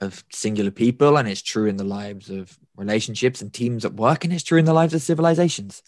of 0.00 0.24
singular 0.32 0.70
people 0.70 1.16
and 1.16 1.28
it's 1.28 1.42
true 1.42 1.66
in 1.66 1.76
the 1.76 1.84
lives 1.84 2.30
of 2.30 2.58
relationships 2.76 3.40
and 3.40 3.52
teams 3.52 3.84
at 3.84 3.94
work 3.94 4.24
and 4.24 4.32
it's 4.32 4.42
true 4.42 4.58
in 4.58 4.64
the 4.64 4.72
lives 4.72 4.94
of 4.94 5.02
civilizations. 5.02 5.82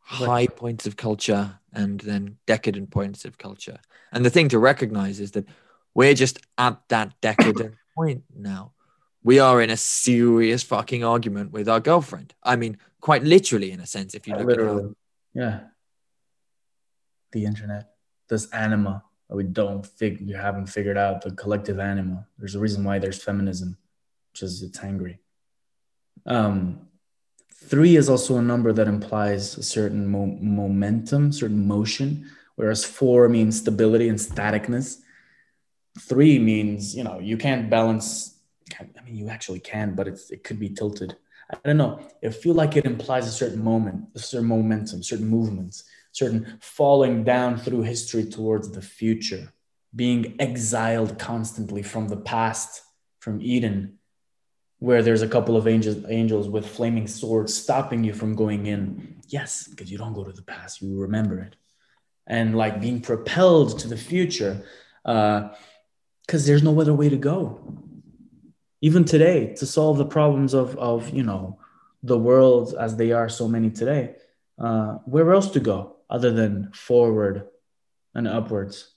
High 0.00 0.48
points 0.48 0.86
of 0.86 0.96
culture 0.96 1.58
and 1.72 2.00
then 2.00 2.36
decadent 2.46 2.90
points 2.90 3.24
of 3.24 3.38
culture. 3.38 3.78
And 4.12 4.24
the 4.24 4.30
thing 4.30 4.48
to 4.48 4.58
recognize 4.58 5.20
is 5.20 5.32
that 5.32 5.46
we're 5.94 6.14
just 6.14 6.38
at 6.58 6.80
that 6.88 7.14
decadent 7.20 7.76
point 7.96 8.24
now. 8.34 8.72
We 9.22 9.38
are 9.38 9.60
in 9.60 9.70
a 9.70 9.76
serious 9.76 10.62
fucking 10.62 11.04
argument 11.04 11.52
with 11.52 11.68
our 11.68 11.80
girlfriend. 11.80 12.34
I 12.42 12.56
mean 12.56 12.78
quite 13.00 13.22
literally 13.22 13.70
in 13.70 13.80
a 13.80 13.86
sense 13.86 14.14
if 14.14 14.26
you 14.26 14.34
look 14.34 14.50
at 14.50 14.58
how 14.58 14.72
Literally. 14.74 14.94
Yeah. 15.34 15.60
The 17.32 17.44
internet, 17.44 17.90
this 18.28 18.50
anima 18.52 19.04
that 19.28 19.36
we 19.36 19.44
don't 19.44 19.86
fig 19.86 20.26
we 20.26 20.32
haven't 20.32 20.66
figured 20.66 20.98
out, 20.98 21.22
the 21.22 21.30
collective 21.30 21.78
anima. 21.78 22.26
There's 22.38 22.56
a 22.56 22.58
reason 22.58 22.82
why 22.82 22.98
there's 22.98 23.22
feminism, 23.22 23.76
which 24.32 24.42
is 24.42 24.62
it's 24.62 24.82
angry. 24.82 25.20
Um, 26.26 26.88
three 27.54 27.96
is 27.96 28.08
also 28.08 28.38
a 28.38 28.42
number 28.42 28.72
that 28.72 28.88
implies 28.88 29.56
a 29.56 29.62
certain 29.62 30.08
mo- 30.08 30.38
momentum, 30.40 31.30
certain 31.32 31.66
motion, 31.66 32.28
whereas 32.56 32.84
four 32.84 33.28
means 33.28 33.58
stability 33.58 34.08
and 34.08 34.18
staticness. 34.18 34.98
Three 36.00 36.38
means 36.38 36.96
you 36.96 37.04
know 37.04 37.20
you 37.20 37.36
can't 37.36 37.70
balance. 37.70 38.36
I 38.78 39.02
mean, 39.04 39.16
you 39.16 39.28
actually 39.28 39.60
can, 39.60 39.94
but 39.94 40.08
it's 40.08 40.30
it 40.30 40.42
could 40.42 40.58
be 40.58 40.70
tilted. 40.70 41.16
I 41.52 41.58
don't 41.64 41.76
know. 41.76 42.00
It 42.22 42.30
feel 42.30 42.54
like 42.54 42.76
it 42.76 42.84
implies 42.84 43.26
a 43.26 43.32
certain 43.32 43.62
moment, 43.62 44.08
a 44.14 44.18
certain 44.18 44.48
momentum, 44.48 45.02
certain 45.02 45.26
movements, 45.26 45.84
certain 46.12 46.58
falling 46.60 47.24
down 47.24 47.58
through 47.58 47.82
history 47.82 48.24
towards 48.24 48.70
the 48.70 48.82
future, 48.82 49.52
being 49.94 50.36
exiled 50.38 51.18
constantly 51.18 51.82
from 51.82 52.08
the 52.08 52.16
past, 52.16 52.82
from 53.20 53.40
Eden, 53.42 53.98
where 54.78 55.02
there's 55.02 55.22
a 55.22 55.28
couple 55.28 55.56
of 55.56 55.66
angels, 55.66 56.04
angels 56.08 56.48
with 56.48 56.66
flaming 56.66 57.06
swords 57.06 57.54
stopping 57.54 58.04
you 58.04 58.14
from 58.14 58.34
going 58.34 58.66
in. 58.66 59.16
Yes, 59.28 59.66
because 59.68 59.90
you 59.90 59.98
don't 59.98 60.14
go 60.14 60.24
to 60.24 60.32
the 60.32 60.42
past, 60.42 60.80
you 60.80 60.98
remember 60.98 61.40
it, 61.40 61.56
and 62.26 62.56
like 62.56 62.80
being 62.80 63.00
propelled 63.00 63.78
to 63.80 63.88
the 63.88 63.96
future, 63.96 64.64
uh, 65.04 65.48
because 66.26 66.46
there's 66.46 66.62
no 66.62 66.80
other 66.80 66.94
way 66.94 67.08
to 67.08 67.16
go 67.16 67.60
even 68.80 69.04
today 69.04 69.54
to 69.54 69.66
solve 69.66 69.98
the 69.98 70.06
problems 70.06 70.54
of 70.54 70.76
of 70.76 71.10
you 71.10 71.22
know 71.22 71.58
the 72.02 72.18
world 72.18 72.74
as 72.78 72.96
they 72.96 73.12
are 73.12 73.28
so 73.28 73.46
many 73.46 73.70
today 73.70 74.14
uh, 74.60 74.98
where 75.06 75.32
else 75.32 75.50
to 75.50 75.60
go 75.60 75.96
other 76.08 76.30
than 76.30 76.70
forward 76.72 77.48
and 78.14 78.28
upwards? 78.28 78.92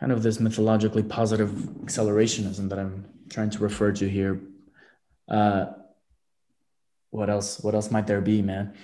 Kind 0.00 0.12
of 0.12 0.22
this 0.22 0.40
mythologically 0.40 1.04
positive 1.04 1.50
accelerationism 1.50 2.68
that 2.68 2.78
i'm 2.78 3.06
trying 3.30 3.50
to 3.50 3.58
refer 3.58 3.92
to 3.92 4.08
here. 4.08 4.40
Uh, 5.28 5.66
what 7.10 7.30
else 7.30 7.60
what 7.60 7.74
else 7.74 7.90
might 7.90 8.06
there 8.06 8.20
be 8.20 8.42
man? 8.42 8.74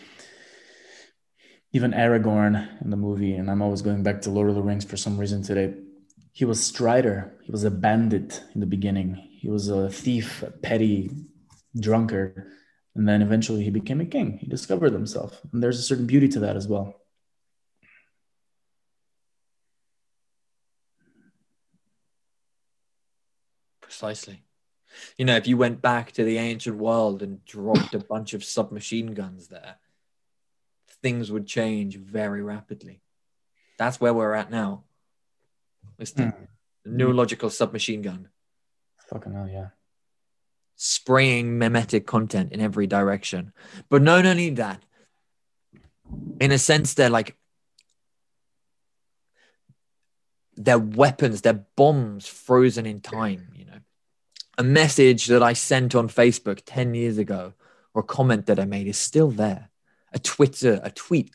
Even 1.72 1.92
aragorn 1.92 2.82
in 2.82 2.90
the 2.90 2.96
movie 2.96 3.34
and 3.34 3.50
i'm 3.50 3.62
always 3.62 3.82
going 3.82 4.02
back 4.02 4.20
to 4.22 4.30
lord 4.30 4.48
of 4.48 4.54
the 4.54 4.62
rings 4.62 4.84
for 4.84 4.96
some 4.96 5.18
reason 5.18 5.42
today 5.42 5.74
he 6.32 6.46
was 6.46 6.64
Strider. 6.64 7.34
He 7.42 7.52
was 7.52 7.64
a 7.64 7.70
bandit 7.70 8.42
in 8.54 8.60
the 8.60 8.66
beginning. 8.66 9.14
He 9.38 9.50
was 9.50 9.68
a 9.68 9.90
thief, 9.90 10.42
a 10.42 10.50
petty 10.50 11.10
drunkard. 11.78 12.50
And 12.94 13.08
then 13.08 13.22
eventually 13.22 13.62
he 13.64 13.70
became 13.70 14.00
a 14.00 14.06
king. 14.06 14.38
He 14.38 14.46
discovered 14.46 14.92
himself. 14.92 15.40
And 15.52 15.62
there's 15.62 15.78
a 15.78 15.82
certain 15.82 16.06
beauty 16.06 16.28
to 16.28 16.40
that 16.40 16.56
as 16.56 16.66
well. 16.66 17.00
Precisely. 23.80 24.42
You 25.16 25.24
know, 25.26 25.36
if 25.36 25.46
you 25.46 25.56
went 25.56 25.82
back 25.82 26.12
to 26.12 26.24
the 26.24 26.38
ancient 26.38 26.76
world 26.76 27.22
and 27.22 27.44
dropped 27.44 27.94
a 27.94 27.98
bunch 27.98 28.32
of 28.34 28.44
submachine 28.44 29.14
guns 29.14 29.48
there, 29.48 29.76
things 31.02 31.30
would 31.30 31.46
change 31.46 31.96
very 31.96 32.42
rapidly. 32.42 33.02
That's 33.78 34.00
where 34.00 34.14
we're 34.14 34.34
at 34.34 34.50
now. 34.50 34.84
It's 36.02 36.12
the 36.12 36.24
hmm. 36.24 36.44
neurological 36.84 37.48
submachine 37.48 38.02
gun 38.02 38.28
Fucking 39.08 39.32
hell, 39.32 39.48
yeah. 39.48 39.68
spraying 40.76 41.58
memetic 41.58 42.06
content 42.06 42.52
in 42.52 42.60
every 42.60 42.86
direction. 42.86 43.52
But 43.90 44.02
not 44.02 44.24
only 44.24 44.50
that, 44.50 44.82
in 46.40 46.50
a 46.50 46.58
sense, 46.58 46.94
they're 46.94 47.10
like 47.10 47.36
they're 50.56 50.78
weapons, 50.78 51.42
they're 51.42 51.66
bombs 51.76 52.26
frozen 52.26 52.86
in 52.86 53.00
time, 53.00 53.48
you 53.54 53.64
know. 53.64 53.78
A 54.58 54.62
message 54.62 55.26
that 55.26 55.42
I 55.42 55.52
sent 55.52 55.94
on 55.94 56.08
Facebook 56.08 56.62
10 56.64 56.94
years 56.94 57.18
ago 57.18 57.54
or 57.94 58.00
a 58.00 58.06
comment 58.06 58.46
that 58.46 58.60
I 58.60 58.64
made 58.64 58.86
is 58.86 58.98
still 58.98 59.30
there. 59.30 59.70
A 60.12 60.18
Twitter, 60.18 60.80
a 60.82 60.90
tweet 60.90 61.34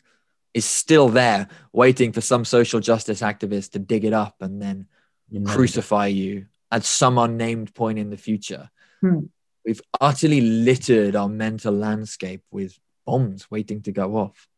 is 0.54 0.64
still 0.64 1.08
there, 1.08 1.48
waiting 1.72 2.12
for 2.12 2.20
some 2.20 2.44
social 2.44 2.80
justice 2.80 3.20
activist 3.20 3.72
to 3.72 3.78
dig 3.78 4.04
it 4.04 4.12
up 4.12 4.36
and 4.40 4.60
then 4.60 4.86
You 5.30 5.40
know, 5.40 5.52
crucify 5.52 6.06
you 6.06 6.46
at 6.70 6.84
some 6.84 7.18
unnamed 7.18 7.74
point 7.74 7.98
in 7.98 8.10
the 8.10 8.16
future. 8.16 8.70
Hmm. 9.00 9.26
We've 9.64 9.80
utterly 10.00 10.40
littered 10.40 11.14
our 11.16 11.28
mental 11.28 11.74
landscape 11.74 12.42
with 12.50 12.78
bombs 13.04 13.50
waiting 13.50 13.82
to 13.82 13.92
go 13.92 14.16
off. 14.16 14.48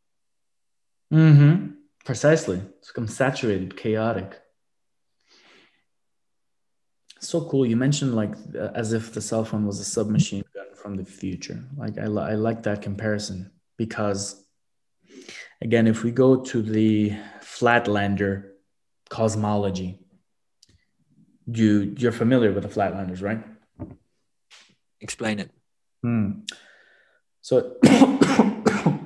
Mm-hmm. 1.12 1.72
Precisely. 2.04 2.60
It's 2.78 2.88
become 2.88 3.08
saturated, 3.08 3.76
chaotic. 3.76 4.40
So 7.18 7.44
cool. 7.44 7.66
You 7.66 7.76
mentioned 7.76 8.14
like 8.14 8.34
uh, 8.54 8.70
as 8.74 8.92
if 8.92 9.12
the 9.12 9.20
cell 9.20 9.44
phone 9.44 9.66
was 9.66 9.80
a 9.80 9.84
submachine 9.84 10.44
gun 10.54 10.74
from 10.74 10.96
the 10.96 11.04
future. 11.04 11.62
Like 11.76 11.98
I, 11.98 12.06
li- 12.06 12.22
I 12.22 12.34
like 12.34 12.62
that 12.62 12.80
comparison 12.80 13.50
because, 13.76 14.42
again, 15.60 15.86
if 15.86 16.02
we 16.02 16.10
go 16.10 16.42
to 16.42 16.62
the 16.62 17.12
Flatlander 17.40 18.50
cosmology, 19.08 19.98
you 21.46 21.94
you're 21.98 22.12
familiar 22.12 22.52
with 22.52 22.62
the 22.62 22.68
Flatlanders, 22.68 23.22
right? 23.22 23.44
Explain 25.00 25.40
it. 25.40 25.50
Hmm. 26.02 26.40
So, 27.42 27.76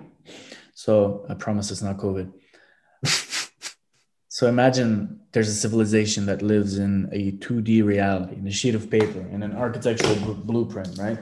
so 0.74 1.24
I 1.28 1.34
promise 1.34 1.70
it's 1.70 1.82
not 1.82 1.96
COVID. 1.98 2.32
so 4.28 4.48
imagine 4.48 5.20
there's 5.32 5.48
a 5.48 5.54
civilization 5.54 6.26
that 6.26 6.42
lives 6.42 6.78
in 6.78 7.08
a 7.12 7.32
2D 7.32 7.84
reality, 7.84 8.36
in 8.36 8.46
a 8.46 8.50
sheet 8.50 8.74
of 8.74 8.90
paper, 8.90 9.20
in 9.30 9.42
an 9.42 9.52
architectural 9.56 10.16
bl- 10.16 10.32
blueprint, 10.32 10.98
right? 10.98 11.18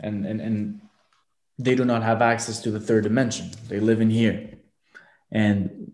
And, 0.00 0.26
and 0.26 0.40
and 0.40 0.80
they 1.58 1.74
do 1.74 1.84
not 1.84 2.02
have 2.02 2.22
access 2.22 2.60
to 2.62 2.70
the 2.70 2.80
third 2.80 3.04
dimension. 3.04 3.50
They 3.68 3.80
live 3.80 4.00
in 4.00 4.10
here, 4.10 4.58
and 5.30 5.92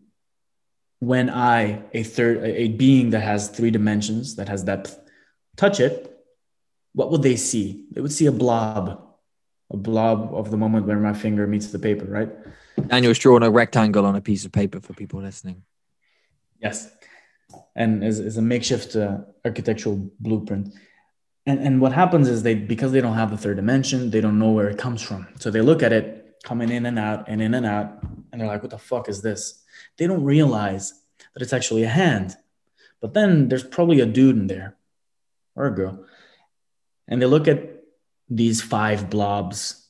when 1.00 1.30
I, 1.30 1.82
a 1.94 2.02
third, 2.02 2.44
a 2.44 2.68
being 2.68 3.10
that 3.10 3.20
has 3.20 3.48
three 3.48 3.70
dimensions, 3.70 4.36
that 4.36 4.48
has 4.48 4.62
depth, 4.62 4.98
touch 5.56 5.80
it, 5.80 6.10
what 6.92 7.10
would 7.10 7.22
they 7.22 7.36
see? 7.36 7.86
They 7.90 8.00
would 8.00 8.12
see 8.12 8.26
a 8.26 8.32
blob, 8.32 9.02
a 9.70 9.76
blob 9.76 10.34
of 10.34 10.50
the 10.50 10.56
moment 10.56 10.86
where 10.86 10.98
my 10.98 11.14
finger 11.14 11.46
meets 11.46 11.68
the 11.68 11.78
paper, 11.78 12.04
right? 12.04 12.30
Daniel's 12.88 13.18
drawn 13.18 13.42
a 13.42 13.50
rectangle 13.50 14.04
on 14.04 14.14
a 14.14 14.20
piece 14.20 14.44
of 14.44 14.52
paper 14.52 14.80
for 14.80 14.92
people 14.92 15.20
listening. 15.20 15.62
Yes. 16.60 16.90
And 17.74 18.04
is, 18.04 18.18
is 18.18 18.36
a 18.36 18.42
makeshift 18.42 18.94
uh, 18.96 19.18
architectural 19.44 20.10
blueprint. 20.20 20.74
And, 21.50 21.66
and 21.66 21.80
what 21.80 21.92
happens 21.92 22.28
is 22.28 22.44
they, 22.44 22.54
because 22.54 22.92
they 22.92 23.00
don't 23.00 23.16
have 23.16 23.32
the 23.32 23.36
third 23.36 23.56
dimension, 23.56 24.10
they 24.10 24.20
don't 24.20 24.38
know 24.38 24.52
where 24.52 24.68
it 24.68 24.78
comes 24.78 25.02
from. 25.02 25.26
So 25.40 25.50
they 25.50 25.60
look 25.60 25.82
at 25.82 25.92
it 25.92 26.36
coming 26.44 26.70
in 26.70 26.86
and 26.86 26.96
out 26.96 27.24
and 27.28 27.42
in 27.42 27.54
and 27.54 27.66
out, 27.66 28.02
and 28.30 28.40
they're 28.40 28.46
like, 28.46 28.62
what 28.62 28.70
the 28.70 28.78
fuck 28.78 29.08
is 29.08 29.20
this? 29.20 29.64
They 29.98 30.06
don't 30.06 30.22
realize 30.22 30.94
that 31.34 31.42
it's 31.42 31.52
actually 31.52 31.82
a 31.82 31.88
hand. 31.88 32.36
But 33.00 33.14
then 33.14 33.48
there's 33.48 33.64
probably 33.64 33.98
a 33.98 34.06
dude 34.06 34.36
in 34.36 34.46
there 34.46 34.76
or 35.56 35.66
a 35.66 35.74
girl. 35.74 36.04
And 37.08 37.20
they 37.20 37.26
look 37.26 37.48
at 37.48 37.82
these 38.28 38.62
five 38.62 39.10
blobs 39.10 39.88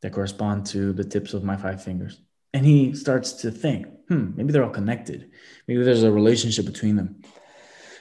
that 0.00 0.14
correspond 0.14 0.64
to 0.66 0.94
the 0.94 1.04
tips 1.04 1.34
of 1.34 1.44
my 1.44 1.56
five 1.56 1.84
fingers. 1.84 2.18
And 2.54 2.64
he 2.64 2.94
starts 2.94 3.32
to 3.42 3.50
think, 3.50 3.88
hmm, 4.08 4.30
maybe 4.36 4.52
they're 4.52 4.64
all 4.64 4.70
connected. 4.70 5.30
Maybe 5.66 5.82
there's 5.82 6.02
a 6.02 6.10
relationship 6.10 6.64
between 6.64 6.96
them. 6.96 7.20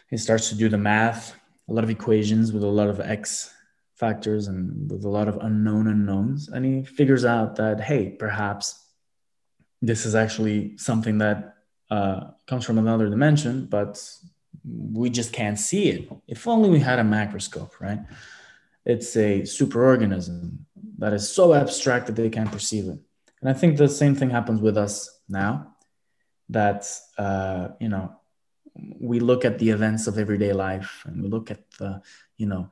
He 0.09 0.15
starts 0.15 0.47
to 0.49 0.55
do 0.55 0.69
the 0.69 0.77
math, 0.77 1.35
a 1.70 1.74
lot 1.74 1.84
of 1.84 1.89
equations 1.89 2.51
with 2.53 2.63
a 2.63 2.68
lot 2.68 2.89
of 2.89 2.99
X 2.99 3.53
factors 3.95 4.47
and 4.47 4.91
with 4.91 5.03
a 5.03 5.09
lot 5.09 5.28
of 5.28 5.38
unknown 5.41 5.88
unknowns. 5.88 6.49
And 6.49 6.65
he 6.65 6.84
figures 6.84 7.26
out 7.26 7.55
that, 7.55 7.82
hey, 7.82 8.09
perhaps 8.09 8.86
this 9.82 10.05
is 10.05 10.15
actually 10.15 10.78
something 10.78 11.18
that 11.20 11.55
uh, 11.89 12.32
comes 12.45 12.65
from 12.65 12.78
another 12.78 13.09
dimension, 13.09 13.65
but 13.65 14.01
we 14.63 15.09
just 15.09 15.34
can't 15.34 15.59
see 15.59 15.89
it. 15.89 16.09
If 16.28 16.47
only 16.47 16.70
we 16.70 16.80
had 16.80 16.99
a 16.99 17.03
macroscope, 17.03 17.80
right? 17.80 17.99
It's 18.86 19.15
a 19.15 19.41
superorganism 19.41 20.57
that 20.99 21.13
is 21.13 21.30
so 21.30 21.53
abstract 21.53 22.07
that 22.07 22.15
they 22.15 22.30
can't 22.30 22.51
perceive 22.51 22.86
it. 22.86 22.99
And 23.41 23.49
I 23.49 23.53
think 23.53 23.78
the 23.78 23.88
same 23.88 24.15
thing 24.15 24.30
happens 24.30 24.61
with 24.61 24.78
us 24.78 25.09
now 25.30 25.76
that, 26.49 26.89
uh, 27.18 27.70
you 27.80 27.89
know, 27.89 28.16
we 28.99 29.19
look 29.19 29.45
at 29.45 29.59
the 29.59 29.69
events 29.69 30.07
of 30.07 30.17
everyday 30.17 30.53
life 30.53 31.03
and 31.05 31.21
we 31.21 31.30
look 31.30 31.51
at 31.51 31.69
the, 31.80 32.01
you 32.38 32.45
know, 32.45 32.69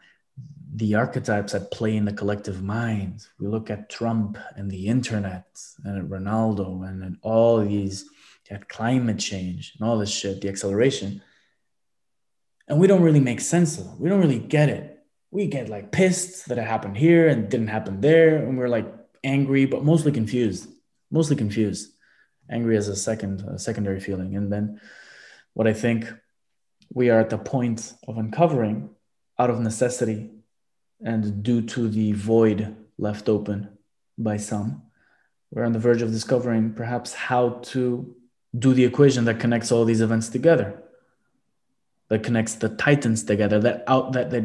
the 0.75 0.95
archetypes 0.95 1.53
that 1.53 1.71
play 1.71 1.95
in 1.95 2.05
the 2.05 2.13
collective 2.13 2.61
mind. 2.61 3.25
We 3.39 3.47
look 3.47 3.69
at 3.69 3.89
Trump 3.89 4.37
and 4.55 4.69
the 4.69 4.87
internet 4.87 5.45
and 5.83 5.97
at 5.97 6.09
Ronaldo 6.09 6.87
and 6.87 7.03
at 7.03 7.13
all 7.21 7.63
these, 7.63 8.05
at 8.49 8.67
climate 8.67 9.19
change 9.19 9.73
and 9.77 9.87
all 9.87 9.97
this 9.97 10.11
shit, 10.11 10.41
the 10.41 10.49
acceleration. 10.49 11.21
And 12.67 12.79
we 12.79 12.87
don't 12.87 13.03
really 13.03 13.19
make 13.19 13.39
sense 13.39 13.77
of 13.79 13.85
it. 13.85 13.99
We 13.99 14.09
don't 14.09 14.21
really 14.21 14.39
get 14.39 14.69
it. 14.69 15.03
We 15.31 15.47
get 15.47 15.69
like 15.69 15.91
pissed 15.91 16.47
that 16.47 16.57
it 16.57 16.63
happened 16.63 16.97
here 16.97 17.27
and 17.27 17.49
didn't 17.49 17.67
happen 17.67 18.01
there. 18.01 18.37
And 18.37 18.57
we're 18.57 18.67
like 18.67 18.91
angry, 19.23 19.65
but 19.65 19.83
mostly 19.83 20.11
confused, 20.11 20.67
mostly 21.11 21.35
confused. 21.35 21.91
Angry 22.49 22.77
as 22.77 22.87
a 22.87 22.95
second, 22.95 23.41
a 23.41 23.57
secondary 23.57 23.99
feeling. 23.99 24.35
And 24.35 24.51
then 24.51 24.79
what 25.55 25.67
I 25.67 25.73
think 25.73 26.05
we 26.93 27.09
are 27.09 27.19
at 27.19 27.31
the 27.31 27.37
point 27.39 27.93
of 28.07 28.17
uncovering 28.17 28.89
out 29.39 29.49
of 29.49 29.59
necessity 29.59 30.29
and 31.03 31.41
due 31.43 31.61
to 31.61 31.89
the 31.89 32.11
void 32.11 32.75
left 32.97 33.27
open 33.27 33.69
by 34.17 34.37
some, 34.37 34.83
we're 35.51 35.63
on 35.63 35.73
the 35.73 35.79
verge 35.79 36.01
of 36.01 36.11
discovering 36.11 36.73
perhaps 36.73 37.13
how 37.13 37.61
to 37.63 38.15
do 38.57 38.73
the 38.73 38.83
equation 38.85 39.25
that 39.25 39.39
connects 39.39 39.71
all 39.71 39.85
these 39.85 40.01
events 40.01 40.29
together, 40.29 40.83
that 42.09 42.23
connects 42.23 42.55
the 42.55 42.69
titans 42.69 43.23
together, 43.23 43.59
that 43.59 43.83
out 43.87 44.13
that 44.13 44.31
that 44.31 44.43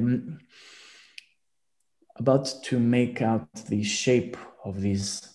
about 2.16 2.52
to 2.64 2.78
make 2.78 3.22
out 3.22 3.48
the 3.66 3.82
shape 3.82 4.36
of 4.64 4.80
these 4.80 5.29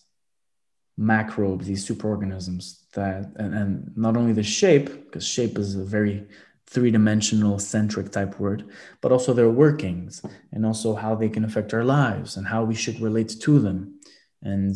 macrobes, 0.99 1.65
these 1.65 1.87
superorganisms 1.87 2.89
that 2.93 3.31
and, 3.35 3.53
and 3.53 3.97
not 3.97 4.15
only 4.15 4.33
the 4.33 4.43
shape, 4.43 4.85
because 5.05 5.27
shape 5.27 5.57
is 5.57 5.75
a 5.75 5.83
very 5.83 6.25
three-dimensional 6.67 7.59
centric 7.59 8.11
type 8.11 8.39
word 8.39 8.63
but 9.01 9.11
also 9.11 9.33
their 9.33 9.49
workings 9.49 10.25
and 10.51 10.65
also 10.65 10.95
how 10.95 11.13
they 11.13 11.29
can 11.29 11.45
affect 11.45 11.73
our 11.73 11.83
lives 11.83 12.37
and 12.37 12.47
how 12.47 12.63
we 12.63 12.73
should 12.73 12.99
relate 12.99 13.29
to 13.39 13.59
them. 13.59 13.99
And 14.41 14.75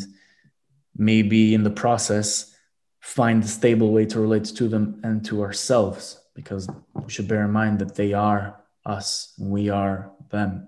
maybe 0.96 1.54
in 1.54 1.64
the 1.64 1.72
process 1.72 2.56
find 3.00 3.44
a 3.44 3.48
stable 3.48 3.92
way 3.92 4.06
to 4.06 4.20
relate 4.20 4.46
to 4.46 4.68
them 4.68 5.00
and 5.04 5.26
to 5.26 5.42
ourselves 5.42 6.22
because 6.36 6.70
we 6.94 7.10
should 7.10 7.28
bear 7.28 7.46
in 7.46 7.52
mind 7.52 7.80
that 7.80 7.96
they 7.96 8.14
are 8.14 8.62
us 8.86 9.34
and 9.40 9.50
we 9.50 9.70
are 9.70 10.12
them 10.30 10.68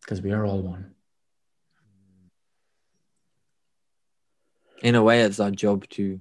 because 0.00 0.22
we 0.22 0.32
are 0.32 0.44
all 0.44 0.62
one 0.62 0.94
in 4.82 4.94
a 4.94 5.02
way 5.02 5.22
it's 5.22 5.40
our 5.40 5.50
job 5.50 5.88
to 5.90 6.20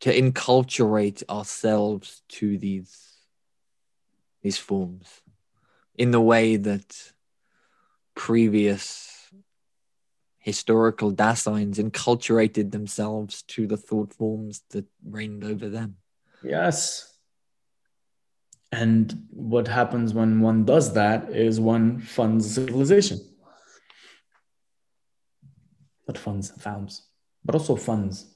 to 0.00 0.12
enculturate 0.12 1.22
ourselves 1.28 2.22
to 2.28 2.58
these 2.58 3.16
these 4.42 4.58
forms 4.58 5.22
in 5.96 6.10
the 6.10 6.20
way 6.20 6.56
that 6.56 7.12
previous 8.14 9.30
historical 10.38 11.12
Daseins 11.12 11.78
enculturated 11.78 12.70
themselves 12.70 13.42
to 13.42 13.66
the 13.66 13.76
thought 13.76 14.12
forms 14.12 14.62
that 14.70 14.84
reigned 15.04 15.42
over 15.42 15.68
them. 15.68 15.96
Yes. 16.44 17.12
And 18.70 19.26
what 19.30 19.66
happens 19.66 20.14
when 20.14 20.40
one 20.40 20.64
does 20.64 20.92
that 20.94 21.30
is 21.30 21.58
one 21.58 21.98
funds 21.98 22.54
civilization. 22.54 23.18
But 26.06 26.18
funds 26.18 26.50
founds, 26.58 27.02
but 27.44 27.54
also 27.54 27.76
funds 27.76 28.26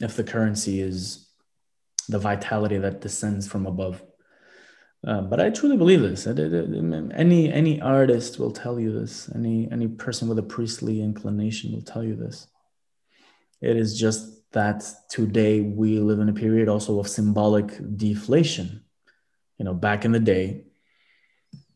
if 0.00 0.16
the 0.16 0.24
currency 0.24 0.80
is 0.80 1.28
the 2.08 2.18
vitality 2.18 2.78
that 2.78 3.00
descends 3.00 3.46
from 3.48 3.66
above. 3.66 4.02
Uh, 5.06 5.20
but 5.22 5.40
I 5.40 5.50
truly 5.50 5.76
believe 5.76 6.02
this. 6.02 6.26
Any 6.26 7.52
any 7.52 7.80
artist 7.80 8.38
will 8.38 8.52
tell 8.52 8.78
you 8.78 8.92
this. 8.92 9.30
Any 9.34 9.68
any 9.70 9.88
person 9.88 10.28
with 10.28 10.38
a 10.38 10.42
priestly 10.42 11.02
inclination 11.02 11.72
will 11.72 11.82
tell 11.82 12.04
you 12.04 12.14
this. 12.14 12.46
It 13.60 13.76
is 13.76 13.98
just 13.98 14.50
that 14.52 14.84
today 15.08 15.60
we 15.60 15.98
live 15.98 16.20
in 16.20 16.28
a 16.28 16.34
period 16.34 16.68
also 16.68 17.00
of 17.00 17.08
symbolic 17.08 17.72
deflation. 17.96 18.84
You 19.58 19.64
know, 19.64 19.74
back 19.74 20.04
in 20.04 20.12
the 20.12 20.20
day, 20.20 20.66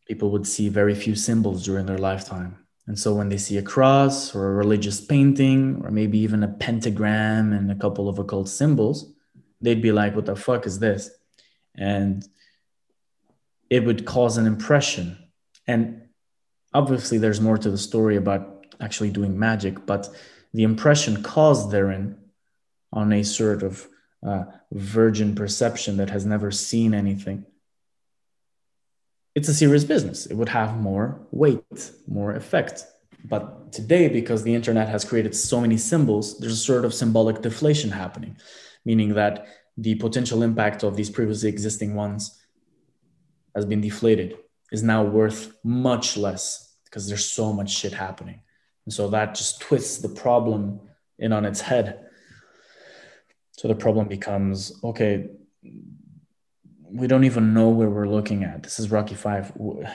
people 0.07 0.31
would 0.31 0.47
see 0.47 0.68
very 0.68 0.95
few 0.95 1.14
symbols 1.14 1.64
during 1.64 1.87
their 1.87 1.99
lifetime. 1.99 2.66
And 2.87 2.99
so 2.99 3.14
when 3.14 3.28
they 3.28 3.39
see 3.39 3.59
a 3.59 3.62
cross 3.62 4.34
or 4.34 4.49
a 4.49 4.55
religious 4.55 5.01
painting 5.01 5.80
or 5.84 5.91
maybe 5.91 6.18
even 6.18 6.43
a 6.43 6.49
pentagram 6.49 7.53
and 7.53 7.70
a 7.70 7.74
couple 7.74 8.09
of 8.09 8.18
occult 8.18 8.49
symbols, 8.49 9.12
they'd 9.61 9.82
be 9.82 9.93
like, 9.93 10.14
what 10.14 10.26
the 10.26 10.37
fuck 10.37 10.66
is 10.66 10.78
this? 10.78 11.11
And 11.74 12.26
it 13.68 13.84
would 13.84 14.05
cause 14.05 14.37
an 14.37 14.47
impression. 14.47 15.18
And 15.66 16.03
obviously, 16.72 17.18
there's 17.18 17.41
more 17.41 17.59
to 17.59 17.70
the 17.70 17.78
story 17.78 18.16
about 18.16 18.66
actually 18.80 19.11
doing 19.11 19.37
magic, 19.39 19.84
but 19.84 20.09
the 20.55 20.62
impression 20.62 21.22
caused 21.22 21.70
therein 21.70 22.16
on 22.93 23.12
a 23.12 23.24
sort 23.24 23.64
of 23.64 23.89
uh, 24.24 24.45
virgin 24.70 25.34
perception 25.34 25.97
that 25.97 26.11
has 26.11 26.24
never 26.24 26.51
seen 26.51 26.95
anything 26.95 27.45
it's 29.37 29.49
a 29.51 29.55
serious 29.55 29.84
business. 29.84 30.24
It 30.24 30.34
would 30.34 30.49
have 30.49 30.80
more 30.80 31.20
weight, 31.30 31.91
more 32.09 32.34
effect. 32.34 32.87
But 33.22 33.70
today, 33.70 34.09
because 34.09 34.43
the 34.43 34.55
internet 34.55 34.89
has 34.89 35.05
created 35.05 35.34
so 35.34 35.61
many 35.61 35.76
symbols, 35.76 36.39
there's 36.39 36.55
a 36.55 36.57
sort 36.57 36.87
of 36.87 36.95
symbolic 36.95 37.43
deflation 37.43 37.91
happening, 37.91 38.39
meaning 38.87 39.12
that 39.12 39.47
the 39.76 39.95
potential 39.97 40.43
impact 40.43 40.82
of 40.84 40.97
these 40.97 41.11
previously 41.11 41.51
existing 41.51 41.95
ones 41.95 42.43
has 43.55 43.66
been 43.66 43.82
deflated, 43.82 44.39
is 44.72 44.82
now 44.82 45.05
worth 45.05 45.53
much 45.62 46.16
less 46.16 46.78
because 46.84 47.07
there's 47.07 47.30
so 47.30 47.53
much 47.53 47.70
shit 47.70 47.93
happening. 47.93 48.41
And 48.87 48.95
so 48.95 49.11
that 49.11 49.34
just 49.34 49.61
twists 49.61 49.99
the 49.99 50.09
problem 50.09 50.80
in 51.18 51.34
on 51.34 51.45
its 51.45 51.61
head. 51.61 52.07
So 53.53 53.68
the 53.68 53.74
problem 53.74 54.09
becomes 54.09 54.80
okay, 54.82 55.28
we 56.91 57.07
don't 57.07 57.24
even 57.24 57.55
know 57.55 57.68
where 57.68 57.91
we're 57.91 58.09
looking 58.09 58.45
at. 58.45 58.62
This 58.62 58.78
is 58.78 58.91
Rocky 58.91 59.14
Five. 59.14 59.53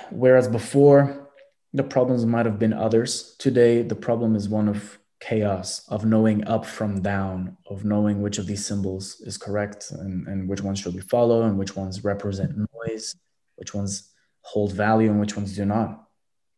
Whereas 0.10 0.48
before, 0.48 1.30
the 1.74 1.84
problems 1.84 2.26
might 2.26 2.46
have 2.46 2.60
been 2.60 2.74
others. 2.74 3.36
Today, 3.40 3.82
the 3.82 3.96
problem 3.96 4.36
is 4.36 4.50
one 4.50 4.68
of 4.68 5.00
chaos, 5.20 5.88
of 5.90 6.04
knowing 6.04 6.46
up 6.48 6.66
from 6.66 7.02
down, 7.02 7.58
of 7.70 7.86
knowing 7.86 8.22
which 8.22 8.40
of 8.40 8.48
these 8.48 8.66
symbols 8.66 9.22
is 9.22 9.38
correct 9.38 9.92
and, 9.92 10.28
and 10.28 10.50
which 10.50 10.62
ones 10.62 10.80
should 10.80 10.96
we 10.96 11.02
follow 11.02 11.44
and 11.44 11.58
which 11.58 11.76
ones 11.76 12.04
represent 12.04 12.58
noise, 12.58 13.16
which 13.56 13.74
ones 13.74 14.10
hold 14.42 14.74
value 14.74 15.10
and 15.10 15.20
which 15.20 15.38
ones 15.38 15.56
do 15.56 15.64
not. 15.64 16.08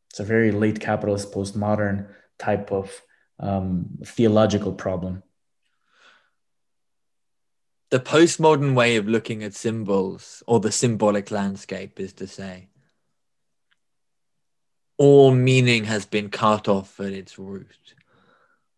It's 0.10 0.22
a 0.22 0.24
very 0.24 0.52
late 0.52 0.80
capitalist, 0.80 1.34
postmodern 1.34 2.08
type 2.40 2.72
of 2.72 3.02
um, 3.40 3.88
theological 4.06 4.72
problem 4.72 5.24
the 7.94 8.00
postmodern 8.00 8.74
way 8.74 8.96
of 8.96 9.08
looking 9.08 9.44
at 9.44 9.54
symbols 9.54 10.42
or 10.48 10.60
the 10.60 10.72
symbolic 10.72 11.30
landscape 11.30 12.00
is 12.00 12.12
to 12.12 12.26
say 12.26 12.68
all 14.98 15.32
meaning 15.32 15.84
has 15.84 16.04
been 16.04 16.28
cut 16.32 16.68
off 16.68 17.00
at 17.00 17.14
its 17.14 17.38
root. 17.38 17.94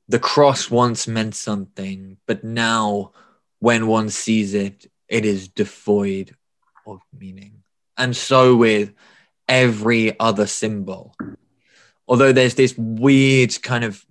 The 0.09 0.19
cross 0.19 0.69
once 0.69 1.07
meant 1.07 1.33
something, 1.33 2.17
but 2.25 2.43
now 2.43 3.13
when 3.59 3.87
one 3.87 4.09
sees 4.09 4.53
it, 4.53 4.91
it 5.07 5.23
is 5.23 5.47
devoid 5.47 6.35
of 6.85 6.99
meaning. 7.17 7.63
And 7.95 8.13
so 8.17 8.57
with 8.57 8.91
every 9.47 10.19
other 10.19 10.45
symbol. 10.45 11.15
Although 12.05 12.33
there's 12.33 12.55
this 12.55 12.75
weird 12.77 13.61
kind 13.63 13.85
of, 13.85 14.05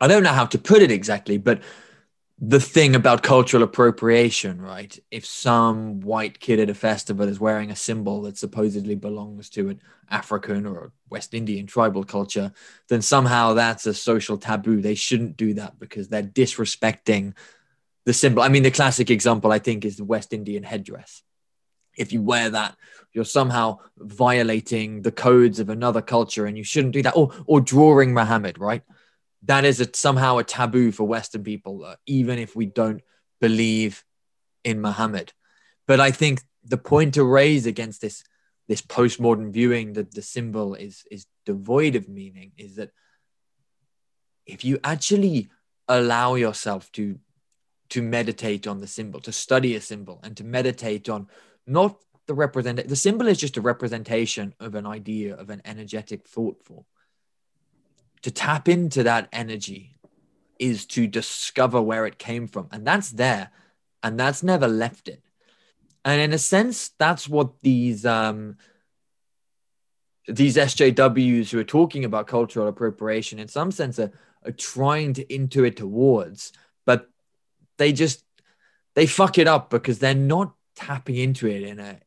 I 0.00 0.08
don't 0.08 0.24
know 0.24 0.32
how 0.32 0.46
to 0.46 0.58
put 0.58 0.82
it 0.82 0.90
exactly, 0.90 1.38
but 1.38 1.62
the 2.38 2.60
thing 2.60 2.96
about 2.96 3.22
cultural 3.22 3.62
appropriation, 3.62 4.60
right? 4.60 4.98
If 5.10 5.24
some 5.24 6.00
white 6.00 6.40
kid 6.40 6.58
at 6.58 6.68
a 6.68 6.74
festival 6.74 7.28
is 7.28 7.38
wearing 7.38 7.70
a 7.70 7.76
symbol 7.76 8.22
that 8.22 8.36
supposedly 8.36 8.96
belongs 8.96 9.48
to 9.50 9.68
an 9.68 9.80
African 10.10 10.66
or 10.66 10.92
West 11.10 11.32
Indian 11.32 11.66
tribal 11.66 12.02
culture, 12.02 12.52
then 12.88 13.02
somehow 13.02 13.54
that's 13.54 13.86
a 13.86 13.94
social 13.94 14.36
taboo. 14.36 14.80
They 14.80 14.96
shouldn't 14.96 15.36
do 15.36 15.54
that 15.54 15.78
because 15.78 16.08
they're 16.08 16.24
disrespecting 16.24 17.34
the 18.04 18.12
symbol. 18.12 18.42
I 18.42 18.48
mean, 18.48 18.64
the 18.64 18.70
classic 18.72 19.10
example, 19.10 19.52
I 19.52 19.60
think, 19.60 19.84
is 19.84 19.96
the 19.96 20.04
West 20.04 20.32
Indian 20.32 20.64
headdress. 20.64 21.22
If 21.96 22.12
you 22.12 22.20
wear 22.20 22.50
that, 22.50 22.76
you're 23.12 23.24
somehow 23.24 23.78
violating 23.96 25.02
the 25.02 25.12
codes 25.12 25.60
of 25.60 25.68
another 25.68 26.02
culture 26.02 26.46
and 26.46 26.58
you 26.58 26.64
shouldn't 26.64 26.94
do 26.94 27.02
that. 27.02 27.16
Or, 27.16 27.30
or 27.46 27.60
drawing 27.60 28.12
Muhammad, 28.12 28.58
right? 28.58 28.82
That 29.46 29.64
is 29.64 29.80
a, 29.80 29.88
somehow 29.94 30.38
a 30.38 30.44
taboo 30.44 30.90
for 30.92 31.04
Western 31.04 31.42
people, 31.42 31.84
uh, 31.84 31.96
even 32.06 32.38
if 32.38 32.56
we 32.56 32.66
don't 32.66 33.02
believe 33.40 34.04
in 34.64 34.80
Muhammad. 34.80 35.32
But 35.86 36.00
I 36.00 36.10
think 36.10 36.42
the 36.64 36.78
point 36.78 37.14
to 37.14 37.24
raise 37.24 37.66
against 37.66 38.00
this 38.00 38.24
this 38.66 38.80
postmodern 38.80 39.52
viewing 39.52 39.92
that 39.92 40.14
the 40.14 40.22
symbol 40.22 40.74
is 40.74 41.04
is 41.10 41.26
devoid 41.44 41.96
of 41.96 42.08
meaning 42.08 42.52
is 42.56 42.76
that 42.76 42.90
if 44.46 44.64
you 44.64 44.78
actually 44.82 45.48
allow 45.88 46.34
yourself 46.34 46.90
to 46.92 47.18
to 47.90 48.00
meditate 48.02 48.66
on 48.66 48.80
the 48.80 48.86
symbol, 48.86 49.20
to 49.20 49.32
study 49.32 49.76
a 49.76 49.80
symbol, 49.80 50.20
and 50.24 50.36
to 50.38 50.44
meditate 50.44 51.08
on 51.08 51.28
not 51.66 51.96
the 52.26 52.34
represent 52.34 52.88
the 52.88 52.96
symbol 52.96 53.26
is 53.26 53.38
just 53.38 53.58
a 53.58 53.60
representation 53.60 54.54
of 54.58 54.74
an 54.74 54.86
idea 54.86 55.36
of 55.36 55.50
an 55.50 55.60
energetic 55.66 56.26
thought 56.26 56.64
form 56.64 56.84
to 58.24 58.30
tap 58.30 58.70
into 58.70 59.02
that 59.02 59.28
energy 59.34 59.96
is 60.58 60.86
to 60.86 61.06
discover 61.06 61.82
where 61.82 62.06
it 62.06 62.18
came 62.18 62.46
from. 62.46 62.68
And 62.72 62.86
that's 62.86 63.10
there. 63.10 63.50
And 64.02 64.18
that's 64.18 64.42
never 64.42 64.66
left 64.66 65.08
it. 65.08 65.22
And 66.06 66.22
in 66.22 66.32
a 66.32 66.38
sense, 66.38 66.88
that's 66.98 67.28
what 67.28 67.60
these 67.60 68.06
um, 68.06 68.56
these 70.26 70.56
SJWs 70.56 71.50
who 71.50 71.58
are 71.58 71.64
talking 71.64 72.06
about 72.06 72.26
cultural 72.26 72.66
appropriation, 72.66 73.38
in 73.38 73.48
some 73.48 73.70
sense, 73.70 73.98
are, 73.98 74.10
are 74.46 74.52
trying 74.52 75.12
to 75.14 75.24
intuit 75.26 75.76
towards, 75.76 76.52
but 76.86 77.10
they 77.76 77.92
just 77.92 78.24
they 78.94 79.06
fuck 79.06 79.36
it 79.36 79.46
up 79.46 79.68
because 79.68 79.98
they're 79.98 80.14
not 80.14 80.54
tapping 80.76 81.16
into 81.16 81.46
it 81.46 81.62
in 81.62 81.78
a 81.78 82.00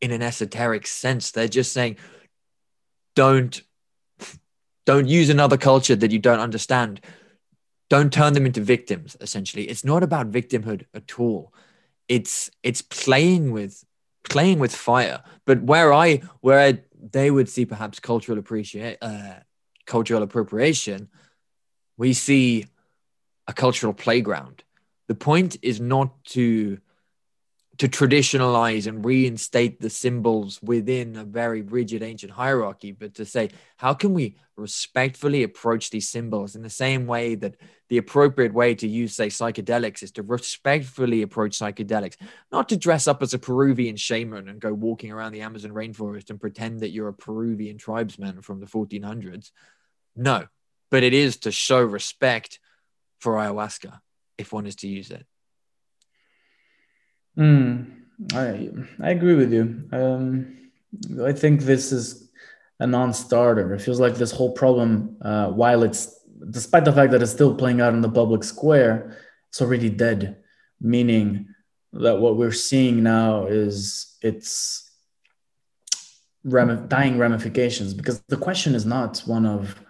in 0.00 0.12
an 0.12 0.22
esoteric 0.22 0.86
sense. 0.86 1.32
They're 1.32 1.48
just 1.48 1.72
saying, 1.72 1.96
don't 3.16 3.60
don't 4.84 5.08
use 5.08 5.30
another 5.30 5.56
culture 5.56 5.96
that 5.96 6.10
you 6.10 6.18
don't 6.18 6.40
understand. 6.40 7.00
Don't 7.88 8.12
turn 8.12 8.32
them 8.32 8.46
into 8.46 8.60
victims, 8.60 9.16
essentially. 9.20 9.64
It's 9.64 9.84
not 9.84 10.02
about 10.02 10.30
victimhood 10.30 10.84
at 10.94 11.18
all. 11.18 11.52
It's 12.08 12.50
it's 12.62 12.82
playing 12.82 13.52
with 13.52 13.84
playing 14.24 14.58
with 14.58 14.74
fire. 14.74 15.22
But 15.44 15.62
where 15.62 15.92
I 15.92 16.16
where 16.40 16.58
I, 16.58 16.80
they 17.12 17.30
would 17.30 17.48
see 17.48 17.66
perhaps 17.66 18.00
cultural 18.00 18.38
appreciate 18.38 18.98
uh, 19.00 19.34
cultural 19.86 20.22
appropriation, 20.22 21.08
we 21.96 22.12
see 22.12 22.66
a 23.46 23.52
cultural 23.52 23.92
playground. 23.92 24.64
The 25.06 25.14
point 25.14 25.56
is 25.62 25.80
not 25.80 26.24
to 26.26 26.78
to 27.78 27.88
traditionalize 27.88 28.86
and 28.86 29.04
reinstate 29.04 29.80
the 29.80 29.90
symbols 29.90 30.60
within 30.62 31.16
a 31.16 31.24
very 31.24 31.62
rigid 31.62 32.02
ancient 32.02 32.32
hierarchy, 32.32 32.92
but 32.92 33.14
to 33.14 33.24
say, 33.24 33.50
how 33.76 33.92
can 33.92 34.14
we 34.14 34.36
respectfully 34.56 35.42
approach 35.42 35.90
these 35.90 36.08
symbols 36.08 36.54
in 36.54 36.62
the 36.62 36.70
same 36.70 37.06
way 37.06 37.34
that 37.34 37.56
the 37.88 37.98
appropriate 37.98 38.54
way 38.54 38.74
to 38.76 38.86
use, 38.86 39.16
say, 39.16 39.26
psychedelics 39.26 40.02
is 40.02 40.12
to 40.12 40.22
respectfully 40.22 41.22
approach 41.22 41.58
psychedelics, 41.58 42.16
not 42.52 42.68
to 42.68 42.76
dress 42.76 43.08
up 43.08 43.22
as 43.22 43.34
a 43.34 43.38
Peruvian 43.38 43.96
shaman 43.96 44.48
and 44.48 44.60
go 44.60 44.72
walking 44.72 45.10
around 45.10 45.32
the 45.32 45.42
Amazon 45.42 45.72
rainforest 45.72 46.30
and 46.30 46.40
pretend 46.40 46.80
that 46.80 46.90
you're 46.90 47.08
a 47.08 47.14
Peruvian 47.14 47.76
tribesman 47.76 48.40
from 48.42 48.60
the 48.60 48.66
1400s. 48.66 49.50
No, 50.14 50.46
but 50.90 51.02
it 51.02 51.12
is 51.12 51.38
to 51.38 51.50
show 51.50 51.82
respect 51.82 52.60
for 53.18 53.34
ayahuasca 53.34 53.98
if 54.38 54.52
one 54.52 54.66
is 54.66 54.76
to 54.76 54.88
use 54.88 55.10
it. 55.10 55.26
Mm, 57.36 57.90
I 58.32 58.70
I 59.00 59.10
agree 59.10 59.34
with 59.34 59.52
you. 59.52 59.88
Um, 59.92 60.70
I 61.22 61.32
think 61.32 61.62
this 61.62 61.92
is 61.92 62.30
a 62.78 62.86
non-starter. 62.86 63.74
It 63.74 63.82
feels 63.82 64.00
like 64.00 64.14
this 64.14 64.32
whole 64.32 64.52
problem, 64.52 65.16
uh, 65.20 65.48
while 65.48 65.82
it's 65.82 66.20
despite 66.50 66.84
the 66.84 66.92
fact 66.92 67.12
that 67.12 67.22
it's 67.22 67.32
still 67.32 67.54
playing 67.54 67.80
out 67.80 67.94
in 67.94 68.00
the 68.00 68.08
public 68.08 68.44
square, 68.44 69.16
it's 69.48 69.60
already 69.62 69.90
dead. 69.90 70.42
Meaning 70.80 71.48
that 71.92 72.18
what 72.18 72.36
we're 72.36 72.52
seeing 72.52 73.02
now 73.02 73.46
is 73.46 74.16
it's 74.20 74.90
dying 76.44 77.18
ramifications. 77.18 77.94
Because 77.94 78.20
the 78.28 78.36
question 78.36 78.74
is 78.74 78.84
not 78.84 79.20
one 79.26 79.46
of 79.46 79.80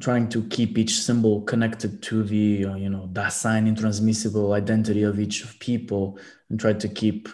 trying 0.00 0.28
to 0.28 0.42
keep 0.44 0.76
each 0.78 1.00
symbol 1.00 1.42
connected 1.42 2.02
to 2.02 2.22
the 2.22 2.66
uh, 2.66 2.74
you 2.74 2.90
know 2.90 3.08
Dasein 3.12 3.66
intransmissible 3.72 4.54
identity 4.54 5.02
of 5.02 5.18
each 5.18 5.42
of 5.42 5.58
people 5.58 6.18
and 6.50 6.60
try 6.60 6.72
to 6.72 6.88
keep 6.88 7.28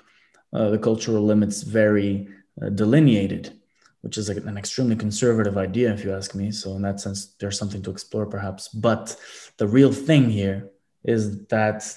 uh, 0.53 0.71
the 0.71 0.79
cultural 0.79 1.23
limits 1.23 1.63
very 1.63 2.29
uh, 2.61 2.69
delineated 2.69 3.59
which 4.03 4.19
is 4.19 4.29
an 4.29 4.59
extremely 4.59 4.97
conservative 4.97 5.57
idea 5.57 5.93
if 5.93 6.05
you 6.05 6.13
ask 6.13 6.35
me. 6.35 6.51
So 6.51 6.75
in 6.75 6.83
that 6.83 7.01
sense 7.01 7.35
there's 7.39 7.59
something 7.59 7.83
to 7.83 7.91
explore 7.91 8.27
perhaps. 8.27 8.69
But 8.69 9.17
the 9.57 9.69
real 9.69 9.93
thing 9.93 10.29
here 10.29 10.71
is 11.05 11.47
that 11.47 11.89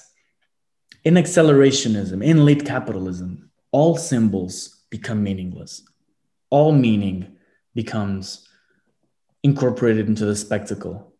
in 1.04 1.14
accelerationism 1.14 2.24
in 2.24 2.44
late 2.44 2.64
capitalism 2.64 3.50
all 3.72 3.96
symbols 3.96 4.84
become 4.88 5.22
meaningless. 5.22 5.82
All 6.50 6.72
meaning 6.72 7.36
becomes 7.74 8.48
incorporated 9.42 10.08
into 10.08 10.24
the 10.24 10.36
spectacle. 10.36 11.12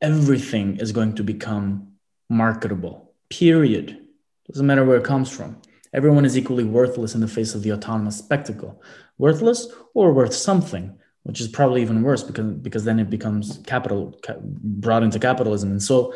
Everything 0.00 0.78
is 0.78 0.92
going 0.92 1.14
to 1.16 1.24
become 1.24 1.92
marketable, 2.28 3.12
period. 3.28 4.06
Doesn't 4.48 4.66
matter 4.66 4.84
where 4.84 4.96
it 4.96 5.04
comes 5.04 5.30
from. 5.30 5.60
Everyone 5.92 6.24
is 6.24 6.38
equally 6.38 6.64
worthless 6.64 7.14
in 7.14 7.20
the 7.20 7.28
face 7.28 7.54
of 7.54 7.62
the 7.62 7.72
autonomous 7.72 8.16
spectacle. 8.16 8.82
Worthless 9.18 9.68
or 9.94 10.12
worth 10.12 10.32
something, 10.32 10.98
which 11.24 11.40
is 11.40 11.48
probably 11.48 11.82
even 11.82 12.02
worse 12.02 12.22
because, 12.22 12.54
because 12.54 12.84
then 12.84 12.98
it 12.98 13.10
becomes 13.10 13.60
capital 13.66 14.18
brought 14.42 15.02
into 15.02 15.18
capitalism. 15.18 15.70
And 15.72 15.82
so, 15.82 16.14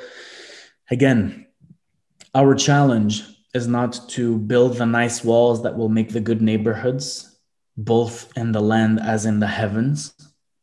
again, 0.90 1.46
our 2.34 2.54
challenge 2.54 3.24
is 3.52 3.68
not 3.68 4.08
to 4.10 4.38
build 4.38 4.76
the 4.76 4.86
nice 4.86 5.22
walls 5.22 5.62
that 5.62 5.76
will 5.76 5.88
make 5.88 6.12
the 6.12 6.20
good 6.20 6.42
neighborhoods, 6.42 7.38
both 7.76 8.32
in 8.36 8.52
the 8.52 8.60
land 8.60 9.00
as 9.00 9.26
in 9.26 9.38
the 9.40 9.46
heavens, 9.46 10.14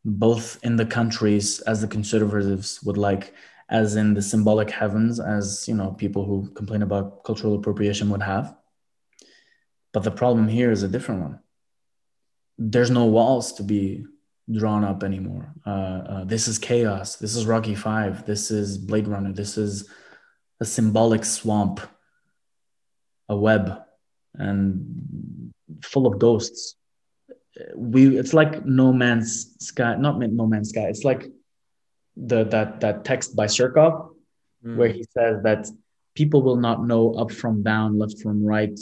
both 0.04 0.60
in 0.64 0.76
the 0.76 0.86
countries 0.86 1.60
as 1.62 1.82
the 1.82 1.88
conservatives 1.88 2.82
would 2.84 2.97
like 2.97 3.34
as 3.70 3.95
in 3.95 4.14
the 4.14 4.22
symbolic 4.22 4.70
heavens 4.70 5.20
as 5.20 5.66
you 5.68 5.74
know 5.74 5.91
people 5.91 6.26
who 6.26 6.49
complain 6.52 6.82
about 6.82 7.24
cultural 7.24 7.56
appropriation 7.56 8.10
would 8.10 8.22
have. 8.22 8.56
But 9.93 10.04
the 10.04 10.12
problem 10.12 10.47
here 10.47 10.72
is 10.72 10.84
a 10.84 10.88
different 10.88 11.22
one. 11.22 11.39
There's 12.58 12.91
no 12.91 13.06
walls 13.06 13.54
to 13.54 13.64
be 13.64 14.06
drawn 14.52 14.84
up 14.84 15.04
anymore. 15.04 15.54
Uh, 15.66 15.70
uh, 15.70 16.24
this 16.26 16.47
is 16.47 16.60
chaos. 16.60 17.16
This 17.16 17.36
is 17.36 17.45
rocky 17.45 17.76
5 17.76 18.26
this 18.26 18.52
is 18.52 18.78
blade 18.78 19.08
runner. 19.08 19.32
This 19.32 19.58
is 19.58 19.89
a 20.60 20.66
symbolic 20.66 21.26
swamp 21.26 21.80
a 23.32 23.36
web 23.36 23.82
and 24.36 25.54
full 25.82 26.06
of 26.06 26.20
ghosts 26.20 26.76
we 27.76 28.18
it's 28.18 28.34
like 28.34 28.66
no 28.66 28.93
man's 28.93 29.56
sky 29.60 29.95
not 29.95 30.20
no 30.20 30.45
man's 30.47 30.70
sky. 30.70 30.88
It's 30.88 31.04
like 31.04 31.32
the 32.16 32.43
that 32.45 32.80
that 32.82 33.04
text 33.06 33.36
by 33.36 33.45
Surkov 33.45 34.10
mm. 34.66 34.76
where 34.76 34.89
he 34.89 35.04
says 35.04 35.43
that 35.43 35.68
people 36.16 36.41
will 36.41 36.58
not 36.58 36.86
know 36.86 37.14
up 37.14 37.32
from 37.32 37.64
down 37.64 37.97
left 37.97 38.20
from 38.22 38.43
right 38.43 38.80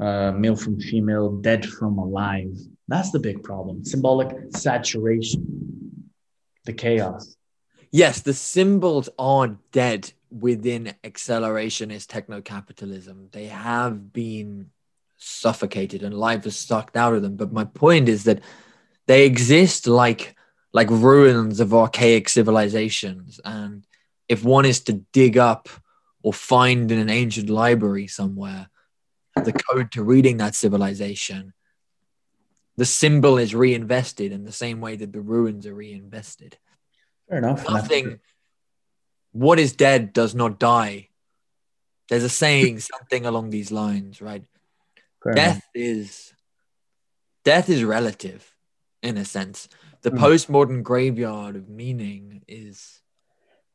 uh, 0.00 0.32
male 0.32 0.56
from 0.56 0.80
female 0.80 1.30
dead 1.30 1.66
from 1.66 1.98
alive. 1.98 2.56
That's 2.88 3.10
the 3.10 3.18
big 3.18 3.42
problem. 3.42 3.84
Symbolic 3.84 4.34
saturation. 4.56 6.10
The 6.64 6.72
chaos. 6.72 7.36
Yes 7.90 8.20
the 8.20 8.34
symbols 8.34 9.08
are 9.18 9.56
dead 9.72 10.12
within 10.30 10.94
accelerationist 11.02 12.06
techno-capitalism. 12.06 13.28
They 13.32 13.46
have 13.46 14.12
been 14.12 14.70
suffocated 15.20 16.02
and 16.02 16.14
life 16.14 16.46
is 16.46 16.56
sucked 16.56 16.96
out 16.96 17.14
of 17.14 17.22
them. 17.22 17.36
But 17.36 17.52
my 17.52 17.64
point 17.64 18.08
is 18.08 18.24
that 18.24 18.40
they 19.06 19.24
exist 19.24 19.86
like 19.86 20.34
like 20.72 20.88
ruins 20.90 21.60
of 21.60 21.74
archaic 21.74 22.28
civilizations. 22.28 23.40
And 23.44 23.84
if 24.28 24.44
one 24.44 24.64
is 24.64 24.80
to 24.82 25.04
dig 25.12 25.36
up 25.36 25.68
or 26.22 26.32
find 26.32 26.90
in 26.92 26.98
an 26.98 27.10
ancient 27.10 27.50
library 27.50 28.06
somewhere 28.06 28.68
the 29.34 29.52
code 29.52 29.90
to 29.92 30.02
reading 30.02 30.36
that 30.36 30.54
civilization, 30.54 31.54
the 32.76 32.84
symbol 32.84 33.38
is 33.38 33.54
reinvested 33.54 34.32
in 34.32 34.44
the 34.44 34.52
same 34.52 34.80
way 34.80 34.96
that 34.96 35.12
the 35.12 35.20
ruins 35.20 35.66
are 35.66 35.74
reinvested. 35.74 36.56
Fair 37.28 37.38
enough. 37.38 37.68
Nothing. 37.68 38.20
What 39.32 39.58
is 39.58 39.72
dead 39.72 40.12
does 40.12 40.34
not 40.34 40.58
die. 40.60 41.08
There's 42.08 42.24
a 42.24 42.28
saying, 42.28 42.80
something 42.80 43.24
along 43.24 43.50
these 43.50 43.70
lines, 43.70 44.20
right? 44.20 44.44
Fair 45.22 45.34
death 45.34 45.56
enough. 45.56 45.62
is 45.74 46.32
death 47.44 47.68
is 47.68 47.84
relative 47.84 48.54
in 49.02 49.16
a 49.16 49.24
sense. 49.24 49.68
The 50.02 50.10
Mm. 50.10 50.18
postmodern 50.18 50.82
graveyard 50.82 51.56
of 51.56 51.68
meaning 51.68 52.42
is, 52.48 53.00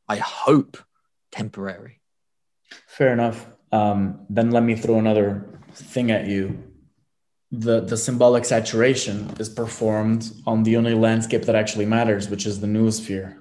I 0.08 0.16
hope, 0.16 0.76
temporary. 1.30 2.00
Fair 2.86 3.12
enough. 3.12 3.46
Um, 3.72 4.26
then 4.30 4.50
let 4.50 4.62
me 4.62 4.74
throw 4.76 4.98
another 4.98 5.60
thing 5.72 6.10
at 6.10 6.26
you. 6.26 6.62
The 7.52 7.80
the 7.80 7.96
symbolic 7.96 8.44
saturation 8.44 9.30
is 9.38 9.48
performed 9.48 10.32
on 10.46 10.62
the 10.64 10.76
only 10.76 10.94
landscape 10.94 11.42
that 11.42 11.54
actually 11.54 11.86
matters, 11.86 12.28
which 12.28 12.44
is 12.46 12.60
the 12.60 12.66
noosphere. 12.66 13.38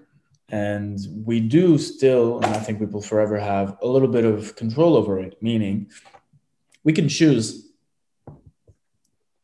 And 0.49 0.99
we 1.25 1.39
do 1.39 1.79
still, 1.79 2.37
and 2.37 2.45
I 2.53 2.59
think 2.59 2.79
we 2.79 2.85
will 2.85 3.01
forever 3.01 3.39
have 3.39 3.77
a 3.81 3.87
little 3.87 4.07
bit 4.07 4.25
of 4.25 4.55
control 4.55 4.95
over 4.95 5.19
it, 5.19 5.41
meaning 5.41 5.89
we 6.83 6.93
can 6.93 7.09
choose 7.09 7.64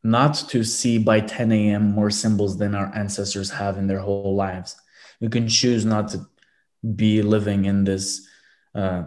not 0.03 0.33
to 0.49 0.63
see 0.63 0.97
by 0.97 1.19
10 1.19 1.51
a.m. 1.51 1.91
more 1.91 2.09
symbols 2.09 2.57
than 2.57 2.73
our 2.75 2.91
ancestors 2.95 3.51
have 3.51 3.77
in 3.77 3.87
their 3.87 3.99
whole 3.99 4.35
lives. 4.35 4.75
We 5.19 5.29
can 5.29 5.47
choose 5.47 5.85
not 5.85 6.09
to 6.09 6.27
be 6.95 7.21
living 7.21 7.65
in 7.65 7.83
this 7.83 8.27
uh, 8.73 9.03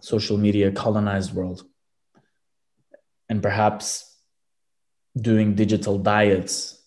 social 0.00 0.36
media 0.36 0.70
colonized 0.70 1.32
world 1.32 1.64
and 3.28 3.42
perhaps 3.42 4.16
doing 5.18 5.54
digital 5.54 5.98
diets 5.98 6.82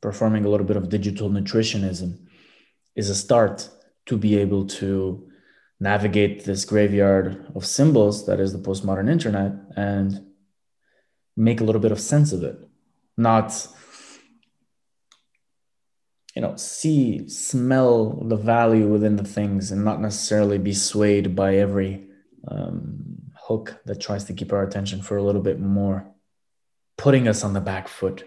performing 0.00 0.44
a 0.44 0.48
little 0.48 0.66
bit 0.66 0.76
of 0.76 0.88
digital 0.88 1.30
nutritionism 1.30 2.18
is 2.94 3.08
a 3.08 3.14
start 3.14 3.68
to 4.06 4.16
be 4.16 4.36
able 4.36 4.66
to 4.66 5.28
navigate 5.80 6.44
this 6.44 6.64
graveyard 6.64 7.50
of 7.54 7.66
symbols 7.66 8.26
that 8.26 8.38
is 8.38 8.52
the 8.52 8.58
postmodern 8.58 9.10
internet 9.10 9.52
and 9.76 10.24
make 11.36 11.60
a 11.60 11.64
little 11.64 11.80
bit 11.80 11.92
of 11.92 12.00
sense 12.00 12.32
of 12.32 12.42
it. 12.42 12.68
Not 13.16 13.68
you 16.34 16.40
know 16.40 16.56
see 16.56 17.28
smell 17.28 18.24
the 18.26 18.36
value 18.36 18.88
within 18.88 19.16
the 19.16 19.24
things 19.24 19.70
and 19.70 19.84
not 19.84 20.00
necessarily 20.00 20.58
be 20.58 20.72
swayed 20.72 21.36
by 21.36 21.56
every 21.56 22.06
um, 22.48 23.18
hook 23.36 23.80
that 23.84 24.00
tries 24.00 24.24
to 24.24 24.32
keep 24.32 24.52
our 24.52 24.62
attention 24.62 25.02
for 25.02 25.16
a 25.16 25.22
little 25.22 25.42
bit 25.42 25.60
more. 25.60 26.08
Putting 26.96 27.28
us 27.28 27.44
on 27.44 27.52
the 27.52 27.60
back 27.60 27.88
foot. 27.88 28.24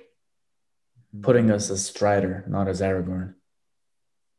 Putting 1.21 1.49
us 1.49 1.69
as 1.69 1.85
strider 1.85 2.43
not 2.47 2.67
as 2.67 2.81
aragorn. 2.81 3.35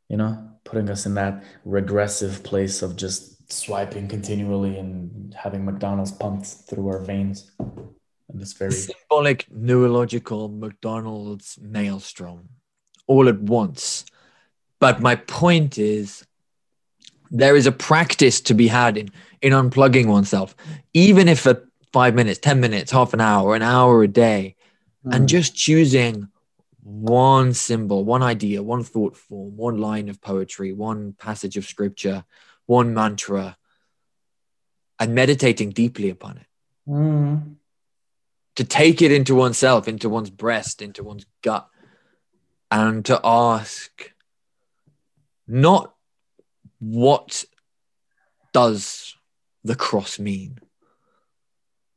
You 0.09 0.17
know 0.17 0.47
putting 0.67 0.89
us 0.89 1.05
in 1.05 1.15
that 1.15 1.43
regressive 1.63 2.43
place 2.43 2.81
of 2.81 2.97
just 2.97 3.51
swiping 3.51 4.07
continually 4.07 4.77
and 4.77 5.33
having 5.33 5.63
mcdonald's 5.63 6.11
pumped 6.11 6.45
through 6.45 6.87
our 6.89 6.99
veins 6.99 7.51
and 8.29 8.41
this 8.41 8.53
very 8.53 8.71
symbolic 8.71 9.45
neurological 9.51 10.49
McDonald's 10.49 11.57
maelstrom 11.61 12.49
all 13.07 13.29
at 13.29 13.39
once. 13.39 14.05
But 14.79 15.01
my 15.01 15.15
point 15.15 15.77
is 15.77 16.25
there 17.31 17.55
is 17.55 17.65
a 17.65 17.71
practice 17.71 18.41
to 18.41 18.53
be 18.53 18.67
had 18.67 18.97
in 18.97 19.09
in 19.41 19.53
unplugging 19.53 20.07
oneself, 20.07 20.55
even 20.93 21.27
if 21.27 21.41
for 21.41 21.63
five 21.93 22.15
minutes, 22.15 22.39
10 22.39 22.59
minutes, 22.59 22.91
half 22.91 23.13
an 23.13 23.21
hour, 23.21 23.55
an 23.55 23.61
hour 23.61 24.03
a 24.03 24.07
day, 24.07 24.55
and 25.05 25.25
Mm. 25.25 25.27
just 25.27 25.55
choosing 25.55 26.27
one 26.83 27.53
symbol, 27.53 28.03
one 28.03 28.23
idea, 28.23 28.63
one 28.63 28.83
thought 28.83 29.15
form, 29.15 29.55
one 29.55 29.77
line 29.77 30.09
of 30.09 30.21
poetry, 30.21 30.73
one 30.73 31.13
passage 31.13 31.55
of 31.57 31.65
scripture, 31.65 32.23
one 32.65 32.93
mantra, 32.93 33.57
and 34.99 35.13
meditating 35.13 35.69
deeply 35.71 36.09
upon 36.09 36.37
it 36.37 36.47
Mm. 36.87 37.57
To 38.57 38.63
take 38.63 39.03
it 39.03 39.11
into 39.11 39.35
oneself, 39.35 39.87
into 39.87 40.09
one's 40.09 40.31
breast, 40.31 40.81
into 40.81 41.03
one's 41.03 41.25
gut, 41.43 41.69
and 42.71 43.05
to 43.05 43.19
ask 43.23 44.11
not 45.47 45.93
what 46.79 47.45
does 48.53 49.15
the 49.63 49.75
cross 49.75 50.17
mean, 50.19 50.59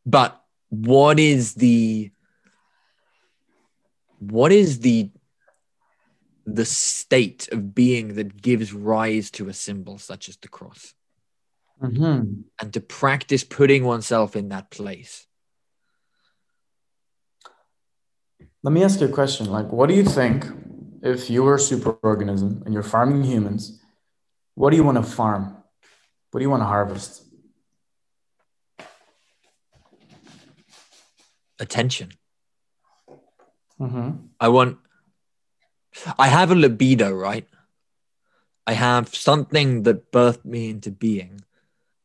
but 0.04 0.40
what 0.68 1.18
is 1.18 1.54
the 1.54 2.10
what 4.18 4.52
is 4.52 4.80
the 4.80 5.10
the 6.46 6.66
state 6.66 7.48
of 7.52 7.74
being 7.74 8.14
that 8.14 8.40
gives 8.40 8.72
rise 8.72 9.30
to 9.30 9.48
a 9.48 9.54
symbol 9.54 9.98
such 9.98 10.28
as 10.28 10.36
the 10.36 10.48
cross 10.48 10.94
Mhm. 11.82 12.44
and 12.60 12.72
to 12.74 12.80
practice 12.80 13.44
putting 13.44 13.84
oneself 13.84 14.36
in 14.36 14.50
that 14.50 14.70
place 14.70 15.26
Let 18.62 18.72
me 18.72 18.84
ask 18.84 19.00
you 19.00 19.06
a 19.06 19.10
question. 19.10 19.46
Like, 19.46 19.72
what 19.72 19.88
do 19.88 19.94
you 19.94 20.04
think 20.04 20.46
if 21.02 21.30
you 21.30 21.42
were 21.42 21.54
a 21.54 21.58
superorganism 21.58 22.64
and 22.64 22.74
you're 22.74 22.82
farming 22.82 23.24
humans? 23.24 23.80
What 24.54 24.70
do 24.70 24.76
you 24.76 24.84
want 24.84 24.98
to 24.98 25.02
farm? 25.02 25.56
What 26.30 26.40
do 26.40 26.44
you 26.44 26.50
want 26.50 26.62
to 26.62 26.66
harvest? 26.66 27.24
attention 31.60 32.10
Mm-hmm. 33.80 34.10
I 34.38 34.48
want, 34.48 34.76
I 36.18 36.28
have 36.28 36.50
a 36.50 36.54
libido, 36.54 37.12
right? 37.12 37.48
I 38.66 38.74
have 38.74 39.14
something 39.14 39.84
that 39.84 40.12
birthed 40.12 40.44
me 40.44 40.68
into 40.68 40.90
being, 40.90 41.40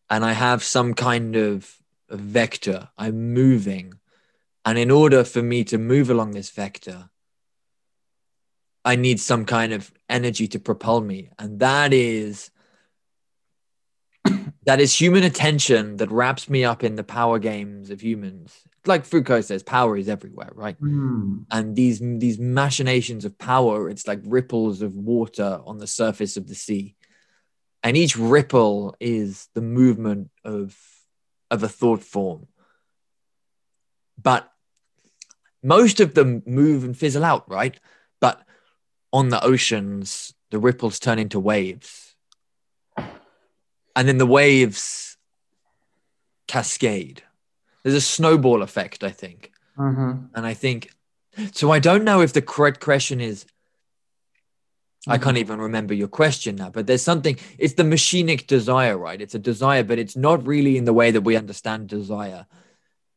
and 0.10 0.24
I 0.24 0.32
have 0.32 0.64
some 0.64 0.94
kind 0.94 1.36
of 1.36 1.76
vector. 2.10 2.88
I'm 2.98 3.34
moving. 3.34 3.96
And 4.66 4.78
in 4.80 4.90
order 4.90 5.24
for 5.24 5.44
me 5.44 5.64
to 5.66 5.78
move 5.78 6.10
along 6.10 6.32
this 6.32 6.50
vector, 6.50 7.10
I 8.84 8.96
need 8.96 9.20
some 9.20 9.46
kind 9.46 9.74
of 9.74 9.92
energy 10.10 10.48
to 10.50 10.60
propel 10.60 11.02
me. 11.02 11.30
And 11.38 11.60
that 11.60 11.94
is, 11.94 12.50
that 14.66 14.80
is 14.80 15.00
human 15.00 15.24
attention 15.24 15.98
that 15.98 16.12
wraps 16.12 16.50
me 16.50 16.66
up 16.66 16.84
in 16.84 16.96
the 16.96 17.04
power 17.04 17.38
games 17.38 17.92
of 17.92 18.02
humans. 18.02 18.60
Like 18.86 19.06
Foucault 19.06 19.42
says, 19.42 19.64
power 19.64 19.98
is 19.98 20.10
everywhere, 20.10 20.52
right? 20.54 20.78
Hmm. 20.78 21.44
and 21.52 21.76
these 21.76 22.00
these 22.00 22.40
machinations 22.40 23.26
of 23.26 23.38
power 23.38 23.90
it's 23.90 24.08
like 24.08 24.20
ripples 24.24 24.82
of 24.82 24.94
water 24.94 25.60
on 25.66 25.78
the 25.78 25.88
surface 25.88 26.38
of 26.38 26.48
the 26.48 26.56
sea 26.56 26.96
and 27.84 27.96
each 27.96 28.18
ripple 28.18 28.96
is 29.00 29.48
the 29.54 29.62
movement 29.62 30.30
of 30.44 30.78
of 31.52 31.64
a 31.64 31.68
thought 31.70 32.04
form 32.04 32.48
but 34.22 34.52
most 35.66 36.00
of 36.00 36.14
them 36.14 36.44
move 36.46 36.84
and 36.84 36.98
fizzle 36.98 37.26
out 37.26 37.50
right 37.50 37.80
but 38.22 38.42
on 39.12 39.30
the 39.30 39.44
oceans 39.44 40.34
the 40.52 40.60
ripples 40.60 41.00
turn 41.00 41.20
into 41.20 41.40
waves 41.40 42.16
and 43.96 44.08
then 44.08 44.18
the 44.18 44.26
waves 44.26 45.18
cascade 46.48 47.24
there's 47.84 47.96
a 47.96 48.02
snowball 48.02 48.62
effect 48.62 49.04
i 49.04 49.10
think 49.10 49.52
Mm-hmm. 49.78 50.28
and 50.34 50.46
I 50.46 50.54
think 50.54 50.92
so. 51.52 51.70
I 51.72 51.80
don't 51.80 52.06
know 52.06 52.22
if 52.22 52.32
the 52.32 52.42
correct 52.42 52.80
question 52.80 53.20
is. 53.20 53.46
I 55.08 55.18
can't 55.20 55.38
even 55.38 55.60
remember 55.60 55.94
your 55.94 56.08
question 56.08 56.56
now, 56.56 56.70
but 56.70 56.88
there's 56.88 57.02
something. 57.02 57.38
It's 57.60 57.74
the 57.74 57.84
machinic 57.84 58.48
desire, 58.48 58.98
right? 58.98 59.22
It's 59.22 59.36
a 59.36 59.40
desire, 59.40 59.84
but 59.84 60.00
it's 60.00 60.16
not 60.16 60.48
really 60.48 60.78
in 60.78 60.86
the 60.86 60.94
way 60.94 61.12
that 61.12 61.22
we 61.22 61.36
understand 61.36 61.90
desire. 61.90 62.48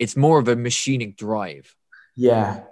It's 0.01 0.17
more 0.17 0.39
of 0.41 0.49
a 0.49 0.57
machinic 0.57 1.17
drive. 1.17 1.77
Yeah. 2.19 2.65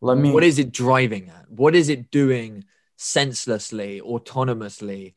Let 0.00 0.16
me. 0.16 0.32
What 0.32 0.44
is 0.44 0.58
it 0.58 0.72
driving 0.72 1.28
at? 1.28 1.50
What 1.50 1.74
is 1.74 1.90
it 1.90 2.10
doing 2.10 2.64
senselessly, 2.96 4.00
autonomously, 4.00 5.14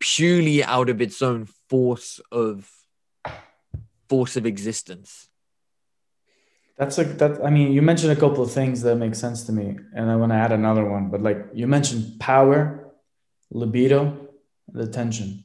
purely 0.00 0.64
out 0.64 0.90
of 0.90 1.00
its 1.00 1.22
own 1.22 1.46
force 1.68 2.20
of 2.32 2.68
force 4.08 4.36
of 4.36 4.46
existence? 4.46 5.28
That's 6.76 6.98
a 6.98 7.04
that. 7.04 7.44
I 7.44 7.50
mean, 7.50 7.72
you 7.72 7.82
mentioned 7.82 8.10
a 8.10 8.16
couple 8.16 8.42
of 8.42 8.50
things 8.50 8.82
that 8.82 8.96
make 8.96 9.14
sense 9.14 9.44
to 9.44 9.52
me, 9.52 9.78
and 9.94 10.10
I 10.10 10.16
want 10.16 10.32
to 10.32 10.36
add 10.36 10.50
another 10.50 10.84
one. 10.84 11.08
But 11.08 11.22
like 11.22 11.38
you 11.54 11.68
mentioned, 11.68 12.18
power, 12.18 12.92
libido, 13.52 14.28
the 14.66 14.88
tension. 14.88 15.44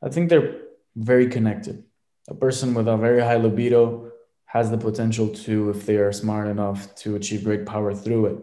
I 0.00 0.08
think 0.08 0.28
they're 0.28 0.60
very 0.94 1.26
connected. 1.26 1.82
A 2.28 2.34
person 2.34 2.74
with 2.74 2.86
a 2.86 2.96
very 2.96 3.20
high 3.20 3.38
libido 3.38 4.05
has 4.46 4.70
the 4.70 4.78
potential 4.78 5.28
to, 5.28 5.70
if 5.70 5.86
they 5.86 5.96
are 5.96 6.12
smart 6.12 6.48
enough, 6.48 6.94
to 6.96 7.16
achieve 7.16 7.44
great 7.44 7.66
power 7.66 7.94
through 7.94 8.26
it. 8.26 8.38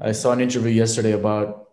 I 0.00 0.12
saw 0.12 0.32
an 0.32 0.40
interview 0.40 0.70
yesterday 0.70 1.12
about 1.12 1.68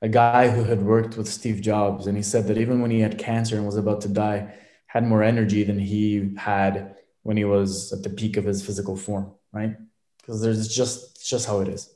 a 0.00 0.08
guy 0.08 0.48
who 0.48 0.64
had 0.64 0.82
worked 0.82 1.16
with 1.16 1.28
Steve 1.28 1.60
Jobs, 1.60 2.06
and 2.06 2.16
he 2.16 2.22
said 2.22 2.46
that 2.46 2.58
even 2.58 2.80
when 2.80 2.90
he 2.90 3.00
had 3.00 3.18
cancer 3.18 3.56
and 3.56 3.66
was 3.66 3.76
about 3.76 4.02
to 4.02 4.08
die, 4.08 4.54
had 4.86 5.04
more 5.04 5.22
energy 5.22 5.64
than 5.64 5.78
he 5.78 6.34
had 6.36 6.96
when 7.22 7.36
he 7.36 7.44
was 7.44 7.92
at 7.92 8.02
the 8.02 8.10
peak 8.10 8.36
of 8.36 8.44
his 8.44 8.64
physical 8.64 8.96
form, 8.96 9.32
right? 9.52 9.76
Because 10.18 10.40
there's 10.40 10.68
just 10.68 11.26
just 11.28 11.46
how 11.46 11.60
it 11.60 11.68
is. 11.68 11.90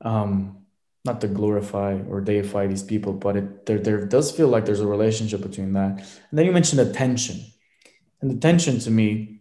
Um, 0.00 0.66
not 1.04 1.20
to 1.22 1.28
glorify 1.28 1.98
or 2.08 2.20
deify 2.20 2.66
these 2.66 2.82
people, 2.82 3.12
but 3.12 3.36
it 3.36 3.66
there, 3.66 3.78
there 3.78 4.04
does 4.04 4.30
feel 4.30 4.48
like 4.48 4.64
there's 4.64 4.80
a 4.80 4.86
relationship 4.86 5.40
between 5.40 5.72
that. 5.72 5.98
And 5.98 6.38
then 6.38 6.46
you 6.46 6.52
mentioned 6.52 6.80
attention. 6.80 7.40
And 8.20 8.30
attention 8.30 8.78
to 8.80 8.90
me, 8.90 9.35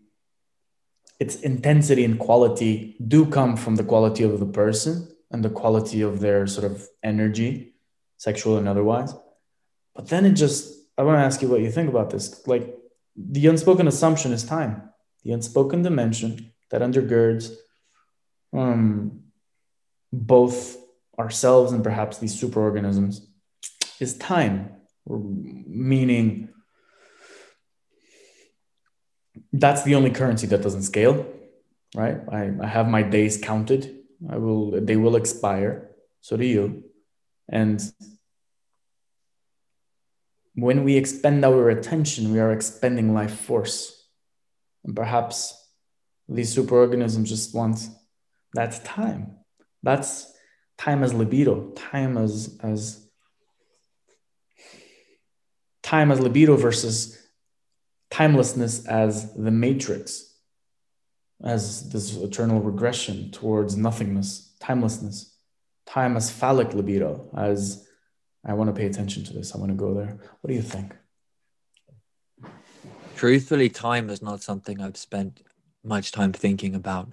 its 1.20 1.36
intensity 1.38 2.04
and 2.04 2.20
quality 2.20 2.96
do 3.08 3.26
come 3.26 3.56
from 3.56 3.76
the 3.76 3.84
quality 3.84 4.24
of 4.24 4.40
the 4.40 4.46
person 4.46 5.08
and 5.32 5.44
the 5.44 5.50
quality 5.50 6.02
of 6.02 6.20
their 6.20 6.46
sort 6.48 6.70
of 6.70 6.88
energy, 7.04 7.74
sexual 8.18 8.58
and 8.58 8.68
otherwise. 8.68 9.14
But 9.96 10.10
then 10.10 10.26
it 10.26 10.34
just, 10.34 10.74
I 10.98 11.04
want 11.04 11.18
to 11.18 11.24
ask 11.24 11.42
you 11.42 11.48
what 11.48 11.62
you 11.62 11.72
think 11.72 11.90
about 11.90 12.10
this. 12.10 12.46
Like 12.48 12.76
the 13.16 13.48
unspoken 13.48 13.88
assumption 13.88 14.34
is 14.34 14.44
time, 14.44 14.90
the 15.24 15.32
unspoken 15.32 15.84
dimension 15.84 16.52
that 16.70 16.82
undergirds 16.82 17.54
um, 18.54 19.22
both 20.12 20.78
ourselves 21.18 21.72
and 21.72 21.84
perhaps 21.84 22.18
these 22.18 22.40
superorganisms 22.40 23.22
is 24.00 24.18
time, 24.18 24.72
meaning 25.08 26.50
that's 29.60 29.84
the 29.84 29.96
only 29.96 30.10
currency 30.10 30.48
that 30.48 30.62
doesn't 30.62 30.84
scale, 30.84 31.26
right? 31.96 32.18
I, 32.30 32.52
I 32.62 32.68
have 32.68 32.88
my 32.88 33.02
days 33.04 33.38
counted. 33.42 33.96
I 34.30 34.38
will 34.38 34.82
they 34.82 34.96
will 34.96 35.16
expire. 35.16 35.92
So 36.22 36.38
do 36.38 36.46
you. 36.46 36.84
And 37.50 37.82
when 40.56 40.84
we 40.84 40.98
expend 40.98 41.46
our 41.46 41.70
attention, 41.70 42.32
we 42.32 42.40
are 42.40 42.52
expending 42.52 43.14
life 43.14 43.40
force. 43.40 44.10
And 44.84 44.96
perhaps 44.96 45.54
these 46.28 46.56
superorganisms 46.56 47.26
just 47.26 47.54
want 47.54 47.88
that 48.54 48.84
time. 48.84 49.38
That's 49.84 50.32
time 50.78 51.04
as 51.04 51.14
libido, 51.14 51.72
time 51.72 52.18
as 52.18 52.58
as 52.64 53.08
time 55.84 56.12
as 56.12 56.20
libido 56.20 56.56
versus 56.58 57.25
timelessness 58.10 58.86
as 58.88 59.34
the 59.34 59.52
matrix, 59.52 60.34
as 61.44 61.90
this 61.90 62.16
eternal 62.16 62.62
regression 62.62 63.32
towards 63.32 63.76
nothingness, 63.76 64.56
timelessness, 64.60 65.38
time 65.86 66.18
as 66.18 66.32
phallic 66.32 66.74
libido, 66.74 67.30
as 67.38 67.88
I 68.46 68.54
want 68.54 68.70
to 68.70 68.80
pay 68.80 68.86
attention 68.86 69.24
to 69.26 69.34
this, 69.34 69.56
I 69.56 69.58
want 69.58 69.72
to 69.72 69.76
go 69.76 69.94
there. 69.94 70.18
What 70.42 70.48
do 70.48 70.54
you 70.54 70.62
think? 70.62 70.94
Truthfully, 73.16 73.70
time 73.70 74.10
is 74.10 74.22
not 74.22 74.42
something 74.42 74.82
I've 74.82 74.98
spent 74.98 75.42
much 75.84 76.12
time 76.12 76.34
thinking 76.34 76.76
about. 76.76 77.10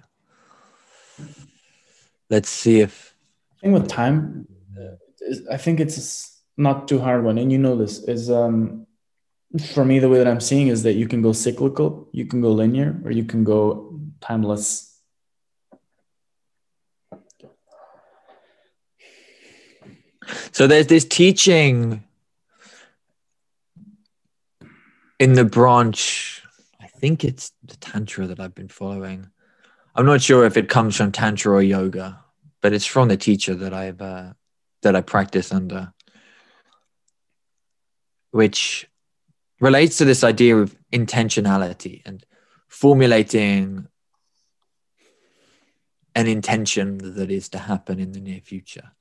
Let's 2.29 2.49
see 2.49 2.81
if. 2.81 3.15
thing 3.61 3.71
with 3.71 3.87
time, 3.87 4.47
I 5.51 5.57
think 5.57 5.79
it's 5.79 6.41
not 6.57 6.87
too 6.87 6.99
hard 6.99 7.23
one, 7.23 7.37
and 7.37 7.51
you 7.51 7.57
know 7.57 7.75
this 7.75 8.03
is 8.03 8.29
um, 8.29 8.85
for 9.61 9.85
me 9.85 9.99
the 9.99 10.09
way 10.09 10.17
that 10.17 10.27
I'm 10.27 10.39
seeing 10.39 10.67
is 10.67 10.83
that 10.83 10.93
you 10.93 11.07
can 11.07 11.21
go 11.21 11.31
cyclical, 11.31 12.07
you 12.11 12.25
can 12.25 12.41
go 12.41 12.51
linear, 12.51 12.99
or 13.05 13.11
you 13.11 13.23
can 13.23 13.43
go 13.43 13.99
timeless. 14.19 14.89
So 20.51 20.67
there's 20.67 20.87
this 20.87 21.05
teaching 21.05 22.03
in 25.19 25.33
the 25.33 25.45
branch 25.45 26.41
I 26.81 26.87
think 26.87 27.23
it's 27.23 27.51
the 27.63 27.75
tantra 27.75 28.27
that 28.27 28.39
I've 28.39 28.55
been 28.55 28.69
following. 28.69 29.29
I'm 29.93 30.05
not 30.05 30.21
sure 30.21 30.45
if 30.45 30.55
it 30.55 30.69
comes 30.69 30.95
from 30.95 31.11
tantra 31.11 31.53
or 31.53 31.61
yoga, 31.61 32.23
but 32.61 32.71
it's 32.71 32.85
from 32.85 33.09
the 33.09 33.17
teacher 33.17 33.53
that 33.55 33.73
I've 33.73 34.01
uh, 34.01 34.33
that 34.83 34.95
I 34.95 35.01
practice 35.01 35.51
under, 35.51 35.93
which 38.31 38.87
relates 39.63 39.97
to 39.97 40.03
this 40.03 40.25
idea 40.25 40.57
of 40.57 40.75
intentionality 40.91 42.01
and 42.05 42.25
formulating 42.67 43.87
an 46.15 46.27
intention 46.27 46.97
that 47.15 47.31
is 47.31 47.47
to 47.47 47.57
happen 47.57 47.97
in 47.97 48.11
the 48.11 48.19
near 48.19 48.41
future. 48.41 48.91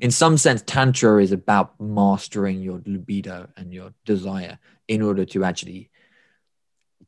In 0.00 0.10
some 0.10 0.36
sense, 0.36 0.62
Tantra 0.66 1.22
is 1.22 1.32
about 1.32 1.80
mastering 1.80 2.60
your 2.60 2.82
libido 2.84 3.48
and 3.56 3.72
your 3.72 3.94
desire 4.04 4.58
in 4.86 5.00
order 5.00 5.24
to 5.24 5.44
actually 5.44 5.90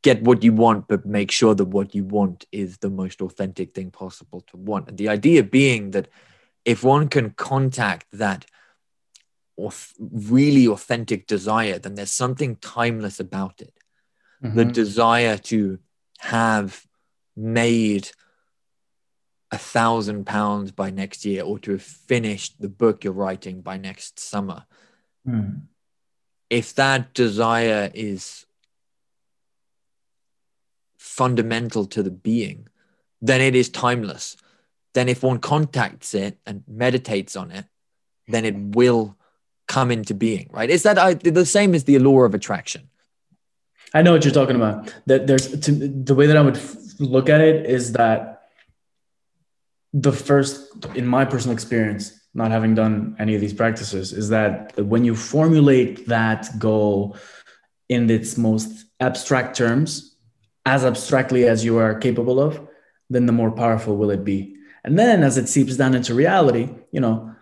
get 0.01 0.23
what 0.23 0.43
you 0.43 0.55
want, 0.55 0.89
but 0.89 1.05
make 1.05 1.31
sure 1.31 1.55
that 1.55 1.67
what 1.67 1.95
you 1.95 2.05
want 2.05 2.47
is 2.53 2.79
the 2.79 2.89
most 2.89 3.21
authentic 3.21 3.75
thing 3.75 3.91
possible 3.91 4.41
to 4.47 4.57
want. 4.57 4.89
And 4.89 4.97
the 4.97 5.11
idea 5.11 5.43
being 5.43 5.91
that 5.91 6.09
if 6.65 6.83
one 6.83 7.09
can 7.09 7.33
contact 7.33 8.07
that 8.13 8.47
really 9.99 10.67
authentic 10.67 11.27
desire, 11.27 11.79
then 11.79 11.95
there's 11.95 12.13
something 12.13 12.57
timeless 12.57 13.21
about 13.21 13.61
it. 13.61 13.75
Mm-hmm. 14.43 14.57
The 14.57 14.65
desire 14.65 15.39
to 15.39 15.79
have 16.19 16.85
made 17.37 18.11
a 19.51 19.59
thousand 19.59 20.27
pounds 20.27 20.73
by 20.73 20.91
next 20.91 21.25
year 21.25 21.45
or 21.45 21.59
to 21.61 21.73
have 21.73 21.83
finished 21.83 22.61
the 22.61 22.69
book 22.69 23.05
you're 23.05 23.13
writing 23.13 23.61
by 23.61 23.77
next 23.77 24.19
summer. 24.19 24.65
Mm. 25.27 25.63
If 26.51 26.75
that 26.75 27.15
desire 27.15 27.91
is 27.95 28.47
fundamental 30.99 31.87
to 31.87 32.03
the 32.03 32.11
being, 32.11 32.69
then 33.23 33.41
it 33.41 33.55
is 33.55 33.69
timeless. 33.69 34.37
Then, 34.93 35.09
if 35.09 35.23
one 35.23 35.39
contacts 35.39 36.15
it 36.15 36.39
and 36.47 36.63
meditates 36.69 37.37
on 37.37 37.51
it, 37.51 37.67
then 38.29 38.45
it 38.45 38.57
will 38.57 39.17
come 39.67 39.91
into 39.91 40.15
being, 40.15 40.49
right? 40.53 40.71
Is 40.71 40.83
that 40.83 40.99
uh, 40.99 41.15
the 41.15 41.47
same 41.47 41.75
as 41.75 41.85
the 41.85 41.99
law 41.99 42.23
of 42.23 42.35
attraction? 42.35 42.89
I 43.93 44.03
know 44.03 44.13
what 44.13 44.25
you're 44.25 44.35
talking 44.35 44.57
about. 44.57 44.93
That 45.07 45.27
there's 45.27 45.61
to, 45.61 45.73
the 45.73 46.15
way 46.15 46.27
that 46.27 46.37
I 46.37 46.43
would 46.43 46.59
look 46.99 47.29
at 47.29 47.41
it 47.41 47.67
is 47.67 47.93
that 47.93 48.49
the 49.93 50.13
first, 50.13 50.85
in 50.97 51.07
my 51.07 51.25
personal 51.25 51.55
experience, 51.55 52.13
not 52.35 52.51
having 52.51 52.75
done 52.75 53.15
any 53.19 53.37
of 53.37 53.41
these 53.41 53.55
practices, 53.55 54.13
is 54.13 54.31
that 54.31 54.77
when 54.77 55.05
you 55.05 55.15
formulate 55.15 56.09
that 56.09 56.49
goal 56.59 57.17
in 57.89 58.11
its 58.11 58.37
most 58.37 58.87
abstract 58.99 59.57
terms, 59.57 60.17
as 60.67 60.85
abstractly 60.85 61.47
as 61.47 61.65
you 61.65 61.79
are 61.79 61.95
capable 61.95 62.41
of, 62.41 62.61
then 63.09 63.27
the 63.27 63.33
more 63.33 63.53
powerful 63.53 63.97
will 63.97 64.11
it 64.11 64.25
be. 64.25 64.57
And 64.83 64.99
then 64.99 65.23
as 65.23 65.39
it 65.39 65.49
seeps 65.49 65.77
down 65.77 65.95
into 65.95 66.15
reality, 66.15 66.69
you 66.91 67.01
know, 67.01 67.34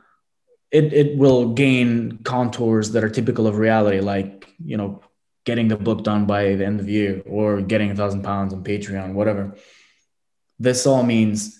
it, 0.72 0.92
it 0.92 1.18
will 1.18 1.52
gain 1.52 2.18
contours 2.24 2.92
that 2.92 3.04
are 3.04 3.10
typical 3.10 3.46
of 3.46 3.58
reality, 3.58 4.00
like, 4.00 4.48
you 4.64 4.76
know, 4.78 5.02
getting 5.44 5.68
the 5.68 5.76
book 5.76 6.02
done 6.02 6.24
by 6.24 6.54
the 6.54 6.64
end 6.64 6.80
of 6.80 6.86
the 6.86 6.92
year 6.92 7.22
or 7.26 7.60
getting 7.60 7.90
a 7.90 7.94
thousand 7.94 8.22
pounds 8.22 8.54
on 8.54 8.64
Patreon, 8.64 9.12
whatever. 9.12 9.54
This 10.58 10.86
all 10.86 11.02
means 11.02 11.58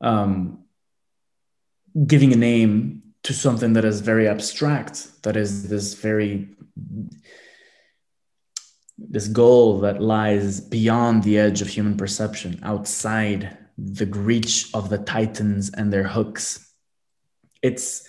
um, 0.00 0.64
giving 2.06 2.32
a 2.32 2.36
name 2.36 3.02
to 3.22 3.32
something 3.32 3.72
that 3.74 3.84
is 3.84 4.00
very 4.00 4.28
abstract, 4.28 5.22
that 5.22 5.36
is 5.36 5.68
this 5.68 5.94
very 5.94 6.48
this 9.02 9.28
goal 9.28 9.80
that 9.80 10.02
lies 10.02 10.60
beyond 10.60 11.22
the 11.22 11.38
edge 11.38 11.62
of 11.62 11.68
human 11.68 11.96
perception, 11.96 12.60
outside 12.62 13.56
the 13.78 14.04
reach 14.04 14.68
of 14.74 14.90
the 14.90 14.98
titans 14.98 15.70
and 15.70 15.90
their 15.90 16.06
hooks. 16.06 16.70
It's 17.62 18.06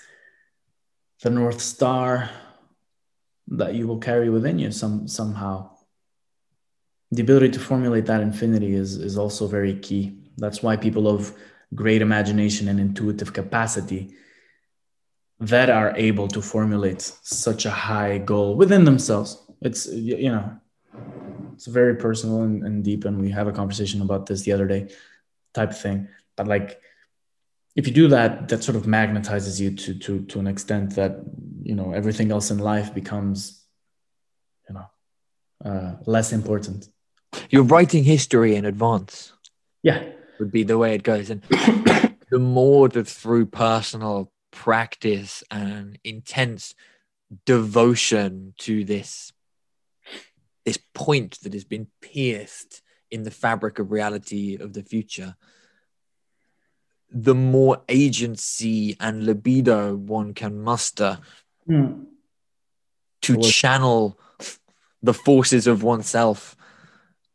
the 1.22 1.30
North 1.30 1.62
Star 1.62 2.30
that 3.48 3.76
you 3.76 3.88
will 3.88 4.00
carry 4.00 4.30
within 4.30 4.60
you 4.60 4.72
some, 4.72 5.08
somehow. 5.08 5.70
The 7.12 7.22
ability 7.22 7.50
to 7.52 7.60
formulate 7.60 8.06
that 8.06 8.22
infinity 8.22 8.74
is, 8.74 8.98
is 8.98 9.18
also 9.18 9.48
very 9.48 9.76
key. 9.80 10.18
That's 10.38 10.64
why 10.64 10.78
people 10.78 11.08
of 11.08 11.34
great 11.76 12.02
imagination 12.02 12.68
and 12.68 12.80
intuitive 12.80 13.34
capacity 13.34 14.16
that 15.40 15.70
are 15.70 15.94
able 15.98 16.28
to 16.30 16.42
formulate 16.42 17.02
such 17.02 17.66
a 17.66 17.72
high 17.72 18.18
goal 18.20 18.56
within 18.56 18.86
themselves. 18.86 19.44
It's, 19.62 19.88
you 19.88 20.32
know, 20.32 20.60
it's 21.54 21.68
very 21.68 21.96
personal 21.96 22.42
and, 22.42 22.64
and 22.64 22.84
deep 22.84 23.06
and 23.06 23.22
we 23.22 23.30
have 23.30 23.48
a 23.48 23.52
conversation 23.52 24.02
about 24.02 24.26
this 24.26 24.42
the 24.42 24.52
other 24.52 24.68
day 24.68 24.90
type 25.54 25.74
thing 25.74 26.08
but 26.36 26.48
like 26.48 26.82
if 27.76 27.88
you 27.88 27.94
do 27.94 28.08
that 28.10 28.50
that 28.50 28.64
sort 28.64 28.76
of 28.76 28.84
magnetizes 28.84 29.60
you 29.60 29.76
to 29.76 29.94
to 29.94 30.22
to 30.26 30.40
an 30.40 30.48
extent 30.48 30.96
that 30.96 31.22
you 31.64 31.76
know 31.76 31.94
everything 31.94 32.32
else 32.32 32.52
in 32.52 32.60
life 32.60 32.94
becomes 32.94 33.64
you 34.68 34.76
know 34.76 34.86
uh, 35.64 35.96
less 36.06 36.34
important. 36.34 36.90
You're 37.50 37.64
writing 37.64 38.04
history 38.04 38.56
in 38.56 38.66
advance. 38.66 39.34
Yeah. 39.84 40.04
Would 40.40 40.52
be 40.52 40.64
the 40.64 40.78
way 40.78 40.96
it 40.96 41.04
goes. 41.04 41.30
And 41.30 41.42
the 42.30 42.40
more 42.40 42.90
that 42.90 43.08
through 43.08 43.48
personal 43.48 44.32
practice 44.52 45.44
and 45.50 45.98
intense 46.04 46.76
devotion 47.46 48.54
to 48.60 48.84
this 48.84 49.32
this 50.66 50.78
point 50.94 51.40
that 51.42 51.54
has 51.54 51.64
been 51.64 51.88
pierced 52.02 52.82
in 53.10 53.24
the 53.24 53.32
fabric 53.32 53.80
of 53.80 53.92
reality 53.92 54.58
of 54.60 54.74
the 54.74 54.84
future 54.84 55.36
the 57.12 57.36
more 57.36 57.82
agency 57.90 58.96
and 59.00 59.26
libido 59.26 59.96
one 59.96 60.34
can 60.34 60.62
muster 60.62 61.20
Hmm. 61.68 62.04
to 63.22 63.34
Well- 63.36 63.50
channel 63.50 64.20
the 65.04 65.14
forces 65.14 65.68
of 65.68 65.84
oneself 65.84 66.56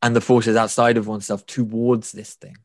and 0.02 0.14
the 0.16 0.20
forces 0.20 0.56
outside 0.56 0.96
of 0.96 1.06
oneself 1.06 1.44
towards 1.46 2.12
this 2.12 2.34
thing. 2.34 2.56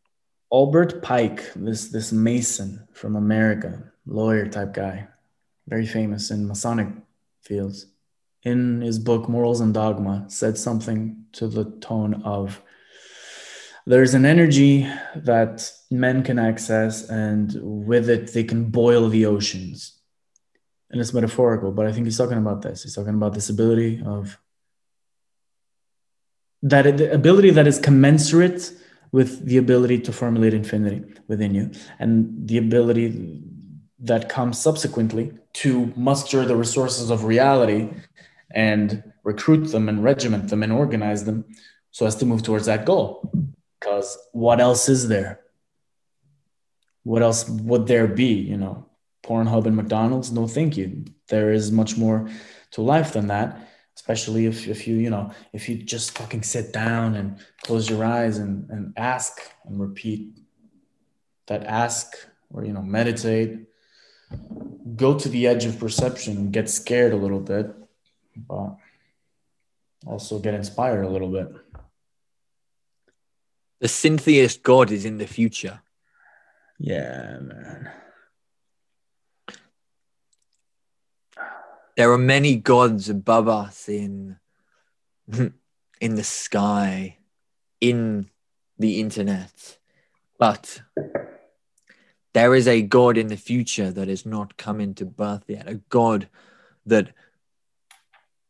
Albert 0.52 1.02
Pike, 1.02 1.54
this 1.56 1.90
this 1.90 2.12
Mason 2.12 2.88
from 2.94 3.16
America, 3.16 3.92
lawyer 4.06 4.48
type 4.48 4.74
guy, 4.74 5.08
very 5.68 5.86
famous 5.86 6.30
in 6.32 6.48
Masonic 6.48 6.88
fields, 7.42 7.88
in 8.44 8.82
his 8.82 9.00
book 9.00 9.30
Morals 9.30 9.62
and 9.62 9.74
Dogma, 9.74 10.26
said 10.28 10.58
something 10.58 11.26
to 11.34 11.48
the 11.48 11.66
tone 11.80 12.22
of 12.24 12.62
there's 13.86 14.14
an 14.14 14.26
energy 14.26 14.88
that 15.16 15.72
men 15.90 16.24
can 16.24 16.38
access, 16.38 17.10
and 17.10 17.56
with 17.62 18.10
it 18.10 18.34
they 18.34 18.44
can 18.44 18.66
boil 18.66 19.10
the 19.10 19.26
oceans. 19.26 20.00
And 20.90 21.00
it's 21.00 21.14
metaphorical, 21.14 21.72
but 21.72 21.86
I 21.86 21.92
think 21.92 22.06
he's 22.06 22.18
talking 22.18 22.38
about 22.38 22.62
this. 22.62 22.84
He's 22.84 22.96
talking 22.96 23.16
about 23.16 23.34
this 23.34 23.50
ability 23.50 24.02
of 24.06 24.38
that 26.64 26.98
the 26.98 27.12
ability 27.12 27.50
that 27.52 27.66
is 27.66 27.80
commensurate 27.80 28.72
with 29.12 29.46
the 29.46 29.58
ability 29.58 30.00
to 30.00 30.14
formulate 30.14 30.54
infinity 30.54 31.04
within 31.28 31.56
you 31.56 31.72
and 32.00 32.48
the 32.48 32.58
ability 32.58 33.42
that 34.00 34.30
comes 34.30 34.60
subsequently 34.60 35.32
to 35.54 35.92
muster 35.96 36.46
the 36.46 36.56
resources 36.56 37.10
of 37.10 37.24
reality 37.24 37.90
and 38.52 39.04
recruit 39.24 39.66
them 39.72 39.90
and 39.90 40.04
regiment 40.04 40.50
them 40.50 40.64
and 40.64 40.72
organize 40.72 41.26
them 41.26 41.46
so 41.90 42.06
as 42.06 42.16
to 42.16 42.26
move 42.26 42.44
towards 42.44 42.68
that 42.68 42.86
goal 42.86 43.32
because 43.82 44.18
what 44.32 44.62
else 44.62 44.88
is 44.88 45.08
there? 45.08 45.42
What 47.04 47.24
else 47.24 47.50
would 47.50 47.88
there 47.88 48.08
be 48.08 48.34
you 48.34 48.58
know? 48.58 48.88
Pornhub 49.24 49.66
and 49.66 49.76
mcdonald's 49.76 50.32
no 50.32 50.48
thank 50.48 50.78
you. 50.78 51.06
There 51.28 51.52
is 51.52 51.72
much 51.72 51.98
more 51.98 52.30
to 52.72 52.82
life 52.82 53.14
than 53.14 53.28
that 53.28 53.68
especially 53.96 54.46
if, 54.46 54.68
if 54.68 54.88
you 54.88 54.96
you 54.96 55.10
know 55.10 55.32
if 55.54 55.68
you 55.68 55.76
just 55.76 56.18
fucking 56.18 56.42
sit 56.42 56.72
down 56.74 57.16
and 57.16 57.38
close 57.64 57.90
your 57.90 58.04
eyes 58.04 58.38
and, 58.38 58.70
and 58.70 58.94
ask 58.98 59.40
and 59.66 59.80
repeat 59.80 60.40
that 61.48 61.64
ask 61.66 62.14
or 62.50 62.66
you 62.66 62.74
know 62.74 62.82
meditate. 62.82 63.68
Go 64.96 65.20
to 65.20 65.28
the 65.30 65.46
edge 65.46 65.66
of 65.66 65.78
perception 65.78 66.52
get 66.52 66.70
scared 66.70 67.14
a 67.14 67.18
little 67.18 67.40
bit 67.40 67.68
but 68.48 68.76
also 70.06 70.40
get 70.40 70.54
inspired 70.54 71.04
a 71.04 71.10
little 71.10 71.30
bit 71.30 71.50
The 73.82 73.88
syntheist 73.88 74.64
God 74.64 74.92
is 74.92 75.06
in 75.06 75.18
the 75.18 75.28
future. 75.28 75.82
yeah 76.80 77.40
man 77.40 77.92
There 81.98 82.12
are 82.12 82.18
many 82.18 82.56
gods 82.56 83.10
above 83.10 83.48
us 83.48 83.90
in 83.90 84.38
in 86.02 86.16
the 86.16 86.24
sky, 86.24 87.18
in 87.80 88.30
the 88.80 89.00
internet, 89.00 89.78
but 90.40 90.82
there 92.34 92.56
is 92.56 92.68
a 92.68 92.82
God 92.82 93.18
in 93.18 93.28
the 93.28 93.38
future 93.38 93.92
that 93.92 94.08
has 94.08 94.26
not 94.26 94.58
come 94.58 94.80
into 94.80 95.06
birth 95.06 95.44
yet. 95.48 95.68
A 95.68 95.76
God 95.90 96.30
that 96.86 97.14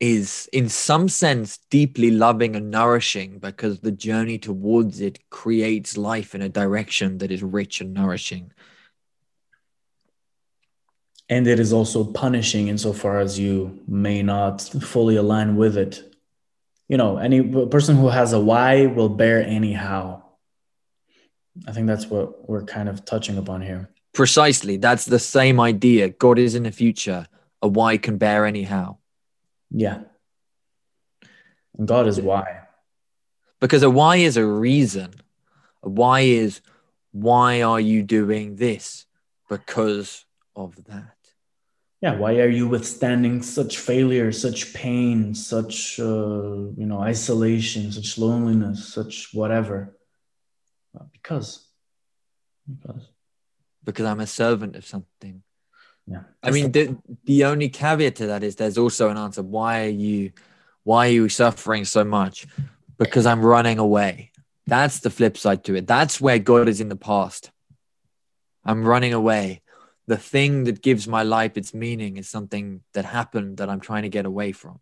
is, 0.02 0.50
in 0.52 0.68
some 0.68 1.08
sense, 1.08 1.60
deeply 1.70 2.12
loving 2.12 2.56
and 2.58 2.70
nourishing 2.70 3.40
because 3.40 3.80
the 3.80 3.92
journey 3.92 4.38
towards 4.38 5.00
it 5.00 5.30
creates 5.30 5.96
life 5.96 6.36
in 6.36 6.42
a 6.42 6.50
direction 6.50 7.20
that 7.20 7.32
is 7.32 7.42
rich 7.42 7.80
and 7.80 7.94
nourishing. 7.94 8.52
and 11.30 11.48
it 11.48 11.62
is 11.62 11.72
also 11.72 12.04
punishing 12.04 12.68
insofar 12.68 13.18
as 13.20 13.40
you 13.40 13.80
may 13.88 14.22
not 14.22 14.62
fully 14.94 15.16
align 15.16 15.56
with 15.56 15.78
it 15.78 15.94
you 16.90 16.98
know 16.98 17.16
any 17.28 17.40
person 17.68 17.96
who 17.96 18.10
has 18.10 18.34
a 18.34 18.40
why 18.50 18.88
will 18.88 19.08
bear 19.08 19.40
anyhow 19.60 20.22
i 21.70 21.72
think 21.72 21.88
that's 21.88 22.08
what 22.08 22.50
we're 22.50 22.66
kind 22.66 22.90
of 22.90 23.06
touching 23.06 23.38
upon 23.38 23.62
here 23.62 23.92
Precisely. 24.14 24.78
That's 24.78 25.06
the 25.06 25.20
same 25.20 25.60
idea. 25.60 26.10
God 26.10 26.38
is 26.38 26.56
in 26.56 26.64
the 26.64 26.72
future. 26.72 27.28
A 27.62 27.68
why 27.68 27.98
can 27.98 28.18
bear 28.18 28.46
anyhow. 28.46 28.98
Yeah 29.72 30.00
and 31.78 31.88
god 31.88 32.08
is 32.08 32.20
why 32.22 32.46
Because 33.62 33.84
a 33.84 33.90
why 33.90 34.16
is 34.18 34.38
a 34.38 34.46
reason. 34.46 35.10
A 35.84 35.90
why 35.90 36.22
is 36.22 36.62
why 37.12 37.62
are 37.62 37.80
you 37.80 38.02
doing 38.02 38.56
this? 38.58 39.06
Because 39.50 40.26
of 40.56 40.70
that. 40.90 41.18
yeah 42.02 42.16
why 42.18 42.32
are 42.44 42.50
you 42.60 42.66
withstanding 42.68 43.42
such 43.44 43.78
failure 43.78 44.32
such 44.32 44.74
pain 44.74 45.36
such 45.36 46.00
uh, 46.00 46.74
you 46.80 46.88
know 46.90 47.00
isolation 47.14 47.92
such 47.92 48.18
loneliness 48.18 48.80
such 48.98 49.30
whatever 49.34 49.78
Well, 50.94 51.08
because 51.14 51.48
because 52.68 53.04
Because 53.86 54.06
I'm 54.10 54.20
a 54.22 54.28
servant 54.28 54.76
of 54.76 54.86
something. 54.86 55.44
Yeah 56.08 56.24
I 56.44 56.52
mean, 56.52 56.72
the, 56.72 56.98
the 57.26 57.46
only 57.46 57.70
caveat 57.70 58.16
to 58.18 58.28
that 58.28 58.44
is 58.44 58.56
there's 58.56 58.78
also 58.78 59.10
an 59.10 59.18
answer. 59.18 59.44
Why 59.44 59.86
are 59.86 59.90
you 59.90 60.32
why 60.84 61.08
are 61.08 61.12
you 61.12 61.30
suffering 61.30 61.86
so 61.86 62.04
much? 62.04 62.48
Because 62.98 63.26
I'm 63.26 63.46
running 63.46 63.78
away. 63.78 64.32
That's 64.66 65.00
the 65.00 65.10
flip 65.10 65.38
side 65.38 65.64
to 65.66 65.76
it. 65.76 65.86
That's 65.86 66.20
where 66.20 66.40
God 66.40 66.68
is 66.68 66.82
in 66.82 66.90
the 66.90 66.96
past. 66.96 67.52
I'm 68.66 68.84
running 68.84 69.14
away. 69.14 69.62
The 70.08 70.18
thing 70.18 70.64
that 70.64 70.82
gives 70.82 71.08
my 71.08 71.24
life 71.24 71.58
its 71.58 71.74
meaning 71.74 72.18
is 72.18 72.28
something 72.28 72.82
that 72.94 73.06
happened 73.06 73.58
that 73.58 73.70
I'm 73.70 73.80
trying 73.80 74.04
to 74.04 74.10
get 74.10 74.26
away 74.26 74.52
from. 74.52 74.80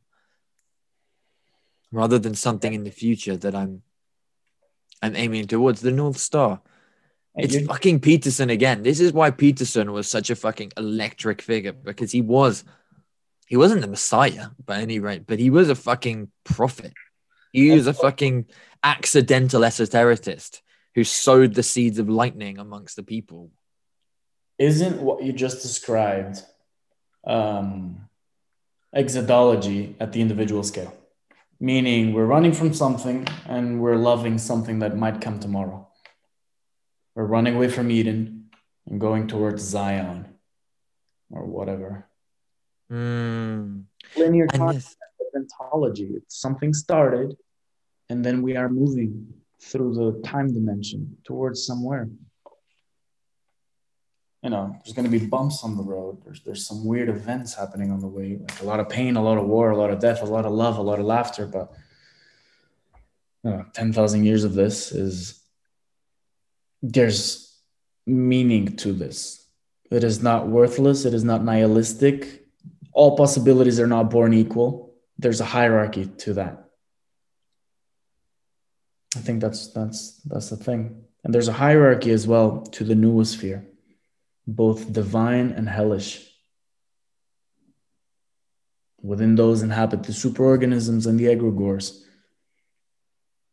Rather 1.91 2.19
than 2.19 2.35
something 2.35 2.73
in 2.73 2.83
the 2.83 2.91
future 2.91 3.35
that 3.37 3.55
I'm 3.55 3.81
I'm 5.01 5.15
aiming 5.15 5.47
towards 5.47 5.81
the 5.81 5.91
North 5.91 6.17
Star. 6.17 6.61
It's 7.43 7.55
You- 7.55 7.65
fucking 7.65 7.99
Peterson 8.01 8.49
again. 8.49 8.83
This 8.83 8.99
is 8.99 9.13
why 9.13 9.31
Peterson 9.31 9.91
was 9.91 10.07
such 10.07 10.29
a 10.29 10.35
fucking 10.35 10.71
electric 10.77 11.41
figure 11.41 11.73
because 11.73 12.11
he 12.11 12.21
was, 12.21 12.63
he 13.47 13.57
wasn't 13.57 13.81
the 13.81 13.87
Messiah 13.87 14.47
by 14.65 14.79
any 14.81 14.99
rate, 14.99 15.23
but 15.27 15.39
he 15.39 15.49
was 15.49 15.69
a 15.69 15.75
fucking 15.75 16.31
prophet. 16.43 16.93
He 17.53 17.71
was 17.71 17.87
a 17.87 17.93
fucking 17.93 18.45
accidental 18.83 19.61
esotericist 19.61 20.61
who 20.95 21.03
sowed 21.03 21.53
the 21.55 21.63
seeds 21.63 21.99
of 21.99 22.09
lightning 22.09 22.57
amongst 22.59 22.95
the 22.95 23.03
people. 23.03 23.51
isn't 24.59 25.01
what 25.01 25.23
you 25.23 25.31
just 25.33 25.61
described 25.61 26.43
um, 27.25 28.07
eschatology 28.93 29.95
at 29.99 30.11
the 30.13 30.21
individual 30.21 30.63
scale 30.63 30.93
meaning 31.59 32.13
we're 32.13 32.25
running 32.25 32.53
from 32.53 32.73
something 32.73 33.27
and 33.47 33.81
we're 33.81 33.95
loving 33.97 34.37
something 34.37 34.79
that 34.79 34.95
might 34.97 35.19
come 35.21 35.39
tomorrow 35.39 35.87
we're 37.15 37.25
running 37.25 37.55
away 37.55 37.69
from 37.69 37.91
eden 37.91 38.49
and 38.87 38.99
going 38.99 39.27
towards 39.27 39.63
zion 39.63 40.25
or 41.29 41.45
whatever. 41.45 42.07
Mm. 42.91 43.83
linear 44.17 44.47
And 44.53 44.69
this, 44.69 44.95
ontology 45.35 46.09
it's 46.15 46.41
something 46.41 46.73
started 46.73 47.37
and 48.09 48.25
then 48.25 48.41
we 48.41 48.57
are 48.57 48.67
moving 48.67 49.31
through 49.61 49.93
the 49.93 50.27
time 50.27 50.51
dimension 50.51 51.17
towards 51.23 51.63
somewhere. 51.65 52.09
You 54.41 54.49
know 54.49 54.75
there's 54.83 54.93
going 54.93 55.09
to 55.11 55.19
be 55.19 55.25
bumps 55.25 55.63
on 55.63 55.77
the 55.77 55.83
road. 55.83 56.23
There's 56.23 56.41
there's 56.41 56.65
some 56.65 56.85
weird 56.85 57.09
events 57.09 57.53
happening 57.53 57.91
on 57.91 57.99
the 57.99 58.07
way 58.07 58.39
like 58.39 58.61
a 58.61 58.65
lot 58.65 58.79
of 58.79 58.89
pain 58.89 59.17
a 59.17 59.21
lot 59.21 59.37
of 59.37 59.45
war 59.45 59.69
a 59.71 59.77
lot 59.77 59.91
of 59.91 59.99
death 59.99 60.21
a 60.21 60.25
lot 60.25 60.45
of 60.45 60.53
love 60.53 60.77
a 60.77 60.81
lot 60.81 60.99
of 60.99 61.05
laughter 61.05 61.45
but 61.45 61.73
you 63.43 63.51
know, 63.51 63.65
10,000 63.73 64.25
years 64.25 64.43
of 64.43 64.53
this 64.53 64.91
is 64.91 65.41
there's 66.81 67.57
meaning 68.05 68.75
to 68.77 68.93
this. 68.93 69.45
It 69.91 70.03
is 70.03 70.21
not 70.21 70.47
worthless. 70.47 71.05
It 71.05 71.13
is 71.13 71.23
not 71.23 71.43
nihilistic. 71.43 72.45
All 72.93 73.17
possibilities 73.17 73.79
are 73.79 73.87
not 73.87 74.09
born 74.09 74.33
equal. 74.33 74.93
There's 75.17 75.41
a 75.41 75.45
hierarchy 75.45 76.05
to 76.05 76.33
that. 76.35 76.65
I 79.15 79.19
think 79.19 79.41
that's 79.41 79.67
that's 79.73 80.21
that's 80.25 80.49
the 80.49 80.57
thing. 80.57 81.03
And 81.23 81.33
there's 81.33 81.47
a 81.47 81.53
hierarchy 81.53 82.11
as 82.11 82.27
well 82.27 82.61
to 82.61 82.83
the 82.83 82.93
noosphere 82.93 83.65
both 84.55 84.91
divine 84.91 85.51
and 85.51 85.69
hellish. 85.69 86.25
Within 89.01 89.35
those 89.35 89.61
inhabit 89.61 90.03
the 90.03 90.11
superorganisms 90.11 91.07
and 91.07 91.19
the 91.19 91.25
egregores 91.25 92.01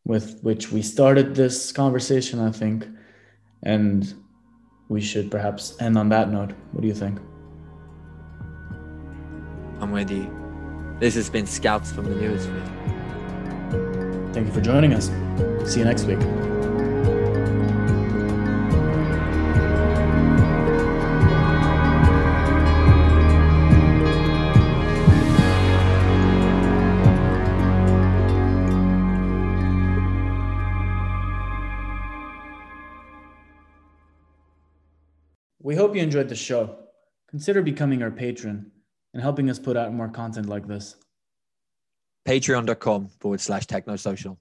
with 0.05 0.40
which 0.43 0.70
we 0.70 0.82
started 0.82 1.35
this 1.35 1.73
conversation 1.73 2.39
i 2.39 2.51
think 2.51 2.86
and 3.62 4.14
we 4.88 5.00
should 5.00 5.30
perhaps 5.30 5.76
end 5.80 5.96
on 5.98 6.08
that 6.08 6.30
note 6.30 6.52
what 6.72 6.82
do 6.82 6.88
you 6.88 6.94
think 6.94 7.18
I'm 9.78 9.92
with 9.92 10.10
you. 10.10 10.30
This 11.00 11.14
has 11.16 11.28
been 11.28 11.46
Scouts 11.46 11.92
from 11.92 12.06
the 12.06 12.14
Noosphere. 12.14 12.64
thank 14.32 14.46
you 14.46 14.52
for 14.52 14.62
joining 14.62 14.94
us 14.94 15.10
see 15.70 15.80
you 15.80 15.84
next 15.84 16.04
week 16.04 16.55
hope 35.97 36.02
you 36.02 36.05
enjoyed 36.05 36.28
the 36.28 36.36
show. 36.36 36.77
Consider 37.31 37.62
becoming 37.62 38.02
our 38.02 38.10
patron 38.10 38.70
and 39.14 39.23
helping 39.23 39.48
us 39.48 39.59
put 39.59 39.78
out 39.78 39.94
more 39.94 40.09
content 40.09 40.47
like 40.47 40.66
this. 40.66 40.97
Patreon.com 42.28 43.09
forward 43.20 43.40
slash 43.40 43.66
technosocial. 43.66 44.36